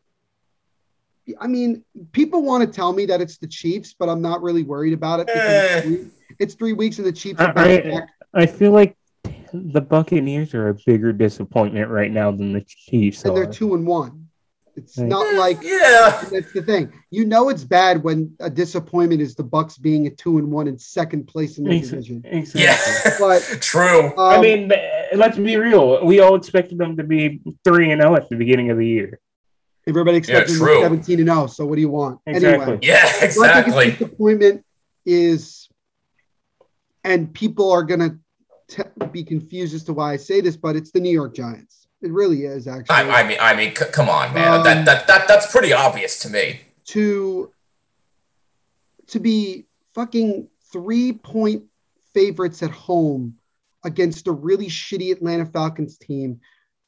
I 1.39 1.47
mean, 1.47 1.83
people 2.13 2.41
want 2.41 2.63
to 2.63 2.73
tell 2.73 2.93
me 2.93 3.07
that 3.07 3.19
it's 3.19 3.37
the 3.37 3.47
Chiefs, 3.47 3.93
but 3.97 4.07
I'm 4.07 4.21
not 4.21 4.41
really 4.41 4.63
worried 4.63 4.93
about 4.93 5.19
it. 5.21 5.29
Eh. 5.29 6.05
It's 6.39 6.55
three 6.55 6.73
weeks 6.73 6.97
and 6.97 7.07
the 7.07 7.11
Chiefs 7.11 7.39
are 7.39 7.53
back. 7.53 7.85
I, 8.33 8.41
I 8.41 8.45
feel 8.45 8.71
like 8.71 8.95
the 9.53 9.81
Buccaneers 9.81 10.53
are 10.53 10.69
a 10.69 10.73
bigger 10.85 11.11
disappointment 11.13 11.89
right 11.89 12.11
now 12.11 12.31
than 12.31 12.53
the 12.53 12.61
Chiefs. 12.61 13.23
And 13.23 13.31
are. 13.31 13.35
they're 13.35 13.51
two 13.51 13.73
and 13.73 13.85
one. 13.85 14.27
It's 14.77 14.99
not 14.99 15.33
like 15.33 15.57
yeah. 15.63 16.23
That's 16.31 16.53
the 16.53 16.61
thing. 16.61 16.93
You 17.09 17.25
know 17.25 17.49
it's 17.49 17.63
bad 17.63 18.03
when 18.03 18.35
a 18.39 18.49
disappointment 18.49 19.21
is 19.21 19.33
the 19.33 19.43
Bucks 19.43 19.75
being 19.75 20.05
a 20.05 20.11
two 20.11 20.37
and 20.37 20.51
one 20.51 20.67
in 20.67 20.77
second 20.77 21.25
place 21.25 21.57
in 21.57 21.63
the 21.63 21.79
division. 21.79 22.21
Exactly. 22.23 22.61
Yeah, 22.61 23.15
but 23.19 23.41
true. 23.61 24.09
Um, 24.09 24.19
I 24.19 24.39
mean, 24.39 24.71
let's 25.15 25.37
be 25.37 25.57
real. 25.57 26.05
We 26.05 26.19
all 26.19 26.35
expected 26.35 26.77
them 26.77 26.95
to 26.97 27.03
be 27.03 27.41
three 27.63 27.91
and 27.91 28.01
zero 28.01 28.13
oh 28.13 28.15
at 28.17 28.29
the 28.29 28.35
beginning 28.35 28.69
of 28.69 28.77
the 28.77 28.85
year. 28.85 29.19
Everybody 29.87 30.17
expected 30.17 30.59
yeah, 30.59 30.65
them 30.65 30.81
seventeen 30.83 31.19
and 31.21 31.27
zero. 31.27 31.43
Oh, 31.43 31.47
so 31.47 31.65
what 31.65 31.75
do 31.75 31.81
you 31.81 31.89
want? 31.89 32.19
Exactly. 32.27 32.63
Anyway, 32.63 32.79
yeah, 32.83 33.11
exactly. 33.23 33.91
disappointment 33.91 34.63
is, 35.07 35.66
and 37.07 37.33
people 37.33 37.71
are 37.71 37.83
gonna 37.83 38.19
be 39.11 39.23
confused 39.23 39.73
as 39.73 39.83
to 39.85 39.93
why 39.93 40.11
I 40.11 40.17
say 40.17 40.41
this, 40.41 40.57
but 40.57 40.75
it's 40.75 40.91
the 40.91 40.99
New 40.99 41.09
York 41.09 41.33
Giants. 41.33 41.87
It 42.01 42.11
really 42.11 42.43
is 42.43 42.67
actually. 42.67 42.95
I, 42.95 43.21
I 43.21 43.27
mean, 43.27 43.37
I 43.41 43.55
mean, 43.55 43.73
c- 43.73 43.85
come 43.91 44.09
on, 44.09 44.33
man. 44.33 44.53
Um, 44.53 44.63
that, 44.65 44.85
that 44.85 45.07
that 45.07 45.27
that's 45.27 45.51
pretty 45.51 45.73
obvious 45.73 46.19
to 46.19 46.29
me. 46.29 46.59
To 46.87 47.51
to 49.07 49.19
be 49.19 49.65
fucking 49.95 50.49
three 50.71 51.13
point 51.13 51.63
favorites 52.13 52.61
at 52.61 52.71
home 52.71 53.37
against 53.85 54.27
a 54.27 54.31
really 54.31 54.67
shitty 54.67 55.11
Atlanta 55.11 55.45
Falcons 55.45 55.97
team, 55.97 56.41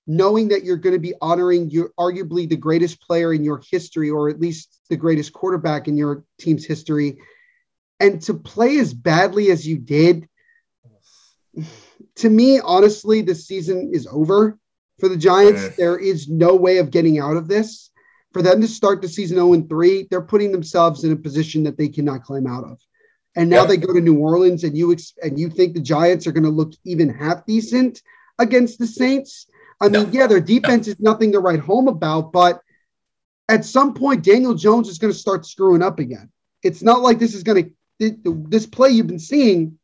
knowing 0.06 0.50
that 0.50 0.66
you're 0.66 0.78
going 0.78 0.96
to 0.96 1.00
be 1.00 1.14
honoring 1.22 1.70
your 1.70 1.92
arguably 1.98 2.48
the 2.48 2.58
greatest 2.58 3.02
player 3.02 3.34
in 3.34 3.44
your 3.44 3.62
history, 3.72 4.10
or 4.10 4.30
at 4.30 4.42
least 4.42 4.82
the 4.90 4.98
greatest 4.98 5.32
quarterback 5.32 5.88
in 5.88 5.96
your 5.96 6.26
team's 6.40 6.66
history, 6.66 7.18
and 8.00 8.22
to 8.24 8.34
play 8.34 8.80
as 8.80 8.94
badly 8.94 9.52
as 9.52 9.68
you 9.68 9.78
did. 9.78 10.28
To 12.18 12.30
me, 12.30 12.60
honestly, 12.60 13.22
this 13.22 13.48
season 13.48 13.92
is 13.94 14.08
over 14.08 14.58
for 15.00 15.10
the 15.10 15.18
Giants. 15.18 15.76
There 15.76 15.98
is 15.98 16.28
no 16.28 16.56
way 16.56 16.78
of 16.78 16.92
getting 16.92 17.20
out 17.20 17.38
of 17.38 17.48
this. 17.48 17.92
For 18.32 18.42
them 18.42 18.62
to 18.62 18.68
start 18.68 19.02
the 19.02 19.08
season 19.08 19.38
0 19.38 19.68
3, 19.68 20.08
they're 20.10 20.22
putting 20.22 20.52
themselves 20.52 21.04
in 21.04 21.12
a 21.12 21.16
position 21.16 21.64
that 21.64 21.78
they 21.78 21.88
cannot 21.88 22.24
climb 22.24 22.46
out 22.46 22.64
of. 22.64 22.80
And 23.36 23.50
now 23.50 23.66
they 23.66 23.78
go 23.78 23.94
to 23.94 24.02
New 24.02 24.20
Orleans, 24.20 24.64
and 24.64 24.78
you 24.78 24.92
ex- 24.92 25.14
and 25.24 25.40
you 25.40 25.50
think 25.50 25.74
the 25.74 25.82
Giants 25.82 26.28
are 26.28 26.32
going 26.32 26.44
to 26.44 26.50
look 26.50 26.74
even 26.84 27.10
half 27.10 27.46
decent 27.46 28.02
against 28.38 28.80
the 28.80 28.88
Saints. 28.88 29.48
I 29.82 29.88
no. 29.88 30.04
mean, 30.04 30.14
yeah, 30.14 30.28
their 30.28 30.42
defense 30.42 30.88
no. 30.88 30.92
is 30.92 31.00
nothing 31.00 31.32
to 31.32 31.40
write 31.40 31.60
home 31.60 31.88
about, 31.88 32.32
but 32.32 32.62
at 33.48 33.66
some 33.66 33.94
point, 33.94 34.24
Daniel 34.24 34.54
Jones 34.54 34.90
is 34.90 35.00
going 35.00 35.14
to 35.14 35.20
start 35.20 35.46
screwing 35.46 35.82
up 35.82 36.00
again. 36.00 36.30
It's 36.62 36.84
not 36.84 37.02
like 37.02 37.18
this 37.18 37.34
is 37.34 37.44
going 37.44 37.64
to 37.64 37.72
this 38.00 38.66
play 38.66 38.90
you've 38.90 39.08
been 39.08 39.20
seeing 39.20 39.78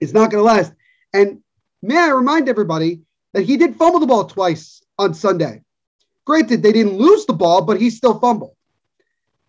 is 0.00 0.12
not 0.12 0.30
going 0.30 0.42
to 0.42 0.46
last. 0.46 0.72
And 1.12 1.42
may 1.82 1.96
I 1.96 2.08
remind 2.08 2.48
everybody 2.48 3.02
that 3.32 3.42
he 3.42 3.56
did 3.56 3.76
fumble 3.76 4.00
the 4.00 4.06
ball 4.06 4.24
twice 4.24 4.82
on 4.98 5.14
Sunday. 5.14 5.62
Granted, 6.24 6.62
they 6.62 6.72
didn't 6.72 6.98
lose 6.98 7.24
the 7.26 7.32
ball, 7.32 7.62
but 7.62 7.80
he 7.80 7.90
still 7.90 8.18
fumbled. 8.18 8.56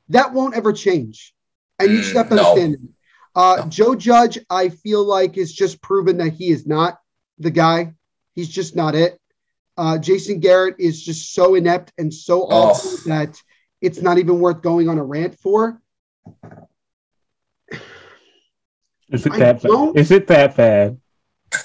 That 0.09 0.33
won't 0.33 0.55
ever 0.55 0.73
change. 0.73 1.33
And 1.79 1.91
you 1.91 1.97
just 2.01 2.15
have 2.15 2.29
to 2.29 2.35
mm, 2.35 2.39
understand 2.39 2.73
it. 2.75 2.79
Uh, 3.35 3.55
no. 3.57 3.69
Joe 3.69 3.95
Judge, 3.95 4.39
I 4.49 4.69
feel 4.69 5.03
like, 5.03 5.37
is 5.37 5.53
just 5.53 5.81
proven 5.81 6.17
that 6.17 6.33
he 6.33 6.49
is 6.49 6.65
not 6.65 6.99
the 7.39 7.51
guy. 7.51 7.93
He's 8.33 8.49
just 8.49 8.75
not 8.75 8.95
it. 8.95 9.19
Uh, 9.77 9.97
Jason 9.97 10.39
Garrett 10.39 10.75
is 10.79 11.03
just 11.03 11.33
so 11.33 11.55
inept 11.55 11.93
and 11.97 12.11
so 12.13 12.43
oh. 12.43 12.47
awful 12.49 12.97
that 13.07 13.41
it's 13.81 14.01
not 14.01 14.17
even 14.17 14.39
worth 14.39 14.61
going 14.61 14.89
on 14.89 14.97
a 14.97 15.03
rant 15.03 15.37
for. 15.39 15.81
Is 19.09 19.25
it 19.25 19.33
that 19.33 19.61
bad? 19.61 19.95
Is 19.95 20.11
it 20.11 20.27
that 20.27 20.55
bad? 20.55 20.99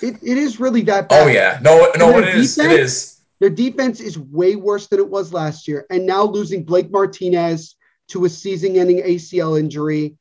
It, 0.00 0.16
it 0.22 0.38
is 0.38 0.60
really 0.60 0.82
that 0.82 1.08
bad. 1.08 1.22
Oh 1.22 1.26
yeah, 1.26 1.58
no, 1.62 1.90
no, 1.96 2.18
it 2.18 2.28
is. 2.28 2.54
Defense, 2.54 2.72
it 2.72 2.80
is. 2.80 3.20
Their 3.40 3.50
defense 3.50 4.00
is 4.00 4.18
way 4.18 4.54
worse 4.54 4.86
than 4.86 5.00
it 5.00 5.08
was 5.08 5.32
last 5.32 5.66
year, 5.66 5.86
and 5.90 6.06
now 6.06 6.22
losing 6.22 6.64
Blake 6.64 6.90
Martinez 6.90 7.74
to 8.08 8.24
a 8.24 8.28
season-ending 8.28 9.02
ACL 9.02 9.58
injury. 9.58 10.16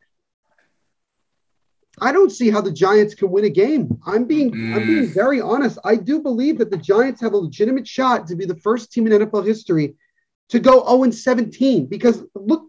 I 1.99 2.11
don't 2.11 2.31
see 2.31 2.49
how 2.49 2.61
the 2.61 2.71
Giants 2.71 3.13
can 3.13 3.29
win 3.29 3.45
a 3.45 3.49
game. 3.49 3.99
I'm 4.07 4.25
being 4.25 4.51
mm. 4.51 4.75
I'm 4.75 4.87
being 4.87 5.07
very 5.07 5.39
honest. 5.39 5.77
I 5.83 5.97
do 5.97 6.21
believe 6.21 6.57
that 6.57 6.71
the 6.71 6.77
Giants 6.77 7.21
have 7.21 7.33
a 7.33 7.37
legitimate 7.37 7.87
shot 7.87 8.27
to 8.27 8.35
be 8.35 8.45
the 8.45 8.55
first 8.55 8.91
team 8.91 9.05
in 9.05 9.13
NFL 9.13 9.45
history 9.45 9.95
to 10.49 10.59
go 10.59 10.83
0 10.85 11.11
17 11.11 11.85
because 11.85 12.23
look 12.33 12.63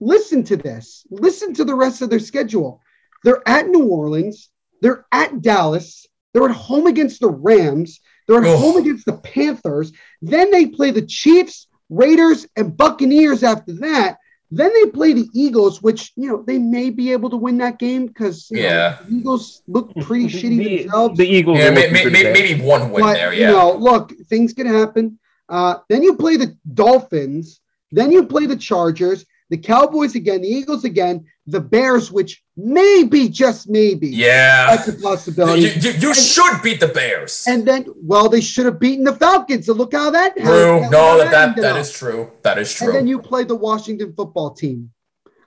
listen 0.00 0.44
to 0.44 0.56
this. 0.56 1.06
Listen 1.10 1.54
to 1.54 1.64
the 1.64 1.74
rest 1.74 2.02
of 2.02 2.10
their 2.10 2.18
schedule. 2.18 2.82
They're 3.24 3.42
at 3.46 3.68
New 3.68 3.84
Orleans, 3.84 4.50
they're 4.80 5.06
at 5.12 5.42
Dallas. 5.42 6.06
They're 6.32 6.48
at 6.48 6.56
home 6.56 6.86
against 6.86 7.20
the 7.20 7.28
Rams. 7.28 8.00
They're 8.26 8.42
at 8.42 8.58
home 8.58 8.76
against 8.76 9.06
the 9.06 9.14
Panthers. 9.14 9.92
Then 10.22 10.50
they 10.50 10.66
play 10.66 10.90
the 10.90 11.04
Chiefs, 11.06 11.66
Raiders, 11.90 12.46
and 12.56 12.76
Buccaneers 12.76 13.42
after 13.42 13.72
that. 13.74 14.18
Then 14.50 14.70
they 14.74 14.90
play 14.90 15.14
the 15.14 15.28
Eagles, 15.32 15.82
which 15.82 16.12
you 16.14 16.28
know 16.28 16.42
they 16.46 16.58
may 16.58 16.90
be 16.90 17.12
able 17.12 17.30
to 17.30 17.36
win 17.36 17.56
that 17.58 17.78
game 17.78 18.06
because 18.06 18.48
yeah, 18.50 18.98
know, 19.00 19.06
the 19.08 19.14
Eagles 19.16 19.62
look 19.66 19.94
pretty 19.96 20.26
shitty 20.28 20.58
the, 20.58 20.78
themselves. 20.82 21.18
The 21.18 21.26
Eagles, 21.26 21.58
yeah, 21.58 21.70
may, 21.70 21.90
may, 21.90 22.04
maybe 22.10 22.62
one 22.62 22.90
win 22.90 23.02
but, 23.02 23.14
there. 23.14 23.32
Yeah, 23.32 23.46
you 23.48 23.52
know, 23.54 23.72
look, 23.72 24.12
things 24.28 24.52
can 24.52 24.66
happen. 24.66 25.18
Uh, 25.48 25.76
then 25.88 26.02
you 26.02 26.16
play 26.16 26.36
the 26.36 26.56
Dolphins. 26.74 27.60
Then 27.92 28.12
you 28.12 28.26
play 28.26 28.46
the 28.46 28.56
Chargers 28.56 29.24
the 29.52 29.58
Cowboys 29.58 30.14
again, 30.14 30.40
the 30.40 30.48
Eagles 30.48 30.84
again, 30.84 31.26
the 31.46 31.60
Bears, 31.60 32.10
which 32.10 32.42
maybe, 32.56 33.28
just 33.28 33.68
maybe, 33.68 34.08
yeah, 34.08 34.74
that's 34.74 34.88
a 34.88 34.94
possibility. 34.94 35.62
You, 35.62 35.68
you, 35.68 35.90
you 35.90 36.08
and, 36.08 36.16
should 36.16 36.62
beat 36.62 36.80
the 36.80 36.88
Bears. 36.88 37.44
And 37.46 37.68
then, 37.68 37.84
well, 37.96 38.30
they 38.30 38.40
should 38.40 38.64
have 38.64 38.80
beaten 38.80 39.04
the 39.04 39.14
Falcons. 39.14 39.66
So 39.66 39.74
look 39.74 39.92
how 39.92 40.08
that. 40.10 40.34
True. 40.38 40.82
How, 40.84 40.88
no, 40.88 41.18
that 41.18 41.30
that, 41.30 41.56
that 41.56 41.76
is 41.76 41.92
true. 41.92 42.32
That 42.40 42.56
is 42.56 42.72
true. 42.72 42.86
And 42.86 42.96
then 42.96 43.06
you 43.06 43.18
play 43.18 43.44
the 43.44 43.54
Washington 43.54 44.14
football 44.14 44.52
team. 44.52 44.90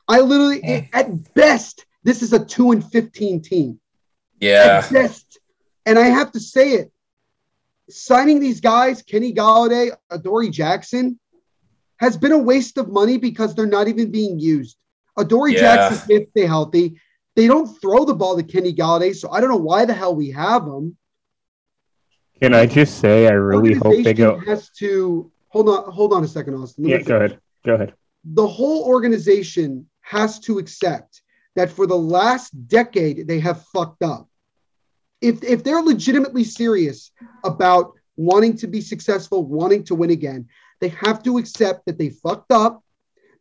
I 0.07 0.19
literally, 0.19 0.61
mm. 0.61 0.87
at 0.93 1.33
best, 1.33 1.83
this 2.03 2.21
is 2.21 2.31
a 2.31 2.45
two 2.45 2.73
and 2.73 2.85
fifteen 2.91 3.41
team. 3.41 3.79
Yeah. 4.39 4.81
At 4.83 4.93
best, 4.93 5.39
and 5.87 5.97
I 5.97 6.09
have 6.09 6.31
to 6.33 6.39
say 6.39 6.73
it. 6.73 6.91
Signing 7.89 8.39
these 8.39 8.61
guys, 8.61 9.01
Kenny 9.01 9.33
Golladay, 9.33 9.95
Adoree 10.11 10.51
Jackson, 10.51 11.19
has 11.97 12.17
been 12.17 12.31
a 12.31 12.37
waste 12.37 12.77
of 12.77 12.89
money 12.89 13.17
because 13.17 13.55
they're 13.55 13.65
not 13.65 13.87
even 13.87 14.11
being 14.11 14.39
used. 14.39 14.77
Adoree 15.17 15.53
yeah. 15.53 15.59
Jackson 15.59 16.07
can't 16.07 16.29
stay 16.29 16.45
healthy. 16.45 16.99
They 17.35 17.47
don't 17.47 17.67
throw 17.81 18.05
the 18.05 18.13
ball 18.13 18.35
to 18.37 18.43
Kenny 18.43 18.73
Golladay, 18.73 19.15
so 19.15 19.29
I 19.31 19.41
don't 19.41 19.49
know 19.49 19.55
why 19.57 19.85
the 19.85 19.93
hell 19.93 20.15
we 20.15 20.31
have 20.31 20.65
them. 20.65 20.97
Can 22.41 22.53
I 22.53 22.65
just 22.65 22.99
say 22.99 23.27
I 23.27 23.31
really 23.31 23.73
hope 23.73 24.03
they 24.03 24.13
go 24.13 24.37
has 24.39 24.69
to 24.79 25.31
hold 25.49 25.69
on 25.69 25.91
hold 25.91 26.13
on 26.13 26.23
a 26.23 26.27
second, 26.27 26.55
Austin. 26.55 26.85
yeah, 26.85 27.01
go 27.01 27.17
ahead. 27.17 27.39
Go 27.65 27.75
ahead. 27.75 27.93
The 28.25 28.45
whole 28.45 28.83
organization 28.83 29.87
has 30.01 30.39
to 30.41 30.59
accept 30.59 31.21
that 31.55 31.71
for 31.71 31.87
the 31.87 31.97
last 31.97 32.67
decade 32.67 33.27
they 33.27 33.39
have 33.39 33.63
fucked 33.67 34.03
up. 34.03 34.29
If 35.21 35.43
if 35.43 35.63
they're 35.63 35.81
legitimately 35.81 36.43
serious 36.43 37.11
about 37.43 37.93
wanting 38.17 38.57
to 38.57 38.67
be 38.67 38.81
successful, 38.81 39.45
wanting 39.45 39.83
to 39.85 39.95
win 39.95 40.09
again, 40.09 40.47
they 40.79 40.89
have 40.89 41.23
to 41.23 41.37
accept 41.37 41.85
that 41.85 41.97
they 41.97 42.09
fucked 42.09 42.51
up, 42.51 42.83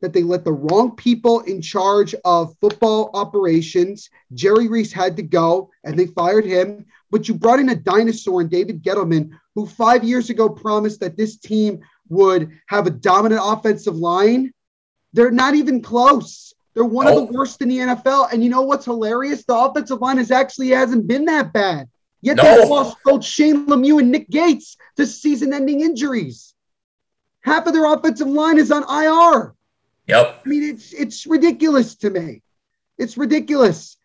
that 0.00 0.12
they 0.12 0.22
let 0.22 0.44
the 0.44 0.52
wrong 0.52 0.94
people 0.94 1.40
in 1.40 1.60
charge 1.62 2.14
of 2.24 2.56
football 2.60 3.10
operations. 3.14 4.10
Jerry 4.34 4.68
Reese 4.68 4.92
had 4.92 5.16
to 5.16 5.22
go 5.22 5.70
and 5.82 5.98
they 5.98 6.06
fired 6.06 6.44
him. 6.44 6.86
But 7.10 7.28
you 7.28 7.34
brought 7.34 7.60
in 7.60 7.68
a 7.68 7.76
dinosaur 7.76 8.40
in 8.40 8.48
David 8.48 8.82
Gettleman, 8.82 9.30
who 9.54 9.66
five 9.66 10.04
years 10.04 10.30
ago 10.30 10.48
promised 10.48 11.00
that 11.00 11.16
this 11.16 11.38
team 11.38 11.80
would 12.08 12.50
have 12.66 12.86
a 12.86 12.90
dominant 12.90 13.40
offensive 13.44 13.96
line. 13.96 14.52
They're 15.12 15.30
not 15.30 15.54
even 15.54 15.80
close. 15.80 16.52
They're 16.74 16.84
one 16.84 17.06
oh. 17.06 17.10
of 17.10 17.14
the 17.14 17.32
oh. 17.34 17.38
worst 17.38 17.62
in 17.62 17.68
the 17.68 17.78
NFL. 17.78 18.32
And 18.32 18.42
you 18.42 18.50
know 18.50 18.62
what's 18.62 18.84
hilarious? 18.84 19.44
The 19.44 19.56
offensive 19.56 20.00
line 20.00 20.18
has 20.18 20.30
actually 20.30 20.70
hasn't 20.70 21.06
been 21.06 21.24
that 21.26 21.52
bad. 21.52 21.88
Yet 22.20 22.36
no. 22.36 22.42
they 22.42 22.68
lost 22.68 22.96
both 23.04 23.24
Shane 23.24 23.66
Lemieux 23.66 24.00
and 24.00 24.10
Nick 24.10 24.30
Gates 24.30 24.76
to 24.96 25.06
season-ending 25.06 25.82
injuries. 25.82 26.53
Half 27.44 27.66
of 27.66 27.74
their 27.74 27.92
offensive 27.92 28.26
line 28.26 28.58
is 28.58 28.70
on 28.70 28.82
IR. 28.82 29.54
Yep. 30.06 30.42
I 30.44 30.48
mean, 30.48 30.62
it's 30.62 30.92
it's 30.92 31.26
ridiculous 31.26 31.94
to 31.96 32.10
me. 32.10 32.42
It's 32.98 33.16
ridiculous. 33.16 33.96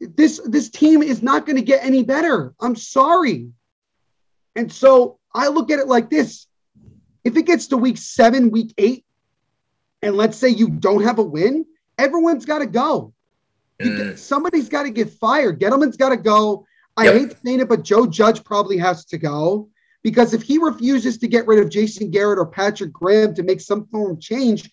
This 0.00 0.40
this 0.44 0.70
team 0.70 1.02
is 1.02 1.22
not 1.22 1.44
going 1.44 1.56
to 1.56 1.62
get 1.62 1.84
any 1.84 2.02
better. 2.02 2.54
I'm 2.60 2.74
sorry. 2.74 3.50
And 4.54 4.72
so 4.72 5.18
I 5.34 5.48
look 5.48 5.70
at 5.70 5.78
it 5.78 5.88
like 5.88 6.08
this: 6.08 6.46
if 7.22 7.36
it 7.36 7.44
gets 7.44 7.66
to 7.68 7.76
week 7.76 7.98
seven, 7.98 8.50
week 8.50 8.72
eight, 8.78 9.04
and 10.00 10.16
let's 10.16 10.38
say 10.38 10.48
you 10.48 10.70
don't 10.70 11.02
have 11.02 11.18
a 11.18 11.22
win, 11.22 11.66
everyone's 11.98 12.46
got 12.46 12.60
to 12.60 12.66
go. 12.66 13.12
Mm. 13.78 14.16
somebody's 14.16 14.70
got 14.70 14.84
to 14.84 14.90
get 14.90 15.10
fired. 15.10 15.60
Gettleman's 15.60 15.98
got 15.98 16.08
to 16.08 16.16
go. 16.16 16.66
I 16.96 17.04
yep. 17.04 17.14
hate 17.14 17.36
saying 17.44 17.60
it, 17.60 17.68
but 17.68 17.82
Joe 17.82 18.06
Judge 18.06 18.42
probably 18.42 18.78
has 18.78 19.04
to 19.06 19.18
go. 19.18 19.68
Because 20.06 20.34
if 20.34 20.42
he 20.42 20.58
refuses 20.58 21.18
to 21.18 21.26
get 21.26 21.48
rid 21.48 21.58
of 21.58 21.68
Jason 21.68 22.12
Garrett 22.12 22.38
or 22.38 22.46
Patrick 22.46 22.92
Graham 22.92 23.34
to 23.34 23.42
make 23.42 23.60
some 23.60 23.88
form 23.88 24.12
of 24.12 24.20
change, 24.20 24.70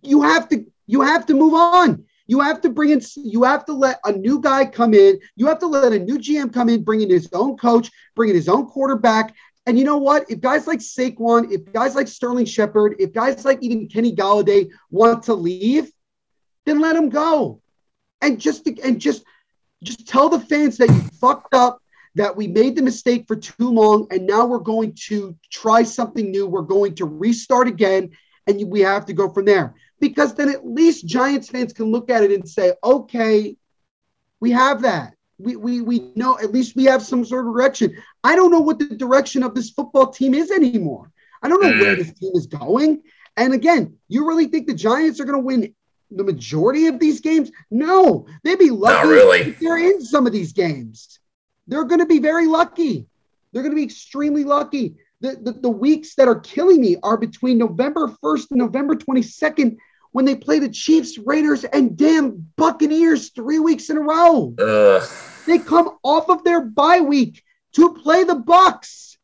you 0.00 0.22
have 0.22 0.48
to 0.50 0.64
you 0.86 1.00
have 1.00 1.26
to 1.26 1.34
move 1.34 1.54
on. 1.54 2.04
You 2.28 2.38
have 2.38 2.60
to 2.60 2.70
bring 2.70 2.90
in, 2.90 3.00
you 3.16 3.42
have 3.42 3.64
to 3.64 3.72
let 3.72 3.98
a 4.04 4.12
new 4.12 4.40
guy 4.40 4.64
come 4.64 4.94
in. 4.94 5.18
You 5.34 5.48
have 5.48 5.58
to 5.58 5.66
let 5.66 5.92
a 5.92 5.98
new 5.98 6.20
GM 6.20 6.54
come 6.54 6.68
in, 6.68 6.84
bring 6.84 7.00
in 7.00 7.10
his 7.10 7.28
own 7.32 7.56
coach, 7.56 7.90
bring 8.14 8.30
in 8.30 8.36
his 8.36 8.48
own 8.48 8.66
quarterback. 8.66 9.34
And 9.66 9.76
you 9.76 9.84
know 9.84 9.96
what? 9.96 10.30
If 10.30 10.40
guys 10.40 10.68
like 10.68 10.78
Saquon, 10.78 11.50
if 11.50 11.72
guys 11.72 11.96
like 11.96 12.06
Sterling 12.06 12.44
Shepard, 12.44 12.94
if 13.00 13.12
guys 13.12 13.44
like 13.44 13.58
even 13.60 13.88
Kenny 13.88 14.14
Golladay 14.14 14.70
want 14.88 15.24
to 15.24 15.34
leave, 15.34 15.90
then 16.64 16.80
let 16.80 16.92
them 16.92 17.08
go. 17.08 17.60
And 18.22 18.40
just 18.40 18.68
and 18.68 19.00
just 19.00 19.24
just 19.82 20.06
tell 20.06 20.28
the 20.28 20.38
fans 20.38 20.76
that 20.76 20.90
you 20.90 21.00
fucked 21.20 21.54
up 21.54 21.82
that 22.16 22.34
we 22.34 22.48
made 22.48 22.74
the 22.74 22.82
mistake 22.82 23.26
for 23.28 23.36
too 23.36 23.70
long 23.70 24.06
and 24.10 24.26
now 24.26 24.46
we're 24.46 24.58
going 24.58 24.94
to 24.94 25.36
try 25.50 25.82
something 25.82 26.30
new. 26.30 26.46
We're 26.46 26.62
going 26.62 26.94
to 26.96 27.04
restart 27.04 27.68
again 27.68 28.10
and 28.46 28.70
we 28.70 28.80
have 28.80 29.04
to 29.06 29.12
go 29.12 29.30
from 29.30 29.44
there. 29.44 29.74
Because 30.00 30.34
then 30.34 30.48
at 30.48 30.66
least 30.66 31.06
Giants 31.06 31.50
fans 31.50 31.74
can 31.74 31.92
look 31.92 32.10
at 32.10 32.22
it 32.22 32.32
and 32.32 32.48
say, 32.48 32.72
okay, 32.82 33.56
we 34.40 34.50
have 34.50 34.82
that. 34.82 35.14
We, 35.38 35.56
we, 35.56 35.82
we 35.82 36.12
know 36.16 36.38
at 36.38 36.52
least 36.52 36.74
we 36.74 36.84
have 36.84 37.02
some 37.02 37.22
sort 37.22 37.46
of 37.46 37.52
direction. 37.52 37.94
I 38.24 38.34
don't 38.34 38.50
know 38.50 38.60
what 38.60 38.78
the 38.78 38.96
direction 38.96 39.42
of 39.42 39.54
this 39.54 39.70
football 39.70 40.08
team 40.08 40.32
is 40.32 40.50
anymore. 40.50 41.12
I 41.42 41.48
don't 41.48 41.62
know 41.62 41.68
where 41.68 41.96
mm. 41.96 41.98
this 41.98 42.18
team 42.18 42.32
is 42.34 42.46
going. 42.46 43.02
And 43.36 43.52
again, 43.52 43.98
you 44.08 44.26
really 44.26 44.46
think 44.46 44.66
the 44.66 44.74
Giants 44.74 45.20
are 45.20 45.26
going 45.26 45.38
to 45.38 45.44
win 45.44 45.74
the 46.10 46.24
majority 46.24 46.86
of 46.86 46.98
these 46.98 47.20
games? 47.20 47.50
No, 47.70 48.26
they'd 48.42 48.58
be 48.58 48.70
lucky 48.70 49.06
really. 49.06 49.40
if 49.40 49.60
they're 49.60 49.76
in 49.76 50.02
some 50.02 50.26
of 50.26 50.32
these 50.32 50.54
games. 50.54 51.18
They're 51.66 51.84
going 51.84 52.00
to 52.00 52.06
be 52.06 52.18
very 52.18 52.46
lucky. 52.46 53.06
They're 53.52 53.62
going 53.62 53.72
to 53.72 53.76
be 53.76 53.84
extremely 53.84 54.44
lucky. 54.44 54.96
The, 55.20 55.36
the, 55.36 55.52
the, 55.52 55.70
weeks 55.70 56.14
that 56.16 56.28
are 56.28 56.40
killing 56.40 56.80
me 56.80 56.96
are 57.02 57.16
between 57.16 57.56
November 57.56 58.08
1st 58.22 58.50
and 58.50 58.58
November 58.58 58.94
22nd 58.94 59.78
when 60.12 60.26
they 60.26 60.36
play 60.36 60.58
the 60.58 60.68
Chiefs, 60.68 61.18
Raiders, 61.18 61.64
and 61.64 61.96
damn 61.96 62.50
Buccaneers 62.56 63.30
three 63.30 63.58
weeks 63.58 63.88
in 63.88 63.96
a 63.96 64.00
row. 64.00 64.54
Ugh. 64.58 65.08
They 65.46 65.58
come 65.58 65.96
off 66.02 66.28
of 66.28 66.44
their 66.44 66.60
bye 66.60 67.00
week 67.00 67.42
to 67.74 67.94
play 67.94 68.24
the 68.24 68.34
Bucks 68.34 69.16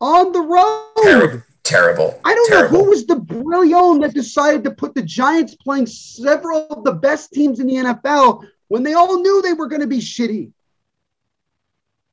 on 0.00 0.32
the 0.32 0.40
road. 0.40 1.04
Terrible. 1.04 1.42
Terrible. 1.64 2.20
I 2.24 2.34
don't 2.34 2.48
Terrible. 2.48 2.78
know 2.78 2.84
who 2.84 2.90
was 2.90 3.06
the 3.06 3.16
brilliant 3.16 4.02
that 4.02 4.14
decided 4.14 4.64
to 4.64 4.72
put 4.72 4.94
the 4.94 5.02
Giants 5.02 5.54
playing 5.54 5.86
several 5.86 6.66
of 6.70 6.84
the 6.84 6.92
best 6.92 7.32
teams 7.32 7.60
in 7.60 7.66
the 7.66 7.74
NFL 7.74 8.44
when 8.68 8.82
they 8.82 8.94
all 8.94 9.20
knew 9.20 9.42
they 9.42 9.52
were 9.52 9.68
going 9.68 9.80
to 9.80 9.86
be 9.86 9.98
shitty. 9.98 10.50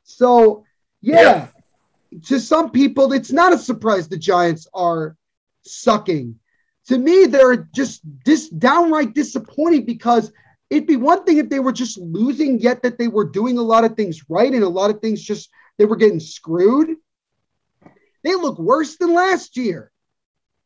So, 0.09 0.65
yeah, 1.01 1.21
yeah, 1.21 2.19
to 2.25 2.39
some 2.39 2.71
people, 2.71 3.13
it's 3.13 3.31
not 3.31 3.53
a 3.53 3.57
surprise 3.57 4.07
the 4.07 4.17
Giants 4.17 4.67
are 4.73 5.15
sucking. 5.63 6.39
To 6.87 6.97
me, 6.97 7.27
they're 7.27 7.67
just 7.75 8.01
dis- 8.23 8.49
downright 8.49 9.13
disappointing 9.13 9.85
because 9.85 10.31
it'd 10.71 10.87
be 10.87 10.95
one 10.95 11.23
thing 11.23 11.37
if 11.37 11.49
they 11.49 11.59
were 11.59 11.71
just 11.71 11.99
losing, 11.99 12.59
yet 12.59 12.81
that 12.81 12.97
they 12.97 13.07
were 13.07 13.25
doing 13.25 13.59
a 13.59 13.61
lot 13.61 13.83
of 13.83 13.95
things 13.95 14.23
right 14.29 14.51
and 14.51 14.63
a 14.63 14.69
lot 14.69 14.89
of 14.89 14.99
things 14.99 15.21
just 15.21 15.49
they 15.77 15.85
were 15.85 15.95
getting 15.95 16.19
screwed. 16.19 16.97
They 18.23 18.33
look 18.33 18.57
worse 18.57 18.97
than 18.97 19.13
last 19.13 19.55
year. 19.57 19.91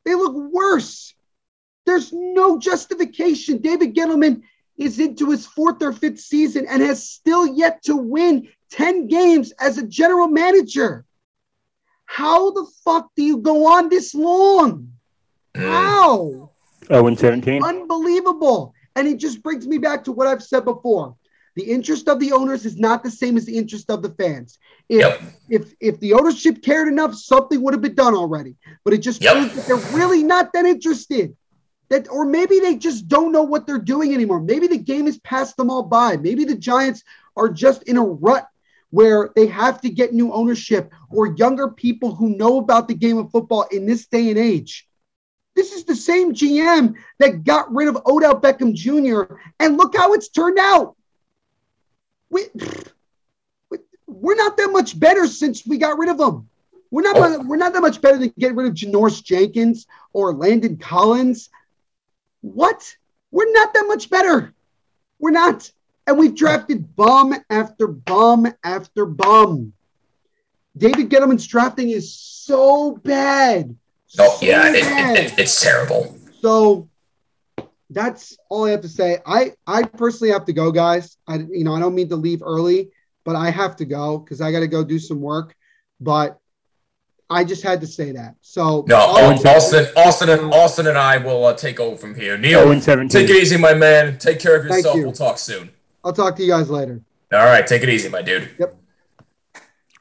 They 0.05 0.15
look 0.15 0.33
worse. 0.33 1.13
There's 1.85 2.13
no 2.13 2.57
justification. 2.57 3.57
David 3.57 3.93
Gettleman 3.93 4.43
is 4.77 4.99
into 4.99 5.29
his 5.29 5.45
fourth 5.45 5.81
or 5.81 5.93
fifth 5.93 6.19
season 6.19 6.65
and 6.67 6.81
has 6.81 7.07
still 7.07 7.45
yet 7.45 7.83
to 7.83 7.95
win 7.95 8.47
10 8.71 9.07
games 9.07 9.51
as 9.59 9.77
a 9.77 9.85
general 9.85 10.27
manager. 10.27 11.05
How 12.05 12.51
the 12.51 12.65
fuck 12.83 13.09
do 13.15 13.23
you 13.23 13.37
go 13.37 13.67
on 13.67 13.89
this 13.89 14.13
long? 14.13 14.93
How? 15.55 16.51
Oh, 16.89 17.07
in 17.07 17.15
17. 17.15 17.63
Unbelievable. 17.63 18.73
And 18.95 19.07
it 19.07 19.17
just 19.17 19.41
brings 19.41 19.67
me 19.67 19.77
back 19.77 20.03
to 20.05 20.11
what 20.11 20.27
I've 20.27 20.43
said 20.43 20.65
before. 20.65 21.15
The 21.55 21.63
interest 21.63 22.07
of 22.07 22.19
the 22.19 22.31
owners 22.31 22.65
is 22.65 22.77
not 22.77 23.03
the 23.03 23.11
same 23.11 23.37
as 23.37 23.45
the 23.45 23.57
interest 23.57 23.91
of 23.91 24.01
the 24.01 24.09
fans. 24.09 24.57
If 24.89 25.01
yep. 25.01 25.21
if 25.49 25.73
if 25.79 25.99
the 25.99 26.13
ownership 26.13 26.63
cared 26.63 26.87
enough, 26.87 27.13
something 27.13 27.61
would 27.61 27.75
have 27.75 27.81
been 27.81 27.93
done 27.93 28.15
already. 28.15 28.55
But 28.83 28.93
it 28.93 28.99
just 28.99 29.21
yep. 29.21 29.33
proves 29.33 29.55
that 29.55 29.67
they're 29.67 29.97
really 29.97 30.23
not 30.23 30.51
that 30.53 30.65
interested. 30.65 31.35
That 31.93 32.09
or 32.09 32.25
maybe 32.25 32.59
they 32.59 32.75
just 32.75 33.07
don't 33.07 33.31
know 33.31 33.43
what 33.43 33.67
they're 33.67 33.77
doing 33.77 34.15
anymore. 34.15 34.39
Maybe 34.39 34.65
the 34.65 34.79
game 34.79 35.05
has 35.05 35.19
passed 35.19 35.57
them 35.57 35.69
all 35.69 35.83
by. 35.83 36.17
Maybe 36.17 36.43
the 36.43 36.55
Giants 36.55 37.03
are 37.37 37.49
just 37.49 37.83
in 37.83 37.97
a 37.97 38.03
rut 38.03 38.49
where 38.89 39.29
they 39.35 39.45
have 39.45 39.79
to 39.81 39.91
get 39.91 40.11
new 40.11 40.33
ownership 40.33 40.91
or 41.11 41.35
younger 41.35 41.69
people 41.69 42.15
who 42.15 42.29
know 42.29 42.57
about 42.57 42.87
the 42.87 42.95
game 42.95 43.19
of 43.19 43.29
football 43.29 43.67
in 43.71 43.85
this 43.85 44.07
day 44.07 44.31
and 44.31 44.39
age. 44.39 44.87
This 45.55 45.71
is 45.71 45.83
the 45.83 45.95
same 45.95 46.33
GM 46.33 46.95
that 47.19 47.43
got 47.43 47.71
rid 47.71 47.87
of 47.87 47.97
Odell 48.07 48.41
Beckham 48.41 48.73
Jr. 48.73 49.35
And 49.59 49.77
look 49.77 49.95
how 49.95 50.13
it's 50.13 50.29
turned 50.29 50.57
out. 50.57 50.95
We, 52.31 52.45
we're 54.07 54.35
not 54.35 54.57
that 54.57 54.71
much 54.71 54.99
better 54.99 55.27
since 55.27 55.63
we 55.63 55.77
got 55.77 55.99
rid 55.99 56.09
of 56.09 56.19
him. 56.19 56.49
We're 56.89 57.03
not, 57.03 57.45
we're 57.45 57.57
not 57.57 57.73
that 57.73 57.81
much 57.81 58.01
better 58.01 58.17
than 58.17 58.33
getting 58.39 58.57
rid 58.57 58.67
of 58.67 58.73
Janoris 58.73 59.23
Jenkins 59.23 59.85
or 60.11 60.33
Landon 60.33 60.77
Collins. 60.77 61.49
What? 62.43 62.95
We're 63.31 63.51
not 63.51 63.73
that 63.73 63.85
much 63.87 64.09
better. 64.09 64.53
We're 65.17 65.31
not. 65.31 65.71
And 66.05 66.19
we've 66.19 66.35
drafted 66.35 66.95
bum 66.95 67.33
after 67.49 67.87
bum 67.87 68.53
after 68.63 69.05
bum. 69.05 69.71
David 70.75 71.09
Gettleman's 71.09 71.47
drafting 71.47 71.89
is 71.89 72.13
so 72.13 72.97
bad. 72.97 73.75
Oh, 74.19 74.37
so 74.37 74.45
yeah, 74.45 74.69
it, 74.69 75.23
it, 75.31 75.39
it's 75.39 75.61
terrible. 75.61 76.17
So 76.41 76.89
that's 77.89 78.37
all 78.49 78.65
I 78.65 78.71
have 78.71 78.81
to 78.81 78.89
say. 78.89 79.19
I, 79.25 79.53
I 79.65 79.83
personally 79.83 80.33
have 80.33 80.45
to 80.45 80.53
go, 80.53 80.71
guys. 80.71 81.17
I, 81.27 81.35
you 81.35 81.63
know, 81.63 81.73
I 81.73 81.79
don't 81.79 81.95
mean 81.95 82.09
to 82.09 82.17
leave 82.17 82.43
early, 82.43 82.89
but 83.23 83.37
I 83.37 83.51
have 83.51 83.77
to 83.77 83.85
go 83.85 84.17
because 84.17 84.41
I 84.41 84.51
got 84.51 84.59
to 84.59 84.67
go 84.67 84.83
do 84.83 84.99
some 84.99 85.21
work. 85.21 85.55
But 86.01 86.39
I 87.29 87.43
just 87.43 87.63
had 87.63 87.81
to 87.81 87.87
say 87.87 88.11
that. 88.11 88.35
So 88.41 88.85
no, 88.87 88.95
Austin, 88.97 89.87
Austin, 89.95 90.29
and 90.29 90.53
Austin 90.53 90.87
and 90.87 90.97
I 90.97 91.17
will 91.17 91.45
uh, 91.45 91.53
take 91.53 91.79
over 91.79 91.97
from 91.97 92.15
here. 92.15 92.37
Neil, 92.37 92.79
take 92.79 93.29
it 93.29 93.29
easy, 93.31 93.57
my 93.57 93.73
man. 93.73 94.17
Take 94.17 94.39
care 94.39 94.55
of 94.55 94.65
yourself. 94.65 94.95
You. 94.95 95.03
We'll 95.03 95.13
talk 95.13 95.37
soon. 95.37 95.71
I'll 96.03 96.13
talk 96.13 96.35
to 96.35 96.43
you 96.43 96.49
guys 96.49 96.69
later. 96.69 97.01
All 97.31 97.45
right, 97.45 97.65
take 97.65 97.81
it 97.81 97.89
easy, 97.89 98.09
my 98.09 98.21
dude. 98.21 98.49
Yep. 98.59 98.77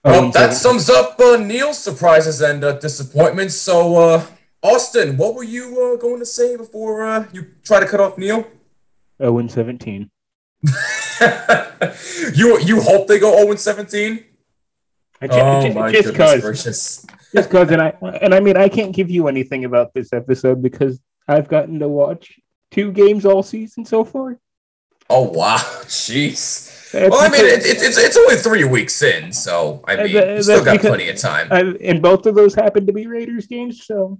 Well, 0.05 0.31
that 0.33 0.53
sums 0.53 0.91
up 0.91 1.19
uh, 1.21 1.37
Neil's 1.37 1.79
surprises 1.79 2.41
and 2.41 2.65
uh, 2.65 2.73
disappointments. 2.73 3.55
So, 3.55 3.97
uh, 3.97 4.27
Austin, 4.61 5.17
what 5.17 5.35
were 5.37 5.45
you 5.45 5.95
uh, 5.95 5.97
going 6.01 6.19
to 6.19 6.27
say 6.27 6.57
before 6.57 7.07
uh, 7.07 7.27
you 7.33 7.47
try 7.63 7.79
to 7.79 7.87
cut 7.87 8.01
off 8.01 8.19
Neil? 8.19 8.45
Oh, 9.21 9.39
and 9.39 9.51
17. 9.51 10.11
you 12.35 12.59
you 12.61 12.81
hope 12.81 13.07
they 13.09 13.19
go 13.19 13.37
0 13.45 13.55
17? 13.55 14.25
Oh, 15.31 15.73
my 15.73 15.93
just 15.93 16.09
because, 16.09 16.65
just 16.65 17.09
because, 17.33 17.71
and 17.71 17.81
I 17.81 17.95
and 18.21 18.35
I 18.35 18.41
mean, 18.41 18.57
I 18.57 18.69
can't 18.69 18.93
give 18.93 19.11
you 19.11 19.29
anything 19.29 19.65
about 19.65 19.95
this 19.95 20.13
episode 20.13 20.63
because 20.63 21.01
I've 21.29 21.49
gotten 21.49 21.79
to 21.81 21.89
watch 21.89 22.41
two 22.71 22.93
games 22.93 23.25
all 23.25 23.43
season 23.43 23.85
so 23.85 24.05
far. 24.05 24.39
Oh 25.09 25.31
wow, 25.31 25.59
jeez. 25.85 26.93
well, 26.95 27.21
I 27.21 27.29
mean, 27.29 27.45
it, 27.45 27.65
it, 27.65 27.83
it's 27.83 27.99
it's 27.99 28.17
only 28.17 28.37
three 28.37 28.65
weeks 28.65 29.03
in, 29.03 29.33
so 29.33 29.85
I 29.87 29.97
mean, 29.97 30.09
you 30.09 30.43
still 30.43 30.65
got 30.65 30.81
plenty 30.81 31.09
of 31.09 31.17
time. 31.17 31.49
I, 31.51 31.61
and 31.81 32.03
both 32.03 32.27
of 32.27 32.35
those 32.35 32.55
happened 32.55 32.87
to 32.87 32.93
be 32.93 33.07
Raiders 33.07 33.47
games, 33.47 33.85
so 33.85 34.19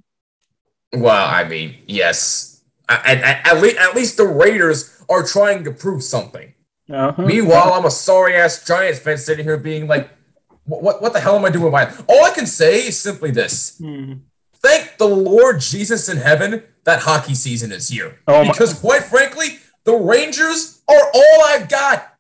Well, 0.93 1.27
I 1.29 1.45
mean, 1.45 1.77
yes. 1.87 2.63
At, 2.89 3.07
at, 3.07 3.47
at, 3.47 3.63
least, 3.63 3.77
at 3.79 3.95
least 3.95 4.17
the 4.19 4.27
Raiders 4.27 5.03
are 5.09 5.25
trying 5.25 5.65
to 5.65 5.71
prove 5.71 6.03
something. 6.03 6.53
Uh-huh. 6.91 7.23
Meanwhile, 7.23 7.73
I'm 7.73 7.87
a 7.87 7.91
sorry 7.91 8.35
ass 8.35 8.67
Giants 8.67 8.99
fan 8.99 9.17
sitting 9.17 9.45
here 9.45 9.57
being 9.57 9.87
like, 9.87 10.11
what, 10.65 11.03
what 11.03 11.13
the 11.13 11.21
hell 11.21 11.37
am 11.37 11.45
I 11.45 11.51
doing 11.51 11.65
with 11.65 11.73
my 11.73 11.93
All 12.09 12.25
I 12.25 12.31
can 12.31 12.47
say 12.47 12.87
is 12.87 12.99
simply 12.99 13.31
this. 13.31 13.79
Hmm. 13.79 14.15
Thank 14.55 14.97
the 14.97 15.09
Lord 15.09 15.61
Jesus 15.61 16.09
in 16.09 16.19
heaven 16.19 16.63
that 16.85 17.01
hockey 17.01 17.35
season 17.35 17.73
is 17.73 17.89
here. 17.89 18.21
Oh 18.29 18.47
because 18.47 18.79
quite 18.79 19.05
frankly, 19.05 19.59
the 19.85 19.95
Rangers 19.95 20.83
are 20.89 21.11
all 21.15 21.45
I've 21.47 21.69
got. 21.69 22.17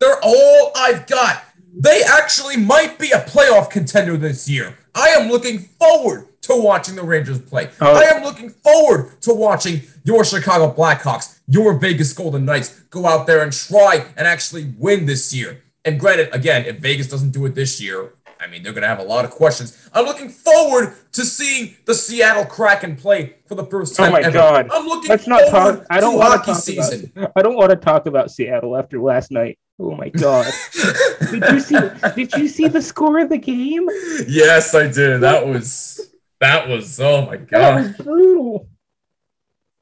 They're 0.00 0.20
all 0.22 0.72
I've 0.76 1.06
got. 1.06 1.44
They 1.76 2.02
actually 2.02 2.56
might 2.56 2.98
be 2.98 3.10
a 3.10 3.20
playoff 3.20 3.68
contender 3.68 4.16
this 4.16 4.48
year. 4.48 4.78
I 4.94 5.08
am 5.08 5.28
looking 5.28 5.58
forward 5.58 6.28
to 6.42 6.60
watching 6.60 6.94
the 6.94 7.02
Rangers 7.02 7.40
play. 7.40 7.70
Oh. 7.80 7.94
I 7.94 8.02
am 8.04 8.22
looking 8.22 8.50
forward 8.50 9.20
to 9.22 9.34
watching 9.34 9.82
your 10.04 10.24
Chicago 10.24 10.72
Blackhawks, 10.72 11.40
your 11.48 11.74
Vegas 11.78 12.12
Golden 12.12 12.44
Knights 12.44 12.80
go 12.90 13.06
out 13.06 13.26
there 13.26 13.42
and 13.42 13.52
try 13.52 14.06
and 14.16 14.26
actually 14.26 14.74
win 14.78 15.06
this 15.06 15.34
year. 15.34 15.62
And 15.84 16.00
granted, 16.00 16.30
again, 16.32 16.64
if 16.64 16.78
Vegas 16.78 17.08
doesn't 17.08 17.30
do 17.30 17.44
it 17.46 17.54
this 17.54 17.80
year, 17.80 18.14
I 18.40 18.46
mean, 18.46 18.62
they're 18.62 18.72
going 18.72 18.82
to 18.82 18.88
have 18.88 18.98
a 18.98 19.04
lot 19.04 19.24
of 19.24 19.30
questions. 19.30 19.88
I'm 19.92 20.04
looking 20.04 20.28
forward 20.28 20.94
to 21.12 21.24
seeing 21.24 21.76
the 21.86 21.94
Seattle 21.94 22.44
Kraken 22.44 22.96
play 22.96 23.36
for 23.46 23.54
the 23.54 23.64
first 23.64 23.98
oh 23.98 24.04
time. 24.04 24.12
Oh 24.12 24.12
my 24.12 24.20
ever. 24.20 24.32
god! 24.32 24.68
I'm 24.70 24.86
looking 24.86 25.08
Let's 25.08 25.26
not 25.26 25.48
talk. 25.50 25.86
I 25.88 26.00
don't 26.00 26.16
want 26.18 26.44
to 26.44 26.52
talk 26.52 26.60
season. 26.60 27.10
About, 27.16 27.32
I 27.36 27.42
don't 27.42 27.56
want 27.56 27.70
to 27.70 27.76
talk 27.76 28.06
about 28.06 28.30
Seattle 28.30 28.76
after 28.76 29.00
last 29.00 29.30
night. 29.30 29.58
Oh 29.78 29.94
my 29.94 30.08
god! 30.10 30.52
did 31.30 31.44
you 31.50 31.60
see? 31.60 31.78
Did 32.14 32.32
you 32.34 32.48
see 32.48 32.68
the 32.68 32.82
score 32.82 33.18
of 33.18 33.30
the 33.30 33.38
game? 33.38 33.88
Yes, 34.28 34.74
I 34.74 34.88
did. 34.88 35.20
That 35.20 35.46
was 35.46 36.10
that 36.40 36.68
was. 36.68 37.00
Oh 37.00 37.26
my 37.26 37.36
god! 37.36 37.48
That 37.50 37.76
was 37.76 37.96
brutal. 37.96 38.68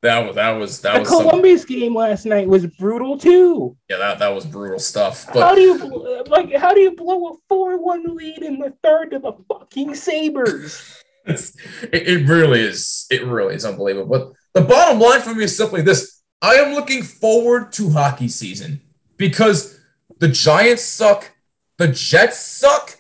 That 0.03 0.27
was 0.27 0.35
that 0.35 0.51
was 0.51 0.81
that 0.81 0.95
the 0.95 1.01
was 1.01 1.09
Columbus 1.09 1.63
some... 1.63 1.69
game 1.69 1.95
last 1.95 2.27
night 2.27 2.49
was 2.49 2.67
brutal 2.67 3.17
too. 3.17 3.77
Yeah, 3.89 3.99
that, 3.99 4.19
that 4.19 4.35
was 4.35 4.45
brutal 4.45 4.81
stuff. 4.81 5.27
But 5.33 5.43
how 5.43 5.55
do 5.55 5.61
you 5.61 6.25
like 6.27 6.53
how 6.57 6.75
do 6.75 6.81
you 6.81 6.97
blow 6.97 7.29
a 7.29 7.35
four 7.49 7.79
one 7.79 8.17
lead 8.17 8.39
in 8.39 8.59
the 8.59 8.75
third 8.83 9.13
to 9.13 9.21
the 9.21 9.33
fucking 9.49 9.95
Sabres? 9.95 11.01
it, 11.25 11.55
it 11.93 12.29
really 12.29 12.61
is. 12.61 13.07
It 13.11 13.25
really 13.25 13.55
is 13.55 13.65
unbelievable. 13.65 14.09
But 14.09 14.33
the 14.61 14.67
bottom 14.67 14.99
line 14.99 15.21
for 15.21 15.35
me 15.35 15.45
is 15.45 15.57
simply 15.57 15.83
this: 15.83 16.21
I 16.43 16.55
am 16.55 16.75
looking 16.75 17.05
forward 17.05 17.73
to 17.75 17.91
hockey 17.91 18.27
season 18.27 18.81
because 19.17 19.79
the 20.19 20.27
Giants 20.27 20.83
suck, 20.83 21.31
the 21.79 21.87
Jets 21.87 22.41
suck, 22.41 22.99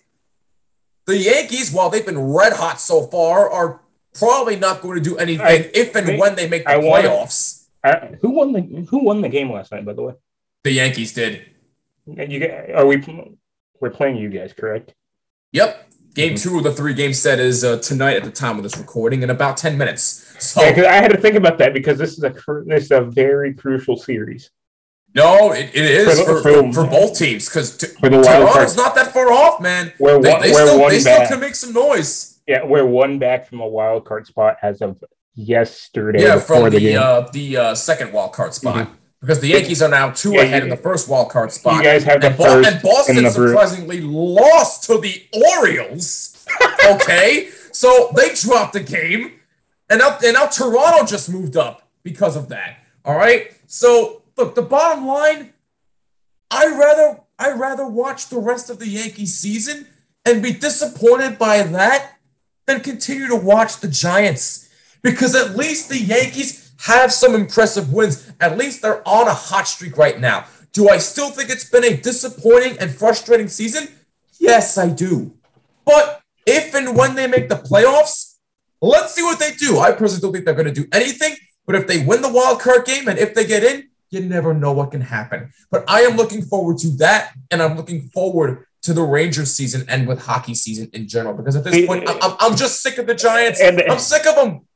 the 1.06 1.16
Yankees, 1.16 1.72
while 1.72 1.90
they've 1.90 2.06
been 2.06 2.32
red 2.32 2.52
hot 2.52 2.80
so 2.80 3.08
far, 3.08 3.50
are 3.50 3.80
probably 4.18 4.56
not 4.56 4.80
going 4.80 4.96
to 4.96 5.02
do 5.02 5.16
anything 5.16 5.46
I, 5.46 5.70
if 5.74 5.94
and 5.94 6.18
when 6.18 6.34
they 6.34 6.48
make 6.48 6.64
the 6.64 6.70
I 6.70 6.78
playoffs. 6.78 7.66
I, 7.84 8.16
who 8.20 8.30
won 8.30 8.52
the 8.52 8.60
Who 8.90 9.04
won 9.04 9.20
the 9.20 9.28
game 9.28 9.50
last 9.50 9.72
night? 9.72 9.84
By 9.84 9.92
the 9.92 10.02
way, 10.02 10.14
the 10.64 10.72
Yankees 10.72 11.12
did. 11.12 11.46
You 12.06 12.66
are 12.74 12.86
we? 12.86 13.36
We're 13.80 13.90
playing 13.90 14.16
you 14.16 14.28
guys, 14.28 14.52
correct? 14.52 14.94
Yep. 15.52 15.90
Game 16.14 16.34
mm-hmm. 16.34 16.48
two 16.48 16.58
of 16.58 16.64
the 16.64 16.72
three 16.72 16.94
game 16.94 17.14
set 17.14 17.40
is 17.40 17.64
uh, 17.64 17.78
tonight 17.78 18.16
at 18.16 18.24
the 18.24 18.30
time 18.30 18.56
of 18.58 18.62
this 18.62 18.76
recording 18.76 19.22
in 19.22 19.30
about 19.30 19.56
ten 19.56 19.78
minutes. 19.78 20.34
So 20.38 20.62
yeah, 20.62 20.90
I 20.90 20.96
had 20.96 21.10
to 21.10 21.16
think 21.18 21.36
about 21.36 21.58
that 21.58 21.72
because 21.72 21.98
this 21.98 22.18
is 22.18 22.24
a 22.24 22.34
this 22.66 22.84
is 22.84 22.90
a 22.90 23.00
very 23.00 23.54
crucial 23.54 23.96
series. 23.96 24.50
No, 25.14 25.52
it, 25.52 25.70
it 25.74 25.84
is 25.84 26.20
for, 26.20 26.40
for, 26.40 26.42
for, 26.42 26.72
for 26.72 26.86
both 26.86 27.18
teams 27.18 27.48
because 27.48 27.76
t- 27.76 27.86
Toronto's 28.00 28.76
not 28.76 28.94
that 28.94 29.12
far 29.12 29.30
off, 29.30 29.60
man. 29.60 29.92
We're 29.98 30.20
they, 30.20 30.38
they 30.40 30.52
still, 30.52 30.88
they 30.88 30.98
still 31.00 31.26
can 31.26 31.40
make 31.40 31.54
some 31.54 31.72
noise. 31.72 32.31
Yeah, 32.46 32.64
we're 32.64 32.86
one 32.86 33.18
back 33.18 33.46
from 33.46 33.60
a 33.60 33.66
wild 33.66 34.04
card 34.04 34.26
spot 34.26 34.56
as 34.62 34.82
of 34.82 35.02
yesterday. 35.34 36.22
Yeah, 36.22 36.40
from 36.40 36.70
the 36.70 36.78
the, 36.78 36.96
uh, 36.96 37.28
the 37.32 37.56
uh, 37.56 37.74
second 37.74 38.12
wild 38.12 38.32
card 38.32 38.54
spot. 38.54 38.86
Mm-hmm. 38.86 38.94
Because 39.20 39.38
the 39.38 39.48
Yankees 39.48 39.80
are 39.82 39.88
now 39.88 40.10
two 40.10 40.32
yeah, 40.32 40.42
ahead 40.42 40.64
in 40.64 40.68
the 40.68 40.76
first 40.76 41.08
wild 41.08 41.30
card 41.30 41.52
spot. 41.52 41.76
You 41.76 41.84
guys 41.84 42.02
have 42.02 42.20
the 42.20 42.26
and, 42.28 42.36
first 42.36 42.68
and 42.68 42.82
Boston 42.82 43.30
surprisingly 43.30 44.00
lost 44.00 44.82
to 44.84 44.98
the 44.98 45.24
Orioles. 45.56 46.44
okay, 46.90 47.50
so 47.70 48.10
they 48.16 48.34
dropped 48.34 48.72
the 48.72 48.80
game, 48.80 49.34
and 49.88 50.00
now 50.00 50.18
and 50.24 50.34
now 50.34 50.46
Toronto 50.46 51.06
just 51.06 51.30
moved 51.30 51.56
up 51.56 51.88
because 52.02 52.34
of 52.34 52.48
that. 52.48 52.78
All 53.04 53.16
right, 53.16 53.52
so 53.68 54.22
look, 54.36 54.56
the 54.56 54.62
bottom 54.62 55.06
line, 55.06 55.52
I 56.50 56.66
rather 56.66 57.20
I 57.38 57.52
rather 57.52 57.86
watch 57.86 58.28
the 58.28 58.40
rest 58.40 58.70
of 58.70 58.80
the 58.80 58.88
Yankee 58.88 59.26
season 59.26 59.86
and 60.24 60.42
be 60.42 60.52
disappointed 60.52 61.38
by 61.38 61.62
that 61.62 62.16
then 62.66 62.80
continue 62.80 63.28
to 63.28 63.36
watch 63.36 63.80
the 63.80 63.88
Giants 63.88 64.68
because 65.02 65.34
at 65.34 65.56
least 65.56 65.88
the 65.88 65.98
Yankees 65.98 66.72
have 66.82 67.12
some 67.12 67.34
impressive 67.34 67.92
wins. 67.92 68.30
At 68.40 68.58
least 68.58 68.82
they're 68.82 69.06
on 69.06 69.28
a 69.28 69.34
hot 69.34 69.68
streak 69.68 69.96
right 69.96 70.18
now. 70.18 70.46
Do 70.72 70.88
I 70.88 70.98
still 70.98 71.30
think 71.30 71.50
it's 71.50 71.68
been 71.68 71.84
a 71.84 71.96
disappointing 71.96 72.78
and 72.78 72.90
frustrating 72.90 73.48
season? 73.48 73.88
Yes, 74.38 74.78
I 74.78 74.88
do. 74.88 75.34
But 75.84 76.22
if 76.46 76.74
and 76.74 76.96
when 76.96 77.14
they 77.14 77.26
make 77.26 77.48
the 77.48 77.56
playoffs, 77.56 78.36
let's 78.80 79.14
see 79.14 79.22
what 79.22 79.38
they 79.38 79.52
do. 79.52 79.78
I 79.78 79.92
personally 79.92 80.22
don't 80.22 80.32
think 80.32 80.44
they're 80.44 80.54
going 80.54 80.72
to 80.72 80.72
do 80.72 80.88
anything. 80.92 81.36
But 81.66 81.76
if 81.76 81.86
they 81.86 82.04
win 82.04 82.22
the 82.22 82.32
wild 82.32 82.60
card 82.60 82.84
game 82.84 83.06
and 83.06 83.18
if 83.18 83.34
they 83.34 83.46
get 83.46 83.62
in, 83.62 83.88
you 84.10 84.20
never 84.20 84.52
know 84.52 84.72
what 84.72 84.90
can 84.90 85.00
happen. 85.00 85.52
But 85.70 85.84
I 85.88 86.02
am 86.02 86.16
looking 86.16 86.42
forward 86.42 86.78
to 86.78 86.88
that, 86.98 87.32
and 87.50 87.62
I'm 87.62 87.76
looking 87.76 88.10
forward 88.10 88.66
to 88.82 88.92
the 88.92 89.02
Rangers 89.02 89.52
season 89.52 89.84
and 89.88 90.06
with 90.06 90.20
hockey 90.20 90.54
season 90.54 90.90
in 90.92 91.08
general. 91.08 91.34
Because 91.34 91.56
at 91.56 91.64
this 91.64 91.86
point, 91.86 92.08
I'm, 92.08 92.36
I'm 92.40 92.56
just 92.56 92.82
sick 92.82 92.98
of 92.98 93.06
the 93.06 93.14
Giants. 93.14 93.60
And, 93.60 93.80
I'm 93.82 93.98
sick 93.98 94.26
of 94.26 94.34
them. 94.34 94.66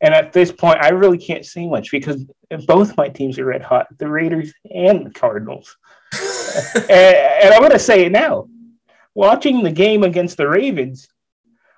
And 0.00 0.14
at 0.14 0.32
this 0.32 0.52
point, 0.52 0.78
I 0.80 0.90
really 0.90 1.18
can't 1.18 1.44
say 1.44 1.66
much 1.66 1.90
because 1.90 2.24
both 2.66 2.96
my 2.96 3.08
teams 3.08 3.38
are 3.38 3.44
red 3.44 3.62
hot 3.62 3.86
the 3.98 4.08
Raiders 4.08 4.52
and 4.72 5.06
the 5.06 5.10
Cardinals. 5.10 5.76
and, 6.12 6.90
and 6.90 7.54
I'm 7.54 7.60
going 7.60 7.72
to 7.72 7.78
say 7.78 8.04
it 8.04 8.12
now. 8.12 8.48
Watching 9.14 9.64
the 9.64 9.72
game 9.72 10.04
against 10.04 10.36
the 10.36 10.48
Ravens, 10.48 11.08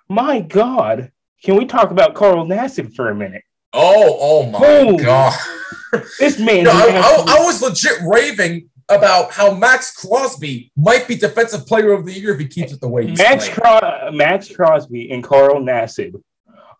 my 0.08 0.40
God, 0.40 1.10
can 1.42 1.56
we 1.56 1.64
talk 1.64 1.90
about 1.90 2.14
Carl 2.14 2.44
Nassib 2.44 2.94
for 2.94 3.08
a 3.08 3.14
minute? 3.14 3.42
Oh, 3.72 4.18
oh 4.20 4.50
my 4.50 4.58
Boom. 4.58 4.96
God. 4.96 5.38
This 6.18 6.38
man. 6.38 6.68
I, 6.68 6.72
I, 6.72 7.36
I, 7.38 7.44
was 7.44 7.62
legit 7.62 7.98
raving 8.02 8.68
about 8.90 9.32
how 9.32 9.54
Maxx 9.54 9.94
Crosby 9.94 10.70
might 10.76 11.06
be 11.06 11.14
Defensive 11.14 11.66
Player 11.66 11.92
of 11.92 12.04
the 12.04 12.12
Year 12.12 12.34
if 12.34 12.40
he 12.40 12.48
keeps 12.48 12.72
it 12.72 12.80
the 12.80 12.88
way 12.88 13.06
he's 13.06 13.18
Max 13.18 13.48
Maxx 14.12 14.54
Crosby 14.54 15.10
and 15.10 15.22
Carl 15.22 15.60
Nassib 15.60 16.20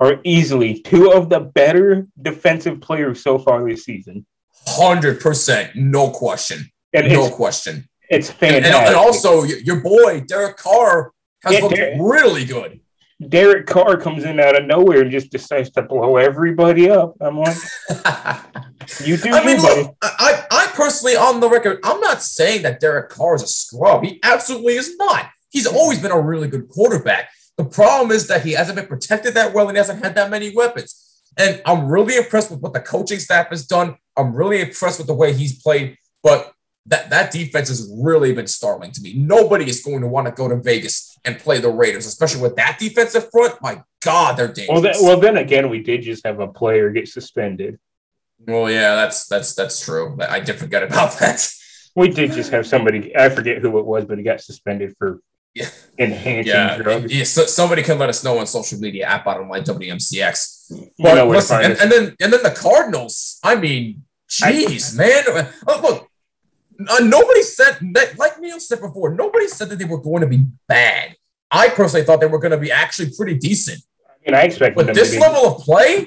are 0.00 0.18
easily 0.24 0.80
two 0.80 1.12
of 1.12 1.28
the 1.28 1.40
better 1.40 2.06
defensive 2.20 2.80
players 2.80 3.22
so 3.22 3.38
far 3.38 3.66
this 3.68 3.84
season. 3.84 4.26
Hundred 4.66 5.20
percent, 5.20 5.74
no 5.76 6.10
question, 6.10 6.70
and 6.92 7.12
no 7.12 7.30
question. 7.30 7.88
It's 8.08 8.30
fantastic. 8.30 8.64
And, 8.66 8.74
and, 8.74 8.86
and, 8.88 8.96
also, 8.96 9.44
your 9.44 9.80
boy 9.80 10.20
Derek 10.26 10.56
Carr 10.56 11.12
has 11.44 11.54
yeah, 11.54 11.60
looked 11.60 11.76
Derek, 11.76 11.98
really 12.00 12.44
good. 12.44 12.80
Derek 13.28 13.66
Carr 13.66 13.98
comes 13.98 14.24
in 14.24 14.40
out 14.40 14.58
of 14.58 14.66
nowhere 14.66 15.02
and 15.02 15.10
just 15.10 15.30
decides 15.30 15.70
to 15.70 15.82
blow 15.82 16.16
everybody 16.16 16.88
up. 16.88 17.14
I'm 17.20 17.38
like, 17.38 17.56
you 19.04 19.16
do. 19.18 19.30
I 19.30 19.44
mean, 19.44 19.60
look, 19.60 19.94
I, 20.02 20.44
I 20.50 20.72
personally, 20.74 21.16
on 21.16 21.40
the 21.40 21.48
record, 21.48 21.80
I'm 21.84 22.00
not 22.00 22.22
saying 22.22 22.62
that 22.62 22.80
Derek 22.80 23.10
Carr 23.10 23.34
is 23.34 23.42
a 23.42 23.46
scrub. 23.46 24.04
He 24.04 24.20
absolutely 24.22 24.74
is 24.74 24.96
not. 24.96 25.28
He's 25.50 25.66
always 25.66 26.00
been 26.00 26.12
a 26.12 26.20
really 26.20 26.48
good 26.48 26.68
quarterback. 26.68 27.28
The 27.58 27.64
problem 27.64 28.10
is 28.10 28.26
that 28.28 28.42
he 28.42 28.52
hasn't 28.52 28.76
been 28.76 28.86
protected 28.86 29.34
that 29.34 29.52
well 29.52 29.68
and 29.68 29.76
he 29.76 29.78
hasn't 29.78 30.02
had 30.02 30.14
that 30.14 30.30
many 30.30 30.54
weapons. 30.54 31.22
And 31.36 31.60
I'm 31.66 31.88
really 31.88 32.16
impressed 32.16 32.50
with 32.50 32.60
what 32.60 32.72
the 32.72 32.80
coaching 32.80 33.18
staff 33.18 33.48
has 33.50 33.66
done. 33.66 33.96
I'm 34.16 34.34
really 34.34 34.62
impressed 34.62 34.98
with 34.98 35.08
the 35.08 35.14
way 35.14 35.34
he's 35.34 35.60
played. 35.60 35.96
But 36.22 36.52
that, 36.90 37.08
that 37.10 37.30
defense 37.30 37.68
has 37.68 37.90
really 37.96 38.32
been 38.32 38.48
startling 38.48 38.90
to 38.92 39.00
me. 39.00 39.14
Nobody 39.14 39.68
is 39.68 39.82
going 39.82 40.00
to 40.00 40.08
want 40.08 40.26
to 40.26 40.32
go 40.32 40.48
to 40.48 40.56
Vegas 40.56 41.16
and 41.24 41.38
play 41.38 41.58
the 41.58 41.70
Raiders, 41.70 42.04
especially 42.04 42.42
with 42.42 42.56
that 42.56 42.78
defensive 42.80 43.30
front. 43.30 43.62
My 43.62 43.82
God, 44.02 44.36
they're 44.36 44.52
dangerous. 44.52 44.68
Well, 44.68 44.80
then, 44.80 44.94
well, 45.00 45.20
then 45.20 45.36
again, 45.36 45.70
we 45.70 45.82
did 45.82 46.02
just 46.02 46.26
have 46.26 46.40
a 46.40 46.48
player 46.48 46.90
get 46.90 47.08
suspended. 47.08 47.78
Well, 48.46 48.70
yeah, 48.70 48.96
that's 48.96 49.26
that's 49.26 49.54
that's 49.54 49.84
true. 49.84 50.18
I 50.20 50.40
did 50.40 50.56
forget 50.56 50.82
about 50.82 51.18
that. 51.18 51.48
We 51.94 52.08
did 52.08 52.32
just 52.32 52.50
have 52.52 52.66
somebody. 52.66 53.16
I 53.16 53.28
forget 53.28 53.58
who 53.58 53.78
it 53.78 53.84
was, 53.84 54.04
but 54.04 54.18
he 54.18 54.24
got 54.24 54.40
suspended 54.40 54.94
for 54.98 55.20
yeah. 55.54 55.68
enhancing 55.98 56.52
yeah. 56.52 56.78
drugs. 56.78 57.12
Yeah, 57.12 57.24
so 57.24 57.44
somebody 57.44 57.82
can 57.82 57.98
let 57.98 58.08
us 58.08 58.24
know 58.24 58.38
on 58.38 58.46
social 58.46 58.78
media 58.78 59.06
at 59.06 59.24
bottom 59.24 59.48
line 59.48 59.62
WMCX. 59.62 60.90
But 60.98 61.26
listen, 61.28 61.62
and, 61.62 61.78
and, 61.78 61.92
then 61.92 62.16
and 62.20 62.32
then 62.32 62.42
the 62.42 62.56
Cardinals. 62.56 63.38
I 63.42 63.56
mean, 63.56 64.04
jeez, 64.28 64.96
man. 64.96 65.48
Oh, 65.66 65.80
look, 65.82 66.09
uh, 66.88 66.98
nobody 67.00 67.42
said 67.42 67.78
that, 67.94 68.18
like 68.18 68.40
Neil 68.40 68.60
said 68.60 68.80
before, 68.80 69.14
nobody 69.14 69.48
said 69.48 69.68
that 69.70 69.78
they 69.78 69.84
were 69.84 70.00
going 70.00 70.22
to 70.22 70.26
be 70.26 70.44
bad. 70.68 71.16
I 71.50 71.68
personally 71.68 72.04
thought 72.04 72.20
they 72.20 72.26
were 72.26 72.38
going 72.38 72.52
to 72.52 72.58
be 72.58 72.70
actually 72.70 73.10
pretty 73.16 73.36
decent. 73.36 73.82
I 74.08 74.12
mean, 74.24 74.34
I 74.34 74.42
expect. 74.42 74.76
But 74.76 74.94
this 74.94 75.18
level 75.18 75.54
of 75.54 75.62
play, 75.62 76.06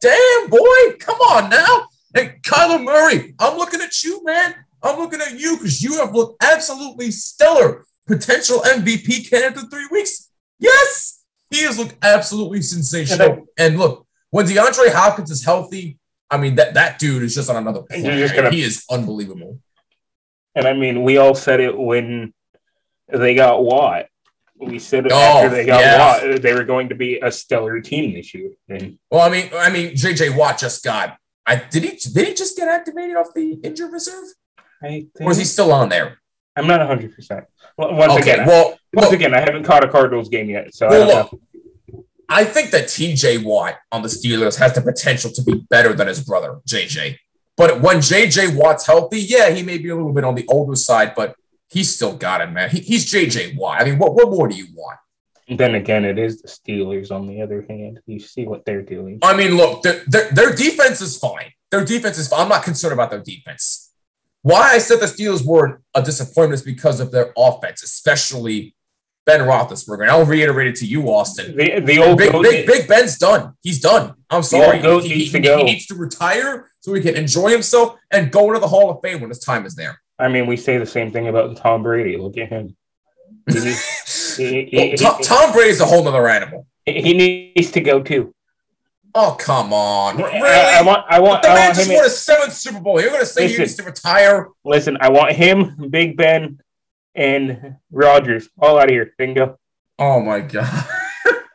damn 0.00 0.50
boy, 0.50 0.96
come 0.98 1.16
on 1.16 1.50
now. 1.50 1.88
And 2.14 2.42
Kyler 2.42 2.82
Murray, 2.82 3.34
I'm 3.38 3.58
looking 3.58 3.80
at 3.80 4.02
you, 4.02 4.22
man. 4.24 4.54
I'm 4.82 4.98
looking 4.98 5.20
at 5.20 5.38
you 5.38 5.56
because 5.56 5.82
you 5.82 5.98
have 5.98 6.14
looked 6.14 6.42
absolutely 6.42 7.10
stellar. 7.10 7.84
Potential 8.06 8.60
MVP 8.60 9.28
candidate 9.28 9.64
in 9.64 9.68
three 9.68 9.86
weeks. 9.90 10.30
Yes, 10.58 11.22
he 11.50 11.62
has 11.64 11.78
looked 11.78 11.96
absolutely 12.02 12.62
sensational. 12.62 13.46
And 13.58 13.78
look, 13.78 14.06
when 14.30 14.46
DeAndre 14.46 14.92
Hopkins 14.92 15.30
is 15.30 15.44
healthy, 15.44 15.98
I 16.30 16.36
mean 16.38 16.54
that 16.56 16.74
that 16.74 16.98
dude 16.98 17.22
is 17.22 17.34
just 17.34 17.50
on 17.50 17.56
another 17.56 17.82
planet. 17.82 18.04
Gonna, 18.34 18.50
he 18.50 18.62
is 18.62 18.84
unbelievable. 18.90 19.58
And 20.54 20.66
I 20.66 20.72
mean, 20.72 21.02
we 21.02 21.18
all 21.18 21.34
said 21.34 21.60
it 21.60 21.76
when 21.76 22.32
they 23.08 23.34
got 23.34 23.62
Watt. 23.62 24.06
We 24.56 24.78
said 24.78 25.06
it 25.06 25.12
oh, 25.12 25.16
after 25.16 25.50
they 25.50 25.64
got 25.64 25.80
yeah. 25.80 25.98
Watt, 26.30 26.42
they 26.42 26.52
were 26.52 26.64
going 26.64 26.88
to 26.88 26.94
be 26.94 27.18
a 27.20 27.30
stellar 27.30 27.80
team 27.80 28.12
this 28.12 28.34
year. 28.34 28.50
And, 28.68 28.98
well, 29.10 29.20
I 29.20 29.30
mean, 29.30 29.50
I 29.54 29.70
mean, 29.70 29.92
JJ 29.92 30.36
Watt 30.36 30.58
just 30.58 30.82
got. 30.82 31.16
I 31.46 31.56
did 31.56 31.84
he 31.84 31.90
did 31.90 32.28
he 32.28 32.34
just 32.34 32.56
get 32.56 32.68
activated 32.68 33.16
off 33.16 33.28
the 33.34 33.52
injured 33.62 33.92
reserve? 33.92 34.24
I 34.82 34.88
think, 34.88 35.08
or 35.20 35.30
is 35.30 35.38
he 35.38 35.44
still 35.44 35.72
on 35.72 35.88
there? 35.88 36.18
I'm 36.56 36.66
not 36.66 36.80
100. 36.80 37.14
percent 37.14 37.44
Once 37.76 38.12
okay, 38.14 38.32
again, 38.32 38.46
well, 38.46 38.70
once 38.92 39.06
well, 39.06 39.12
again, 39.12 39.32
I 39.32 39.40
haven't 39.40 39.64
caught 39.64 39.84
a 39.84 39.88
Cardinals 39.88 40.28
game 40.28 40.50
yet, 40.50 40.74
so 40.74 40.88
well, 40.88 41.02
I 41.02 41.06
don't 41.06 41.32
know. 41.32 41.40
I 42.28 42.44
think 42.44 42.72
that 42.72 42.84
TJ 42.84 43.42
Watt 43.42 43.76
on 43.90 44.02
the 44.02 44.08
Steelers 44.08 44.58
has 44.58 44.74
the 44.74 44.82
potential 44.82 45.30
to 45.30 45.42
be 45.42 45.64
better 45.70 45.94
than 45.94 46.08
his 46.08 46.22
brother, 46.22 46.60
JJ. 46.68 47.16
But 47.58 47.80
when 47.80 47.96
JJ 47.96 48.54
Watt's 48.54 48.86
healthy, 48.86 49.18
yeah, 49.18 49.50
he 49.50 49.64
may 49.64 49.78
be 49.78 49.88
a 49.88 49.96
little 49.96 50.12
bit 50.12 50.22
on 50.22 50.36
the 50.36 50.46
older 50.48 50.76
side, 50.76 51.14
but 51.16 51.34
he's 51.68 51.92
still 51.92 52.16
got 52.16 52.40
it, 52.40 52.52
man. 52.52 52.70
He, 52.70 52.78
he's 52.78 53.12
JJ 53.12 53.56
Watt. 53.56 53.82
I 53.82 53.84
mean, 53.84 53.98
what, 53.98 54.14
what 54.14 54.30
more 54.30 54.46
do 54.46 54.54
you 54.54 54.68
want? 54.72 54.98
Then 55.48 55.74
again, 55.74 56.04
it 56.04 56.18
is 56.18 56.40
the 56.40 56.48
Steelers 56.48 57.10
on 57.10 57.26
the 57.26 57.42
other 57.42 57.66
hand. 57.68 58.00
You 58.06 58.20
see 58.20 58.46
what 58.46 58.64
they're 58.64 58.82
doing. 58.82 59.18
I 59.22 59.34
mean, 59.36 59.56
look, 59.56 59.82
their, 59.82 60.04
their, 60.06 60.30
their 60.30 60.54
defense 60.54 61.00
is 61.00 61.18
fine. 61.18 61.52
Their 61.70 61.84
defense 61.84 62.16
is 62.16 62.28
fine. 62.28 62.42
I'm 62.42 62.48
not 62.48 62.62
concerned 62.62 62.92
about 62.92 63.10
their 63.10 63.22
defense. 63.22 63.92
Why 64.42 64.74
I 64.74 64.78
said 64.78 65.00
the 65.00 65.06
Steelers 65.06 65.44
were 65.44 65.82
a 65.94 66.02
disappointment 66.02 66.60
is 66.60 66.62
because 66.62 67.00
of 67.00 67.10
their 67.10 67.32
offense, 67.36 67.82
especially 67.82 68.76
Ben 69.28 69.40
Roethlisberger. 69.40 70.00
And 70.00 70.10
I'll 70.10 70.24
reiterate 70.24 70.68
it 70.68 70.76
to 70.76 70.86
you, 70.86 71.02
Austin. 71.10 71.54
The, 71.54 71.80
the 71.80 71.98
old 71.98 72.16
big, 72.16 72.32
big, 72.32 72.66
big, 72.66 72.88
Ben's 72.88 73.18
done. 73.18 73.52
He's 73.60 73.78
done. 73.78 74.14
I'm 74.30 74.42
sorry. 74.42 74.78
He, 74.78 74.82
he, 74.82 75.18
needs 75.18 75.32
he, 75.32 75.40
he, 75.40 75.62
needs 75.64 75.86
to 75.88 75.96
retire 75.96 76.70
so 76.80 76.94
he 76.94 77.02
can 77.02 77.14
enjoy 77.14 77.50
himself 77.50 77.98
and 78.10 78.32
go 78.32 78.48
into 78.48 78.58
the 78.58 78.68
Hall 78.68 78.90
of 78.90 79.02
Fame 79.02 79.20
when 79.20 79.28
his 79.28 79.40
time 79.40 79.66
is 79.66 79.74
there. 79.74 80.00
I 80.18 80.28
mean, 80.28 80.46
we 80.46 80.56
say 80.56 80.78
the 80.78 80.86
same 80.86 81.12
thing 81.12 81.28
about 81.28 81.58
Tom 81.58 81.82
Brady. 81.82 82.16
Look 82.16 82.38
at 82.38 82.48
him. 82.48 82.74
well, 83.46 84.96
Tom, 84.96 85.22
Tom 85.22 85.52
Brady's 85.52 85.82
a 85.82 85.84
whole 85.84 86.08
other 86.08 86.26
animal. 86.26 86.66
He 86.86 87.12
needs 87.12 87.70
to 87.72 87.82
go 87.82 88.02
too. 88.02 88.34
Oh 89.14 89.36
come 89.38 89.72
on! 89.72 90.16
Really? 90.16 90.40
I, 90.40 90.80
I 90.80 90.82
want. 90.82 91.04
I 91.08 91.20
want. 91.20 91.42
the 91.42 91.48
I 91.48 91.54
man 91.54 91.64
want 91.66 91.76
just 91.76 91.90
won 91.90 92.04
a 92.04 92.10
seventh 92.10 92.52
Super 92.52 92.80
Bowl. 92.80 93.00
You're 93.00 93.10
going 93.10 93.20
to 93.20 93.26
say 93.26 93.42
listen, 93.42 93.56
he 93.56 93.62
needs 93.62 93.74
to 93.76 93.82
retire? 93.82 94.48
Listen, 94.64 94.98
I 95.00 95.08
want 95.10 95.32
him, 95.32 95.88
Big 95.90 96.16
Ben, 96.16 96.60
and 97.14 97.76
Rodgers 97.90 98.48
all 98.58 98.78
out 98.78 98.84
of 98.84 98.90
here. 98.90 99.12
Bingo. 99.18 99.58
Oh 99.98 100.20
my 100.20 100.40
god. 100.40 100.86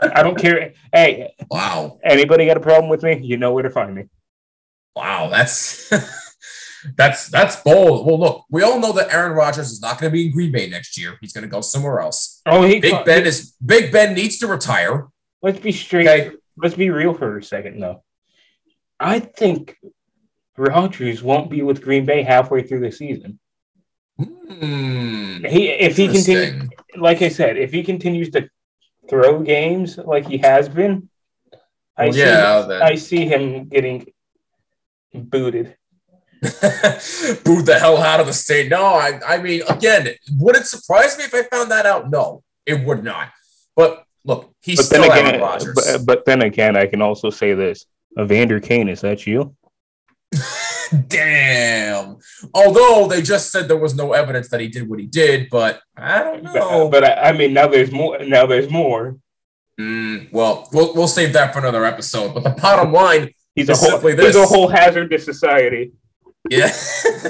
I 0.02 0.22
don't 0.22 0.38
care. 0.38 0.74
Hey. 0.92 1.34
Wow. 1.50 2.00
Anybody 2.04 2.46
got 2.46 2.58
a 2.58 2.62
problem 2.62 2.90
with 2.90 3.04
me? 3.04 3.20
You 3.24 3.38
know 3.38 3.54
where 3.54 3.64
to 3.64 3.70
find 3.70 3.96
me. 3.96 4.06
Wow, 4.96 5.30
that's 5.30 5.90
that's 6.98 7.30
that's 7.30 7.56
bold. 7.58 8.06
Well, 8.06 8.20
look, 8.20 8.46
we 8.50 8.62
all 8.64 8.80
know 8.80 8.92
that 8.94 9.14
Aaron 9.14 9.34
Rodgers 9.34 9.72
is 9.72 9.82
not 9.82 10.00
going 10.00 10.12
to 10.12 10.14
be 10.14 10.28
in 10.28 10.32
Green 10.34 10.52
Bay 10.52 10.70
next 10.70 10.98
year. 10.98 11.18
He's 11.22 11.34
going 11.34 11.44
to 11.44 11.50
go 11.50 11.62
somewhere 11.62 12.00
else. 12.00 12.42
Oh, 12.46 12.64
he 12.64 12.80
Big 12.80 13.06
Ben 13.06 13.26
is 13.26 13.54
Big 13.66 13.92
Ben 13.92 14.14
needs 14.14 14.38
to 14.40 14.48
retire. 14.48 15.08
Let's 15.42 15.60
be 15.60 15.72
straight. 15.72 16.08
Okay. 16.08 16.36
Let's 16.58 16.76
be 16.76 16.90
real 16.90 17.14
for 17.14 17.38
a 17.38 17.44
second, 17.44 17.80
though. 17.80 18.04
I 19.00 19.20
think 19.20 19.78
Rodgers 20.56 21.24
won't 21.24 21.50
be 21.50 21.64
with 21.64 21.82
Green 21.82 22.06
Bay 22.06 22.22
halfway 22.22 22.62
through 22.62 22.82
the 22.82 22.92
season. 22.92 23.40
Hmm. 24.18 25.44
he 25.46 25.70
if 25.70 25.98
he 25.98 26.08
continues, 26.08 26.70
like 26.96 27.22
I 27.22 27.30
said, 27.30 27.58
if 27.58 27.72
he 27.72 27.84
continues 27.84 28.30
to 28.32 28.48
throw 29.10 29.42
games 29.42 29.98
like 29.98 30.28
he 30.28 30.38
has 30.38 30.70
been, 30.70 31.10
I 31.98 32.06
well, 32.06 32.14
see 32.14 32.20
yeah, 32.20 32.80
I 32.84 32.96
see 32.96 33.26
him 33.26 33.68
getting 33.70 34.06
booted. 35.14 35.76
Boot 36.42 37.66
the 37.66 37.78
hell 37.80 37.98
out 37.98 38.20
of 38.20 38.28
the 38.28 38.34
state. 38.34 38.70
No, 38.70 38.84
I 38.84 39.20
I 39.28 39.42
mean 39.42 39.64
again, 39.68 40.10
would 40.38 40.56
it 40.56 40.68
surprise 40.68 41.18
me 41.18 41.24
if 41.24 41.34
I 41.34 41.44
found 41.44 41.72
that 41.72 41.86
out? 41.86 42.12
No, 42.12 42.44
it 42.66 42.86
would 42.86 43.04
not. 43.04 43.30
But 43.76 44.06
look, 44.26 44.54
he's 44.62 44.78
but 44.78 44.86
still 44.86 45.12
Aaron 45.12 45.42
Rodgers. 45.42 45.74
But, 45.74 46.06
but 46.06 46.26
then 46.26 46.42
again, 46.44 46.78
I 46.78 46.86
can 46.86 47.02
also 47.02 47.30
say 47.30 47.54
this: 47.54 47.86
Evander 48.20 48.60
Kane, 48.60 48.90
is 48.90 49.02
that 49.02 49.26
you? 49.26 49.56
Damn. 51.08 52.18
Although 52.54 53.08
they 53.08 53.22
just 53.22 53.52
said 53.52 53.68
there 53.68 53.78
was 53.78 53.96
no 53.96 54.14
evidence 54.14 54.50
that 54.50 54.60
he 54.60 54.68
did 54.68 54.90
what 54.90 55.00
he 55.00 55.06
did, 55.06 55.50
but 55.50 55.82
I 55.98 56.24
don't 56.24 56.44
know. 56.44 56.90
But, 56.90 57.02
but 57.02 57.18
I, 57.18 57.30
I, 57.30 57.32
mean, 57.32 57.54
now 57.54 57.68
there's 57.68 57.92
more. 57.92 58.20
Now 58.20 58.46
there's 58.46 58.70
more. 58.70 59.18
Mm, 59.80 60.32
well, 60.32 60.70
we'll 60.72 60.94
we'll 60.94 61.08
save 61.08 61.34
that 61.34 61.54
for 61.54 61.60
another 61.60 61.86
episode. 61.86 62.34
But 62.34 62.44
the 62.44 62.52
bottom 62.62 62.92
line 62.92 63.34
he's 63.56 63.70
a 63.70 63.76
whole 63.76 64.00
he's 64.00 64.36
a 64.36 64.46
whole 64.46 64.68
hazard 64.68 65.10
to 65.12 65.20
society. 65.20 65.94
Yeah. 66.50 66.72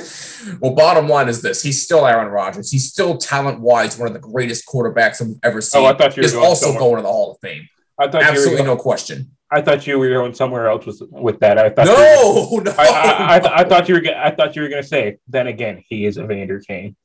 well, 0.60 0.74
bottom 0.74 1.08
line 1.08 1.30
is 1.30 1.42
this: 1.42 1.62
he's 1.62 1.84
still 1.84 2.06
Aaron 2.06 2.32
Rodgers. 2.32 2.72
He's 2.72 2.90
still 2.90 3.18
talent-wise 3.18 3.98
one 3.98 4.08
of 4.08 4.14
the 4.14 4.20
greatest 4.20 4.66
quarterbacks 4.68 5.22
I've 5.22 5.38
ever 5.44 5.62
seen. 5.62 5.84
Oh, 5.84 5.86
I 5.86 5.94
thought 5.94 6.18
you 6.18 6.22
were 6.22 6.28
he's 6.28 6.36
also 6.36 6.68
somewhere. 6.68 6.80
going 6.80 6.96
to 6.98 7.02
the 7.04 7.10
Hall 7.10 7.32
of 7.32 7.38
Fame. 7.40 7.68
I 8.00 8.10
thought 8.10 8.24
absolutely 8.24 8.64
no 8.64 8.76
question. 8.76 9.32
I 9.54 9.62
thought 9.62 9.86
you 9.86 10.00
were 10.00 10.10
going 10.10 10.34
somewhere 10.34 10.68
else 10.68 10.86
with 10.88 11.02
with 11.12 11.40
that. 11.42 11.60
I 11.60 11.70
thought 11.70 11.86
no, 11.86 12.50
were, 12.52 12.64
no. 12.64 12.74
I, 12.76 13.40
I, 13.40 13.60
I, 13.62 13.64
thought 13.64 13.88
you 13.88 13.96
were. 13.96 14.02
I 14.16 14.32
thought 14.32 14.56
you 14.56 14.64
were 14.64 14.68
going 14.70 14.82
to 14.82 14.88
say. 14.88 15.18
Then 15.28 15.46
again, 15.46 15.84
he 15.88 16.06
is 16.06 16.18
Evander 16.18 16.60
Kane. 16.60 16.96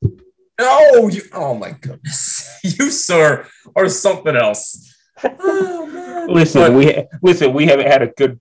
No, 0.59 1.07
you. 1.09 1.21
Oh 1.31 1.53
my 1.53 1.71
goodness, 1.71 2.59
you 2.63 2.89
sir 2.89 3.47
are 3.75 3.87
something 3.87 4.35
else. 4.35 4.95
Oh, 5.23 6.27
listen, 6.27 6.61
but, 6.61 6.73
we 6.73 7.05
listen. 7.21 7.53
We 7.53 7.67
haven't 7.67 7.87
had 7.87 8.01
a 8.01 8.07
good 8.07 8.39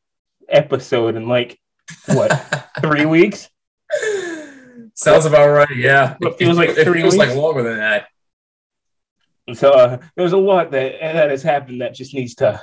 episode 0.49 1.15
in 1.15 1.29
like 1.29 1.59
what 2.07 2.31
three 2.81 3.05
weeks. 3.05 3.51
Sounds 4.95 5.27
about 5.27 5.49
right. 5.49 5.77
Yeah, 5.77 6.17
it 6.23 6.39
feels 6.39 6.57
like 6.57 6.71
it, 6.79 6.85
three 6.85 7.03
feels 7.03 7.15
weeks. 7.15 7.29
like 7.29 7.37
longer 7.37 7.63
than 7.63 7.77
that. 7.77 8.09
So 9.53 9.71
uh, 9.71 9.99
there's 10.17 10.33
a 10.33 10.39
lot 10.39 10.71
that 10.71 10.99
that 11.01 11.31
has 11.31 11.43
happened 11.43 11.83
that 11.83 11.95
just 11.95 12.15
needs 12.15 12.35
to 12.37 12.63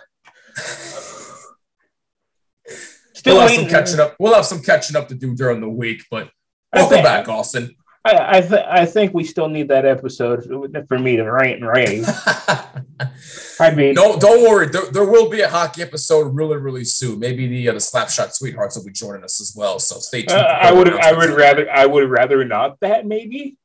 Still 3.26 3.38
we'll 3.38 3.48
have 3.48 3.58
some 3.58 3.68
catching 3.68 4.00
up. 4.00 4.16
We'll 4.20 4.36
have 4.36 4.46
some 4.46 4.62
catching 4.62 4.96
up 4.96 5.08
to 5.08 5.16
do 5.16 5.34
during 5.34 5.60
the 5.60 5.68
week, 5.68 6.04
but 6.12 6.30
welcome 6.72 6.98
think, 6.98 7.06
back, 7.06 7.28
Austin. 7.28 7.76
I 8.06 8.38
I, 8.38 8.42
th- 8.42 8.66
I 8.70 8.86
think 8.86 9.16
we 9.16 9.24
still 9.24 9.50
need 9.50 9.70
that 9.70 9.84
episode 9.84 10.44
for 10.88 11.00
me 11.00 11.16
to 11.16 11.24
rant 11.24 11.64
and 11.64 11.68
rave. 11.68 12.08
I 13.60 13.72
mean, 13.72 13.96
no, 13.96 14.20
don't 14.20 14.44
worry. 14.44 14.68
There, 14.68 14.92
there 14.92 15.06
will 15.10 15.28
be 15.28 15.42
a 15.42 15.50
hockey 15.50 15.82
episode 15.82 16.36
really, 16.36 16.58
really 16.58 16.86
soon. 16.86 17.18
Maybe 17.18 17.48
the 17.48 17.70
uh, 17.70 17.72
the 17.72 17.80
Slapshot 17.80 18.34
Sweethearts 18.34 18.78
will 18.78 18.86
be 18.86 18.92
joining 18.92 19.24
us 19.24 19.42
as 19.42 19.56
well. 19.58 19.80
So 19.80 19.96
stay 19.98 20.22
tuned. 20.22 20.40
Uh, 20.40 20.60
I 20.62 20.72
would 20.72 20.94
I 20.94 21.12
would 21.14 21.32
rather 21.32 21.68
I 21.68 21.88
would 21.88 22.08
rather 22.08 22.46
not 22.46 22.80
that 22.82 23.08
maybe 23.08 23.58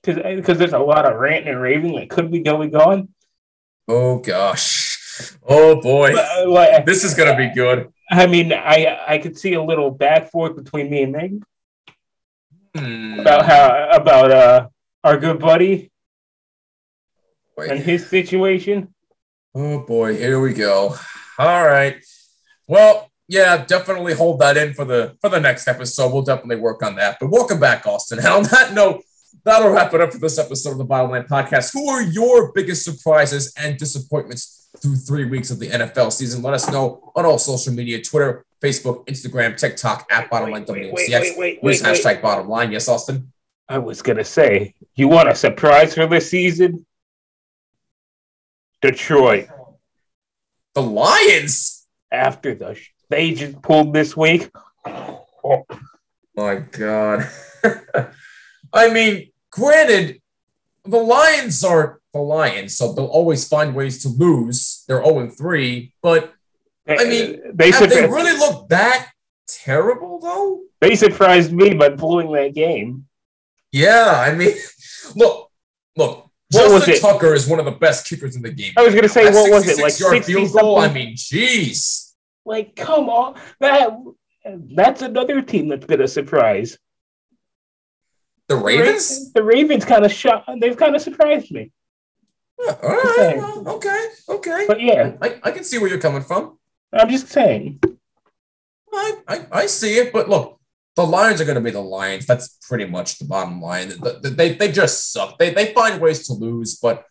because 0.00 0.22
because 0.22 0.58
there's 0.58 0.74
a 0.74 0.78
lot 0.78 1.06
of 1.06 1.18
ranting 1.18 1.54
and 1.54 1.60
raving 1.60 1.96
that 1.96 2.08
could 2.08 2.30
be 2.30 2.38
going 2.38 2.76
on. 2.76 3.08
Oh 3.88 4.20
gosh. 4.20 5.36
Oh 5.42 5.80
boy. 5.80 6.12
But, 6.14 6.48
like, 6.48 6.86
this 6.86 7.02
is 7.02 7.14
gonna 7.14 7.36
be 7.36 7.52
good. 7.52 7.92
I 8.12 8.26
mean, 8.26 8.52
I 8.52 8.98
I 9.08 9.18
could 9.18 9.38
see 9.38 9.54
a 9.54 9.62
little 9.62 9.90
back 9.90 10.30
forth 10.30 10.54
between 10.54 10.90
me 10.90 11.02
and 11.02 11.12
Meg 11.12 11.42
hmm. 12.76 13.20
about 13.20 13.46
how 13.46 13.88
about 13.90 14.30
uh 14.30 14.68
our 15.02 15.16
good 15.16 15.38
buddy 15.38 15.90
Wait. 17.56 17.70
and 17.70 17.80
his 17.80 18.06
situation. 18.06 18.94
Oh 19.54 19.78
boy, 19.80 20.14
here 20.14 20.40
we 20.40 20.52
go. 20.52 20.94
All 21.38 21.64
right. 21.64 21.96
Well, 22.68 23.10
yeah, 23.28 23.64
definitely 23.64 24.12
hold 24.12 24.40
that 24.40 24.58
in 24.58 24.74
for 24.74 24.84
the 24.84 25.16
for 25.22 25.30
the 25.30 25.40
next 25.40 25.66
episode. 25.66 26.12
We'll 26.12 26.20
definitely 26.20 26.56
work 26.56 26.82
on 26.82 26.96
that. 26.96 27.16
But 27.18 27.30
welcome 27.30 27.60
back, 27.60 27.86
Austin. 27.86 28.18
And 28.22 28.28
on 28.28 28.42
that 28.44 28.74
note, 28.74 29.04
that'll 29.42 29.70
wrap 29.70 29.94
it 29.94 30.02
up 30.02 30.12
for 30.12 30.18
this 30.18 30.38
episode 30.38 30.72
of 30.72 30.78
the 30.78 30.84
Bottomline 30.84 31.26
Podcast. 31.26 31.72
Who 31.72 31.88
are 31.88 32.02
your 32.02 32.52
biggest 32.52 32.84
surprises 32.84 33.54
and 33.56 33.78
disappointments 33.78 34.61
through 34.82 34.96
three 34.96 35.24
weeks 35.24 35.50
of 35.50 35.60
the 35.60 35.68
NFL 35.68 36.12
season. 36.12 36.42
Let 36.42 36.54
us 36.54 36.70
know 36.70 37.12
on 37.14 37.24
all 37.24 37.38
social 37.38 37.72
media 37.72 38.02
Twitter, 38.02 38.44
Facebook, 38.60 39.06
Instagram, 39.06 39.56
TikTok 39.56 40.06
at 40.10 40.28
Bottomline 40.28 40.66
WMCX. 40.66 40.92
Wait, 40.92 41.12
wait, 41.12 41.38
wait, 41.38 41.62
wait, 41.62 41.80
hashtag 41.80 42.20
bottom 42.20 42.48
line. 42.48 42.72
Yes, 42.72 42.88
Austin? 42.88 43.32
I 43.68 43.78
was 43.78 44.02
going 44.02 44.18
to 44.18 44.24
say, 44.24 44.74
you 44.96 45.08
want 45.08 45.28
a 45.28 45.34
surprise 45.34 45.94
for 45.94 46.06
this 46.06 46.28
season? 46.28 46.84
Detroit. 48.80 49.48
The 50.74 50.82
Lions? 50.82 51.86
After 52.10 52.54
the 52.54 52.78
they 53.08 53.32
just 53.32 53.62
pulled 53.62 53.94
this 53.94 54.14
week. 54.14 54.50
Oh 54.86 55.64
my 56.36 56.56
God. 56.56 57.26
I 58.72 58.90
mean, 58.92 59.30
granted, 59.50 60.20
the 60.84 60.98
Lions 60.98 61.64
are 61.64 62.01
the 62.12 62.20
Lions, 62.20 62.76
so 62.76 62.92
they'll 62.92 63.06
always 63.06 63.48
find 63.48 63.74
ways 63.74 64.02
to 64.02 64.08
lose. 64.08 64.84
They're 64.86 65.02
0 65.02 65.30
3, 65.30 65.94
but 66.02 66.34
I 66.86 66.92
eh, 66.92 67.04
mean, 67.04 67.40
they 67.54 67.70
have 67.70 67.90
they 67.90 68.06
really 68.06 68.36
looked 68.38 68.70
that 68.70 69.10
terrible 69.46 70.18
though? 70.20 70.60
They 70.80 70.94
surprised 70.96 71.52
me 71.52 71.74
by 71.74 71.90
blowing 71.90 72.32
that 72.32 72.54
game. 72.54 73.06
Yeah, 73.70 74.24
I 74.26 74.34
mean, 74.34 74.54
look, 75.16 75.50
look. 75.96 76.28
What 76.50 76.84
Justin 76.84 77.00
Tucker 77.00 77.32
is 77.32 77.48
one 77.48 77.60
of 77.60 77.64
the 77.64 77.70
best 77.70 78.06
kickers 78.06 78.36
in 78.36 78.42
the 78.42 78.50
game. 78.50 78.74
I 78.76 78.82
was 78.82 78.92
going 78.92 79.04
to 79.04 79.08
say, 79.08 79.24
what 79.24 79.50
was 79.50 79.66
it? 79.66 79.82
Like 79.82 79.98
yard 79.98 80.22
field 80.22 80.52
goal. 80.52 80.78
I 80.78 80.92
mean, 80.92 81.14
jeez. 81.16 82.12
Like, 82.44 82.76
come 82.76 83.08
on, 83.08 83.40
that 83.58 83.96
that's 84.44 85.00
another 85.00 85.40
team 85.40 85.68
that's 85.68 85.86
been 85.86 86.02
a 86.02 86.08
surprise. 86.08 86.76
The 88.48 88.56
Ravens. 88.56 89.32
The 89.32 89.42
Ravens 89.42 89.86
kind 89.86 90.04
of 90.04 90.12
shot. 90.12 90.44
They've 90.60 90.76
kind 90.76 90.94
of 90.94 91.00
surprised 91.00 91.50
me. 91.52 91.70
Yeah, 92.58 92.76
all 92.82 92.88
right. 92.90 93.36
Well, 93.36 93.68
okay. 93.76 94.06
Okay. 94.28 94.64
But 94.68 94.80
yeah, 94.80 95.12
I, 95.20 95.40
I 95.42 95.50
can 95.50 95.64
see 95.64 95.78
where 95.78 95.88
you're 95.88 95.98
coming 95.98 96.22
from. 96.22 96.58
I'm 96.92 97.08
just 97.08 97.28
saying. 97.28 97.80
I, 98.92 99.16
I, 99.26 99.46
I 99.52 99.66
see 99.66 99.96
it, 99.96 100.12
but 100.12 100.28
look, 100.28 100.60
the 100.96 101.06
Lions 101.06 101.40
are 101.40 101.44
going 101.44 101.56
to 101.56 101.62
be 101.62 101.70
the 101.70 101.80
Lions. 101.80 102.26
That's 102.26 102.58
pretty 102.68 102.84
much 102.84 103.18
the 103.18 103.24
bottom 103.24 103.60
line. 103.60 103.92
They, 104.22 104.54
they 104.54 104.70
just 104.70 105.12
suck. 105.12 105.38
They, 105.38 105.54
they 105.54 105.72
find 105.72 106.00
ways 106.00 106.26
to 106.26 106.34
lose, 106.34 106.76
but 106.76 107.06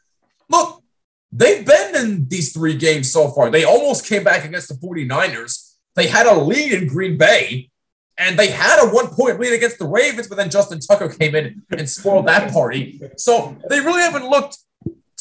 look, 0.50 0.84
they've 1.32 1.66
been 1.66 1.96
in 1.96 2.28
these 2.28 2.54
three 2.54 2.76
games 2.76 3.12
so 3.12 3.30
far. 3.30 3.50
They 3.50 3.64
almost 3.64 4.06
came 4.06 4.24
back 4.24 4.46
against 4.46 4.70
the 4.70 4.76
49ers. 4.76 5.76
They 5.96 6.08
had 6.08 6.28
a 6.28 6.39
lead 6.39 6.74
in 6.74 6.88
Green 6.88 7.18
Bay, 7.18 7.72
and 8.18 8.38
they 8.38 8.52
had 8.52 8.86
a 8.86 8.89
one 8.89 9.08
point 9.08 9.39
lead 9.39 9.54
against 9.54 9.80
the 9.80 9.88
Ravens, 9.88 10.28
but 10.28 10.36
then 10.36 10.50
Justin 10.50 10.80
Tucker 10.80 11.10
came 11.10 11.34
in 11.34 11.64
and 11.72 11.89
spoiled 11.89 12.28
that 12.28 12.54
party. 12.54 13.02
So 13.18 13.58
they 13.70 13.80
really 13.80 14.02
haven't 14.02 14.30
looked 14.30 14.58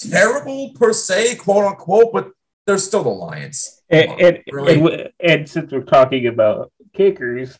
terrible 0.09 0.73
per 0.75 0.93
se, 0.93 1.37
quote 1.37 1.65
unquote, 1.65 2.13
but 2.13 2.31
they're 2.67 2.79
still 2.79 3.03
the 3.03 3.11
Lions. 3.11 3.83
And, 3.91 4.21
and, 4.21 4.43
really. 4.51 4.75
and, 4.75 5.13
and 5.21 5.49
since 5.49 5.73
we're 5.73 5.83
talking 5.83 6.27
about 6.27 6.73
kickers, 6.93 7.59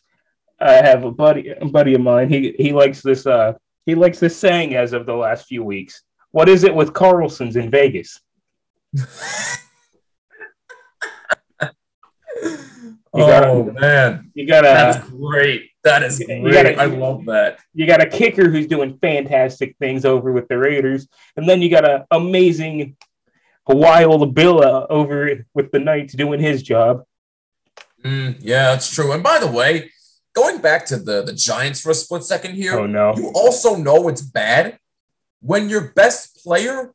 I 0.59 0.73
have 0.73 1.03
a 1.03 1.11
buddy 1.11 1.49
a 1.49 1.65
buddy 1.65 1.95
of 1.95 2.01
mine. 2.01 2.29
He 2.29 2.53
he 2.57 2.71
likes 2.71 3.01
this 3.01 3.25
uh 3.25 3.53
he 3.85 3.95
likes 3.95 4.19
this 4.19 4.37
saying 4.37 4.75
as 4.75 4.93
of 4.93 5.05
the 5.05 5.15
last 5.15 5.47
few 5.47 5.63
weeks. 5.63 6.03
What 6.31 6.47
is 6.47 6.63
it 6.63 6.73
with 6.73 6.93
Carlson's 6.93 7.55
in 7.55 7.71
Vegas? 7.71 8.19
gotta, 13.13 13.47
oh 13.47 13.71
man, 13.71 14.31
you 14.33 14.47
gotta. 14.47 14.67
That's 14.67 15.09
great. 15.09 15.70
That 15.83 16.03
is 16.03 16.19
great. 16.19 16.51
Gotta, 16.51 16.79
I 16.79 16.85
love 16.85 17.25
that. 17.25 17.59
You 17.73 17.87
got 17.87 18.01
a 18.01 18.05
kicker 18.05 18.49
who's 18.49 18.67
doing 18.67 18.97
fantastic 19.01 19.75
things 19.79 20.05
over 20.05 20.31
with 20.31 20.47
the 20.47 20.57
Raiders, 20.57 21.07
and 21.35 21.49
then 21.49 21.61
you 21.61 21.69
got 21.69 21.89
an 21.89 22.03
amazing 22.11 22.97
Hawaii 23.67 24.03
Labilla 24.05 24.85
over 24.89 25.45
with 25.53 25.71
the 25.71 25.79
Knights 25.79 26.13
doing 26.13 26.39
his 26.39 26.61
job. 26.61 27.03
Mm, 28.03 28.37
yeah, 28.39 28.71
that's 28.71 28.93
true. 28.93 29.11
And 29.11 29.23
by 29.23 29.39
the 29.39 29.47
way, 29.47 29.91
going 30.33 30.59
back 30.59 30.85
to 30.87 30.97
the, 30.97 31.23
the 31.23 31.33
Giants 31.33 31.81
for 31.81 31.91
a 31.91 31.95
split 31.95 32.23
second 32.23 32.55
here, 32.55 32.77
oh, 32.77 32.85
no. 32.85 33.13
you 33.15 33.31
also 33.33 33.75
know 33.75 34.07
it's 34.07 34.21
bad 34.21 34.77
when 35.41 35.69
your 35.69 35.91
best 35.91 36.43
player 36.43 36.93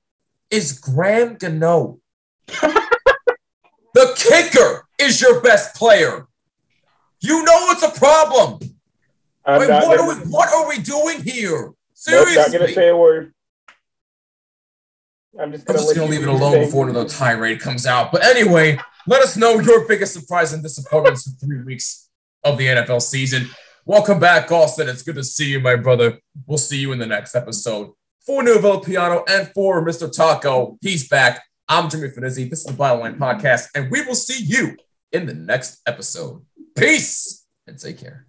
is 0.50 0.78
Graham 0.78 1.36
Gano. 1.36 1.98
the 2.46 4.12
kicker 4.16 4.86
is 4.98 5.20
your 5.20 5.40
best 5.40 5.74
player. 5.74 6.26
You 7.20 7.42
know 7.44 7.70
it's 7.70 7.82
a 7.82 7.98
problem. 7.98 8.75
Wait, 9.46 9.58
what, 9.58 9.68
gonna, 9.68 10.02
are 10.02 10.08
we, 10.08 10.14
what 10.30 10.52
are 10.52 10.68
we 10.68 10.78
doing 10.78 11.22
here? 11.22 11.72
Seriously. 11.94 12.34
Nope, 12.34 12.46
not 12.46 12.52
going 12.52 12.68
to 12.68 12.74
say 12.74 12.88
a 12.88 12.96
word. 12.96 13.32
I'm 15.38 15.52
just 15.52 15.66
going 15.66 15.94
to 15.94 16.04
leave 16.06 16.22
it 16.22 16.28
alone 16.28 16.64
before 16.64 16.88
another 16.88 17.08
tirade 17.08 17.60
comes 17.60 17.86
out. 17.86 18.10
But 18.10 18.24
anyway, 18.24 18.78
let 19.06 19.22
us 19.22 19.36
know 19.36 19.60
your 19.60 19.86
biggest 19.86 20.14
surprise 20.14 20.52
and 20.52 20.62
disappointments 20.62 21.26
in 21.26 21.34
three 21.34 21.62
weeks 21.62 22.08
of 22.42 22.58
the 22.58 22.66
NFL 22.66 23.02
season. 23.02 23.48
Welcome 23.84 24.18
back, 24.18 24.50
Austin. 24.50 24.88
It's 24.88 25.02
good 25.02 25.14
to 25.14 25.22
see 25.22 25.50
you, 25.50 25.60
my 25.60 25.76
brother. 25.76 26.18
We'll 26.46 26.58
see 26.58 26.78
you 26.78 26.90
in 26.92 26.98
the 26.98 27.06
next 27.06 27.36
episode. 27.36 27.92
For 28.24 28.42
Nouvelle 28.42 28.80
Piano 28.80 29.22
and 29.28 29.48
for 29.54 29.84
Mr. 29.86 30.12
Taco, 30.12 30.76
he's 30.80 31.06
back. 31.06 31.44
I'm 31.68 31.88
Jimmy 31.88 32.08
Finizzi. 32.08 32.50
This 32.50 32.60
is 32.60 32.64
the 32.64 32.72
Bottom 32.72 33.00
Line 33.00 33.16
Podcast, 33.16 33.68
and 33.76 33.90
we 33.90 34.02
will 34.02 34.16
see 34.16 34.42
you 34.42 34.76
in 35.12 35.26
the 35.26 35.34
next 35.34 35.80
episode. 35.86 36.44
Peace 36.76 37.46
and 37.68 37.78
take 37.78 37.98
care. 37.98 38.25